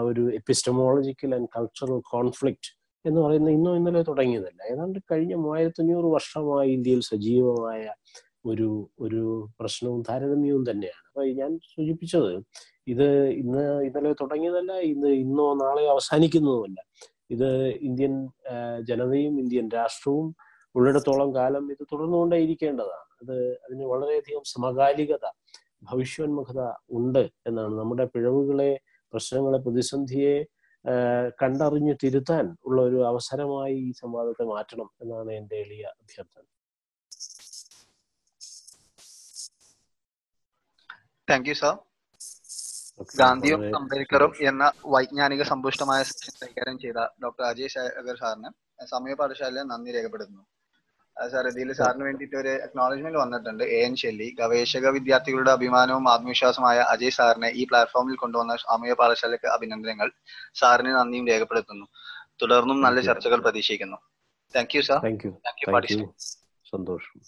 ഒരു 0.03 0.23
എപ്പിസ്റ്റമോളജിക്കൽ 0.39 1.33
ആൻഡ് 1.35 1.51
കൾച്ചറൽ 1.57 2.01
കോൺഫ്ലിക്റ്റ് 2.15 2.71
എന്ന് 3.05 3.21
പറയുന്ന 3.21 3.49
ഇന്നോ 3.51 3.77
ഇന്നലെ 3.77 4.03
തുടങ്ങിയതല്ല. 4.03 4.61
ഏതാണ്ട് 4.73 4.99
കഴിഞ്ഞ 5.11 5.35
മൂവായിരത്തി 5.35 5.81
അഞ്ഞൂറ് 5.83 6.09
വർഷമായി 6.17 6.71
ഇന്ത്യയിൽ 6.71 7.01
സജീവമായ 7.11 7.83
ഒരു 8.47 8.69
ഒരു 9.01 9.23
പ്രശ്നവും 9.61 10.01
താരതമ്യവും 10.09 10.65
തന്നെയാണ്. 10.71 11.03
അപ്പൊ 11.09 11.23
ഞാൻ 11.41 11.51
സൂചിപ്പിച്ചത് 11.75 12.33
ഇത് 12.87 13.07
ഇന്ന് 13.43 13.63
ഇന്നലെ 13.87 14.13
തുടങ്ങിയതല്ല 14.23 14.73
ഇന്ന് 14.93 15.11
ഇന്നോ 15.25 15.47
നാളെയോ 15.63 15.91
അവസാനിക്കുന്നതുമല്ല. 15.93 16.79
ഇത് 17.31 17.49
ഇന്ത്യൻ 17.89 18.15
ജനതയും 18.89 19.35
ഇന്ത്യൻ 19.43 19.67
രാഷ്ട്രവും 19.77 20.27
ഉള്ളിടത്തോളം 20.75 21.31
കാലം 21.35 21.65
ഇത് 21.73 21.83
തുടർന്നുകൊണ്ടേയിരിക്കേണ്ടതാണ്. 21.93 23.07
അത് 23.23 23.37
അതിന് 23.65 23.85
വളരെയധികം 23.93 24.43
സമകാലികത 24.55 25.27
ഭവിഷ്യോന്മുഖത 25.89 26.61
ഉണ്ട് 26.99 27.25
എന്നാണ്. 27.49 27.75
നമ്മുടെ 27.81 28.05
പിഴവുകളെ 28.15 28.71
പ്രശ്നങ്ങളെ 29.13 29.59
പ്രതിസന്ധിയെ 29.67 30.35
കണ്ടറിഞ്ഞ് 31.41 31.95
തിരുത്താൻ 32.03 32.47
ഉള്ള 32.69 32.79
ഒരു 32.89 32.99
അവസരമായി 33.11 33.77
ഈ 33.89 33.91
സംവാദത്തെ 34.03 34.45
മാറ്റണം 34.55 34.89
എന്നാണ് 35.03 35.31
എന്റെ 35.41 35.57
എളിയ 35.65 35.85
അഭ്യർത്ഥന. 36.01 36.45
താങ്ക് 41.29 41.49
യു 41.51 41.57
സർ 41.63 41.75
ഗാന്ധിയും 43.21 43.63
അംബേദ്കറും 43.79 44.33
എന്ന 44.49 44.65
വൈജ്ഞാനിക 44.95 45.43
സമ്പുഷ്ടമായ 45.53 46.01
സെഷൻ 46.09 46.35
കൈകാര്യം 46.43 46.77
ചെയ്ത 46.83 46.99
ഡോക്ടർ 47.23 47.45
അജയ് 47.51 47.71
ശേഖർ 47.75 48.17
സാറിന് 48.23 48.51
സമയ 48.93 49.15
പാഠശാലയെ 49.21 49.65
നന്ദി 49.73 49.91
രേഖപ്പെടുത്തുന്നു. 49.97 50.45
സാർ 51.33 51.45
ഇതിൽ 51.49 51.73
സാറിന് 51.73 52.05
വേണ്ടിയിട്ട് 52.05 52.37
ഒരു 52.37 52.49
അക്നോളജ്മെന്റ് 52.49 53.19
വന്നിട്ടുണ്ട്. 53.19 53.65
എ 53.65 53.79
എൻ 53.87 53.95
ഷെല്ലി 53.97 54.37
ഗവേഷക 54.39 54.89
വിദ്യാർത്ഥികളുടെ 54.89 55.51
അഭിമാനവും 55.51 56.09
ആത്മവിശ്വാസമായ 56.13 56.79
അജയ് 56.79 57.11
സാറിനെ 57.11 57.51
ഈ 57.61 57.65
പ്ലാറ്റ്ഫോമിൽ 57.65 58.17
കൊണ്ടുവന്ന 58.17 58.57
സാമൂഹ്യ 58.57 58.95
പാഠശാലയ്ക്ക് 58.95 59.47
അഭിനന്ദനങ്ങൾ. 59.47 60.11
സാറിന് 60.55 60.93
നന്ദിയും 60.97 61.29
രേഖപ്പെടുത്തുന്നു. 61.29 61.87
തുടർന്നും 62.43 62.81
നല്ല 62.83 63.01
ചർച്ചകൾ 63.01 63.41
പ്രതീക്ഷിക്കുന്നു. 63.41 63.97
Thank 64.57 64.77
you 64.77 64.83
sir 64.83 64.99
thank 64.99 65.93
you 65.93 66.15
സന്തോഷം. 66.73 67.21